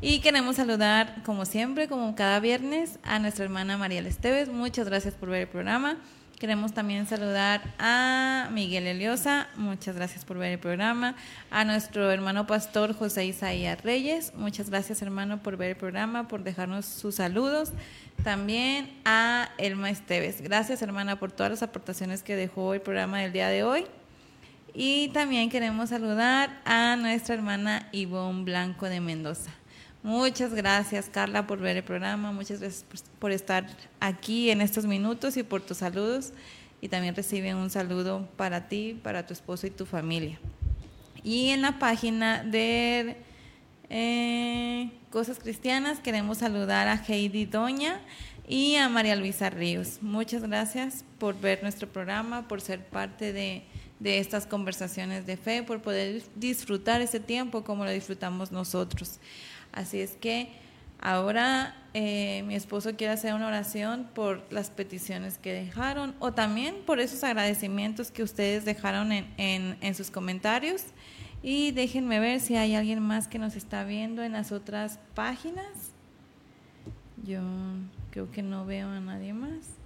Y 0.00 0.20
queremos 0.20 0.56
saludar, 0.56 1.22
como 1.24 1.46
siempre, 1.46 1.88
como 1.88 2.14
cada 2.14 2.38
viernes, 2.38 2.98
a 3.02 3.18
nuestra 3.18 3.44
hermana 3.44 3.78
María 3.78 4.00
Esteves. 4.00 4.50
Muchas 4.50 4.86
gracias 4.86 5.14
por 5.14 5.30
ver 5.30 5.42
el 5.42 5.48
programa. 5.48 5.96
Queremos 6.38 6.74
también 6.74 7.06
saludar 7.06 7.62
a 7.78 8.50
Miguel 8.52 8.86
Eliosa, 8.86 9.48
muchas 9.56 9.96
gracias 9.96 10.26
por 10.26 10.36
ver 10.36 10.52
el 10.52 10.58
programa, 10.58 11.16
a 11.50 11.64
nuestro 11.64 12.10
hermano 12.10 12.46
pastor 12.46 12.94
José 12.94 13.24
Isaías 13.24 13.82
Reyes, 13.82 14.34
muchas 14.36 14.68
gracias 14.68 15.00
hermano 15.00 15.42
por 15.42 15.56
ver 15.56 15.70
el 15.70 15.76
programa, 15.76 16.28
por 16.28 16.44
dejarnos 16.44 16.84
sus 16.84 17.14
saludos. 17.14 17.72
También 18.22 18.92
a 19.06 19.48
Elma 19.56 19.88
Esteves, 19.88 20.42
gracias 20.42 20.82
hermana 20.82 21.18
por 21.18 21.32
todas 21.32 21.52
las 21.52 21.62
aportaciones 21.62 22.22
que 22.22 22.36
dejó 22.36 22.74
el 22.74 22.82
programa 22.82 23.20
del 23.20 23.32
día 23.32 23.48
de 23.48 23.64
hoy. 23.64 23.86
Y 24.74 25.08
también 25.14 25.48
queremos 25.48 25.88
saludar 25.88 26.60
a 26.66 26.96
nuestra 26.96 27.34
hermana 27.34 27.88
Ivonne 27.92 28.44
Blanco 28.44 28.90
de 28.90 29.00
Mendoza. 29.00 29.52
Muchas 30.06 30.54
gracias, 30.54 31.08
Carla, 31.10 31.48
por 31.48 31.58
ver 31.58 31.78
el 31.78 31.82
programa. 31.82 32.30
Muchas 32.30 32.60
gracias 32.60 32.84
por, 33.18 33.32
estar 33.32 33.66
aquí 33.98 34.50
en 34.50 34.60
estos 34.60 34.86
minutos 34.86 35.36
y 35.36 35.42
por 35.42 35.62
tus 35.62 35.78
saludos. 35.78 36.32
Y 36.80 36.88
también 36.88 37.16
reciben 37.16 37.56
un 37.56 37.70
saludo 37.70 38.28
para 38.36 38.68
ti, 38.68 38.96
para 39.02 39.26
tu 39.26 39.32
esposo 39.32 39.66
y 39.66 39.70
tu 39.70 39.84
familia. 39.84 40.38
Y 41.24 41.48
en 41.48 41.60
la 41.60 41.80
página 41.80 42.44
de 42.44 43.16
eh, 43.90 44.92
Cosas 45.10 45.40
Cristianas 45.40 45.98
queremos 45.98 46.38
saludar 46.38 46.86
a 46.86 47.02
Heidi 47.04 47.44
Doña 47.44 48.00
y 48.46 48.76
a 48.76 48.88
María 48.88 49.16
Luisa 49.16 49.50
Ríos. 49.50 49.98
Muchas 50.02 50.42
gracias 50.42 51.04
por 51.18 51.40
ver 51.40 51.64
nuestro 51.64 51.88
programa, 51.88 52.46
por 52.46 52.60
ser 52.60 52.78
parte 52.86 53.32
de, 53.32 53.64
de 53.98 54.20
estas 54.20 54.46
conversaciones 54.46 55.26
de 55.26 55.36
fe, 55.36 55.64
por 55.64 55.82
poder 55.82 56.22
disfrutar 56.36 57.00
ese 57.00 57.18
tiempo 57.18 57.64
como 57.64 57.84
lo 57.84 57.90
disfrutamos 57.90 58.52
nosotros. 58.52 59.18
Así 59.76 60.00
es 60.00 60.16
que 60.16 60.48
ahora 60.98 61.76
eh, 61.92 62.42
mi 62.46 62.54
esposo 62.54 62.96
quiere 62.96 63.12
hacer 63.12 63.34
una 63.34 63.46
oración 63.46 64.08
por 64.14 64.42
las 64.50 64.70
peticiones 64.70 65.36
que 65.36 65.52
dejaron 65.52 66.14
o 66.18 66.32
también 66.32 66.76
por 66.86 66.98
esos 66.98 67.22
agradecimientos 67.22 68.10
que 68.10 68.22
ustedes 68.22 68.64
dejaron 68.64 69.12
en, 69.12 69.26
en, 69.36 69.94
sus 69.94 70.10
comentarios. 70.10 70.82
Y 71.42 71.72
déjenme 71.72 72.18
ver 72.20 72.40
si 72.40 72.56
hay 72.56 72.74
alguien 72.74 73.00
más 73.00 73.28
que 73.28 73.38
nos 73.38 73.54
está 73.54 73.84
viendo 73.84 74.22
en 74.22 74.32
las 74.32 74.50
otras 74.50 74.98
páginas. 75.14 75.92
Yo 77.22 77.42
creo 78.10 78.30
que 78.32 78.42
no 78.42 78.64
veo 78.64 78.88
a 78.88 79.00
nadie 79.00 79.34
más. 79.34 79.76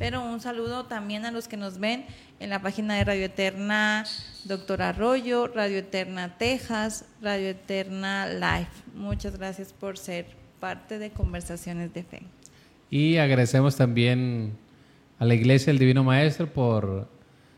Pero 0.00 0.24
un 0.24 0.40
saludo 0.40 0.86
también 0.86 1.26
a 1.26 1.30
los 1.30 1.46
que 1.46 1.58
nos 1.58 1.78
ven 1.78 2.06
en 2.40 2.48
la 2.48 2.62
página 2.62 2.94
de 2.94 3.04
Radio 3.04 3.26
Eterna 3.26 4.06
Doctor 4.46 4.80
Arroyo, 4.80 5.46
Radio 5.46 5.76
Eterna 5.76 6.38
Texas, 6.38 7.04
Radio 7.20 7.50
Eterna 7.50 8.26
Live. 8.26 8.70
Muchas 8.94 9.36
gracias 9.36 9.74
por 9.74 9.98
ser 9.98 10.24
parte 10.58 10.98
de 10.98 11.10
Conversaciones 11.10 11.92
de 11.92 12.02
Fe. 12.02 12.22
Y 12.88 13.18
agradecemos 13.18 13.76
también 13.76 14.56
a 15.18 15.26
la 15.26 15.34
Iglesia 15.34 15.66
del 15.66 15.78
Divino 15.78 16.02
Maestro 16.02 16.46
por 16.46 17.06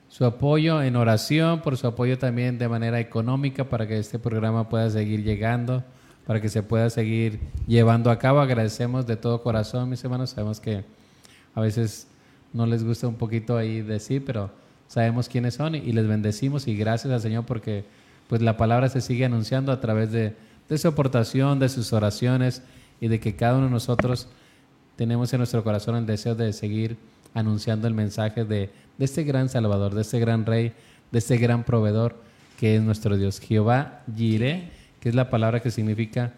su 0.09 0.25
apoyo 0.25 0.83
en 0.83 0.97
oración, 0.97 1.63
por 1.63 1.77
su 1.77 1.87
apoyo 1.87 2.19
también 2.19 2.59
de 2.59 2.67
manera 2.69 2.99
económica 2.99 3.69
para 3.69 3.87
que 3.87 3.99
este 3.99 4.19
programa 4.19 4.69
pueda 4.69 4.91
seguir 4.91 5.23
llegando, 5.23 5.85
para 6.27 6.41
que 6.41 6.49
se 6.49 6.65
pueda 6.65 6.91
seguir 6.91 7.39
llevando 7.69 8.11
a 8.11 8.19
cabo. 8.19 8.41
Agradecemos 8.41 9.07
de 9.07 9.17
todo 9.17 9.45
corazón, 9.45 9.89
mis 9.89 10.03
hermanos. 10.03 10.31
Sabemos 10.31 10.59
que 10.59 10.83
a 11.55 11.61
veces 11.61 12.09
no 12.53 12.67
les 12.67 12.85
gusta 12.85 13.09
un 13.09 13.17
poquito 13.17 13.57
ahí 13.57 13.83
decir, 13.83 14.25
pero 14.25 14.51
sabemos 14.89 15.29
quiénes 15.29 15.55
son 15.55 15.75
y 15.75 15.93
les 15.93 16.07
bendecimos 16.07 16.69
y 16.69 16.77
gracias 16.77 17.13
al 17.13 17.21
Señor 17.21 17.45
porque 17.47 17.85
pues 18.29 18.43
la 18.43 18.57
palabra 18.57 18.89
se 18.89 19.01
sigue 19.01 19.25
anunciando 19.25 19.73
a 19.73 19.81
través 19.81 20.13
de, 20.13 20.35
de 20.69 20.79
su 20.79 20.89
aportación, 20.89 21.59
de 21.59 21.69
sus 21.69 21.93
oraciones 21.93 22.63
y 23.01 23.09
de 23.09 23.21
que 23.21 23.35
cada 23.37 23.57
uno 23.57 23.67
de 23.67 23.73
nosotros 23.73 24.29
tenemos 24.97 25.33
en 25.33 25.39
nuestro 25.39 25.65
corazón 25.65 25.97
el 25.97 26.07
deseo 26.07 26.35
de 26.35 26.53
seguir 26.53 26.97
anunciando 27.35 27.89
el 27.89 27.95
mensaje 27.95 28.45
de, 28.45 28.71
de 28.99 29.05
este 29.05 29.25
gran 29.25 29.49
Salvador, 29.49 29.95
de 29.95 30.03
este 30.03 30.21
gran 30.21 30.47
Rey, 30.47 30.73
de 31.11 31.19
este 31.19 31.39
gran 31.39 31.65
proveedor 31.65 32.17
que 32.59 32.77
es 32.77 32.83
nuestro 32.83 33.17
Dios. 33.17 33.41
Jehová 33.41 34.03
Jireh, 34.15 34.71
que 35.01 35.09
es 35.09 35.15
la 35.15 35.31
palabra 35.31 35.61
que 35.61 35.71
significa 35.71 36.33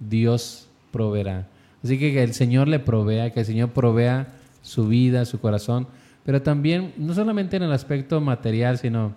Dios 0.00 0.66
proveerá. 0.90 1.46
Así 1.84 1.98
que 1.98 2.12
que 2.12 2.22
el 2.22 2.34
Señor 2.34 2.68
le 2.68 2.78
provea, 2.78 3.30
que 3.30 3.40
el 3.40 3.46
Señor 3.46 3.70
provea 3.70 4.26
su 4.62 4.88
vida, 4.88 5.24
su 5.24 5.40
corazón, 5.40 5.86
pero 6.24 6.42
también 6.42 6.94
no 6.96 7.14
solamente 7.14 7.56
en 7.56 7.64
el 7.64 7.72
aspecto 7.72 8.20
material, 8.20 8.78
sino 8.78 9.14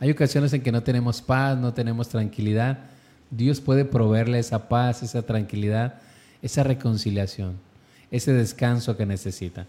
hay 0.00 0.10
ocasiones 0.10 0.52
en 0.52 0.62
que 0.62 0.72
no 0.72 0.82
tenemos 0.82 1.22
paz, 1.22 1.56
no 1.56 1.72
tenemos 1.72 2.08
tranquilidad. 2.08 2.78
Dios 3.30 3.60
puede 3.60 3.84
proveerle 3.84 4.38
esa 4.38 4.68
paz, 4.68 5.02
esa 5.02 5.22
tranquilidad, 5.22 6.00
esa 6.42 6.62
reconciliación, 6.62 7.54
ese 8.10 8.32
descanso 8.32 8.96
que 8.96 9.06
necesita. 9.06 9.66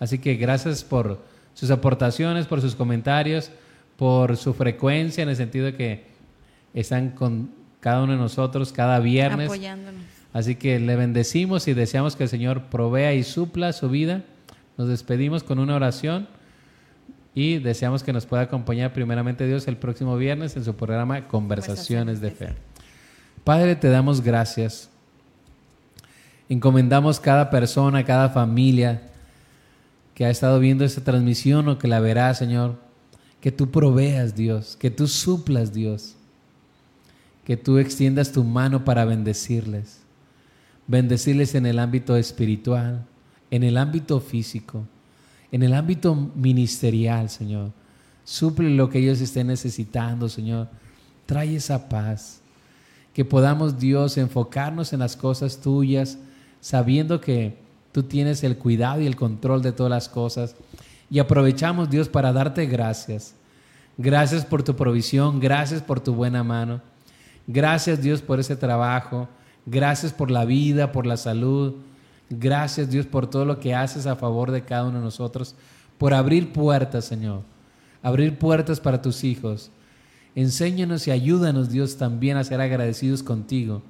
Así 0.00 0.18
que 0.18 0.36
gracias 0.36 0.84
por 0.84 1.20
sus 1.54 1.70
aportaciones, 1.70 2.46
por 2.46 2.60
sus 2.60 2.76
comentarios, 2.76 3.50
por 3.96 4.36
su 4.36 4.54
frecuencia, 4.54 5.22
en 5.22 5.28
el 5.28 5.36
sentido 5.36 5.66
de 5.66 5.74
que 5.74 6.06
están 6.72 7.10
con 7.10 7.50
cada 7.80 8.02
uno 8.02 8.12
de 8.12 8.18
nosotros 8.18 8.72
cada 8.72 9.00
viernes. 9.00 9.48
Apoyándonos. 9.48 10.17
Así 10.32 10.56
que 10.56 10.78
le 10.78 10.96
bendecimos 10.96 11.68
y 11.68 11.74
deseamos 11.74 12.16
que 12.16 12.24
el 12.24 12.28
Señor 12.28 12.64
provea 12.64 13.14
y 13.14 13.22
supla 13.22 13.72
su 13.72 13.88
vida. 13.88 14.24
Nos 14.76 14.88
despedimos 14.88 15.42
con 15.42 15.58
una 15.58 15.74
oración 15.74 16.28
y 17.34 17.58
deseamos 17.58 18.02
que 18.02 18.12
nos 18.12 18.26
pueda 18.26 18.42
acompañar 18.42 18.92
primeramente 18.92 19.46
Dios 19.46 19.68
el 19.68 19.76
próximo 19.76 20.16
viernes 20.16 20.56
en 20.56 20.64
su 20.64 20.74
programa 20.74 21.28
Conversaciones 21.28 22.20
de 22.20 22.30
Fe. 22.30 22.54
Padre, 23.44 23.76
te 23.76 23.88
damos 23.88 24.20
gracias. 24.20 24.90
Encomendamos 26.48 27.20
cada 27.20 27.50
persona, 27.50 28.04
cada 28.04 28.28
familia 28.30 29.02
que 30.14 30.24
ha 30.24 30.30
estado 30.30 30.58
viendo 30.58 30.84
esta 30.84 31.04
transmisión 31.04 31.68
o 31.68 31.78
que 31.78 31.88
la 31.88 32.00
verá, 32.00 32.34
Señor. 32.34 32.76
Que 33.40 33.52
tú 33.52 33.70
proveas, 33.70 34.34
Dios, 34.34 34.76
que 34.76 34.90
tú 34.90 35.06
suplas, 35.06 35.72
Dios. 35.72 36.16
Que 37.44 37.56
tú 37.56 37.78
extiendas 37.78 38.32
tu 38.32 38.42
mano 38.42 38.84
para 38.84 39.04
bendecirles. 39.04 40.00
Bendecirles 40.88 41.54
en 41.54 41.66
el 41.66 41.78
ámbito 41.78 42.16
espiritual, 42.16 43.04
en 43.50 43.62
el 43.62 43.76
ámbito 43.76 44.20
físico, 44.20 44.84
en 45.52 45.62
el 45.62 45.74
ámbito 45.74 46.14
ministerial, 46.34 47.30
Señor. 47.30 47.70
Suple 48.24 48.70
lo 48.70 48.90
que 48.90 48.98
ellos 48.98 49.20
estén 49.20 49.46
necesitando, 49.46 50.28
Señor. 50.28 50.68
Trae 51.26 51.54
esa 51.54 51.88
paz. 51.88 52.40
Que 53.14 53.24
podamos, 53.24 53.78
Dios, 53.78 54.16
enfocarnos 54.16 54.92
en 54.92 55.00
las 55.00 55.16
cosas 55.16 55.60
tuyas, 55.60 56.18
sabiendo 56.60 57.20
que 57.20 57.56
tú 57.92 58.02
tienes 58.02 58.42
el 58.42 58.56
cuidado 58.56 59.00
y 59.00 59.06
el 59.06 59.16
control 59.16 59.62
de 59.62 59.72
todas 59.72 59.90
las 59.90 60.08
cosas. 60.08 60.56
Y 61.10 61.18
aprovechamos, 61.18 61.90
Dios, 61.90 62.08
para 62.08 62.32
darte 62.32 62.66
gracias. 62.66 63.34
Gracias 63.96 64.44
por 64.44 64.62
tu 64.62 64.76
provisión, 64.76 65.40
gracias 65.40 65.82
por 65.82 66.00
tu 66.00 66.14
buena 66.14 66.44
mano. 66.44 66.80
Gracias, 67.46 68.00
Dios, 68.00 68.22
por 68.22 68.38
ese 68.40 68.56
trabajo. 68.56 69.28
Gracias 69.70 70.14
por 70.14 70.30
la 70.30 70.46
vida, 70.46 70.92
por 70.92 71.06
la 71.06 71.18
salud. 71.18 71.74
Gracias 72.30 72.90
Dios 72.90 73.04
por 73.06 73.28
todo 73.28 73.44
lo 73.44 73.60
que 73.60 73.74
haces 73.74 74.06
a 74.06 74.16
favor 74.16 74.50
de 74.50 74.62
cada 74.62 74.84
uno 74.84 74.98
de 74.98 75.04
nosotros, 75.04 75.54
por 75.98 76.14
abrir 76.14 76.52
puertas, 76.52 77.04
Señor, 77.04 77.42
abrir 78.02 78.38
puertas 78.38 78.80
para 78.80 79.02
tus 79.02 79.24
hijos. 79.24 79.70
Enséñanos 80.34 81.06
y 81.06 81.10
ayúdanos, 81.10 81.68
Dios, 81.68 81.96
también 81.96 82.38
a 82.38 82.44
ser 82.44 82.60
agradecidos 82.60 83.22
contigo 83.22 83.82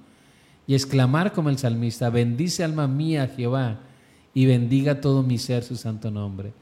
y 0.66 0.74
exclamar 0.74 1.32
como 1.32 1.48
el 1.48 1.58
salmista, 1.58 2.10
bendice 2.10 2.64
alma 2.64 2.88
mía 2.88 3.30
Jehová 3.36 3.78
y 4.34 4.46
bendiga 4.46 5.00
todo 5.00 5.22
mi 5.22 5.38
ser 5.38 5.62
su 5.62 5.76
santo 5.76 6.10
nombre. 6.10 6.52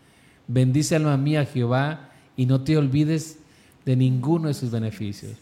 Bendice 0.47 0.95
alma 0.95 1.17
mía 1.17 1.47
Jehová 1.47 2.11
y 2.37 2.45
no 2.45 2.61
te 2.62 2.77
olvides 2.77 3.39
de 3.87 3.97
ninguno 3.97 4.49
de 4.49 4.55
sus 4.55 4.71
beneficios. 4.71 5.39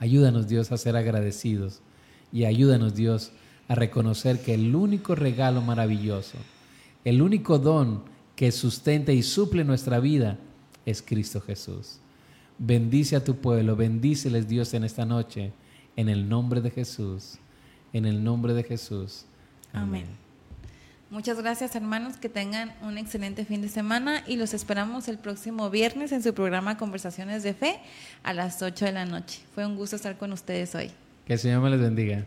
Ayúdanos 0.00 0.48
Dios 0.48 0.72
a 0.72 0.76
ser 0.76 0.96
agradecidos 0.96 1.82
y 2.32 2.44
ayúdanos 2.44 2.94
Dios 2.94 3.32
a 3.68 3.74
reconocer 3.74 4.40
que 4.40 4.54
el 4.54 4.74
único 4.74 5.14
regalo 5.14 5.60
maravilloso, 5.60 6.38
el 7.04 7.22
único 7.22 7.58
don 7.58 8.02
que 8.36 8.52
sustenta 8.52 9.12
y 9.12 9.22
suple 9.22 9.64
nuestra 9.64 10.00
vida 10.00 10.38
es 10.86 11.02
Cristo 11.02 11.40
Jesús. 11.40 11.98
Bendice 12.58 13.16
a 13.16 13.24
tu 13.24 13.36
pueblo, 13.36 13.76
bendíceles 13.76 14.48
Dios 14.48 14.74
en 14.74 14.84
esta 14.84 15.04
noche, 15.04 15.52
en 15.96 16.08
el 16.08 16.28
nombre 16.28 16.60
de 16.60 16.70
Jesús, 16.70 17.38
en 17.92 18.06
el 18.06 18.22
nombre 18.22 18.54
de 18.54 18.64
Jesús. 18.64 19.24
Amén. 19.72 20.06
Muchas 21.10 21.38
gracias 21.38 21.74
hermanos, 21.74 22.16
que 22.16 22.28
tengan 22.28 22.74
un 22.82 22.98
excelente 22.98 23.44
fin 23.44 23.62
de 23.62 23.68
semana 23.68 24.22
y 24.26 24.36
los 24.36 24.52
esperamos 24.52 25.08
el 25.08 25.18
próximo 25.18 25.70
viernes 25.70 26.12
en 26.12 26.22
su 26.22 26.34
programa 26.34 26.76
Conversaciones 26.76 27.42
de 27.42 27.54
Fe 27.54 27.80
a 28.22 28.34
las 28.34 28.60
8 28.60 28.84
de 28.84 28.92
la 28.92 29.06
noche. 29.06 29.40
Fue 29.54 29.64
un 29.64 29.76
gusto 29.76 29.96
estar 29.96 30.18
con 30.18 30.32
ustedes 30.32 30.74
hoy. 30.74 30.90
Que 31.28 31.34
el 31.34 31.38
Señor 31.38 31.60
me 31.60 31.68
les 31.68 31.78
bendiga. 31.78 32.24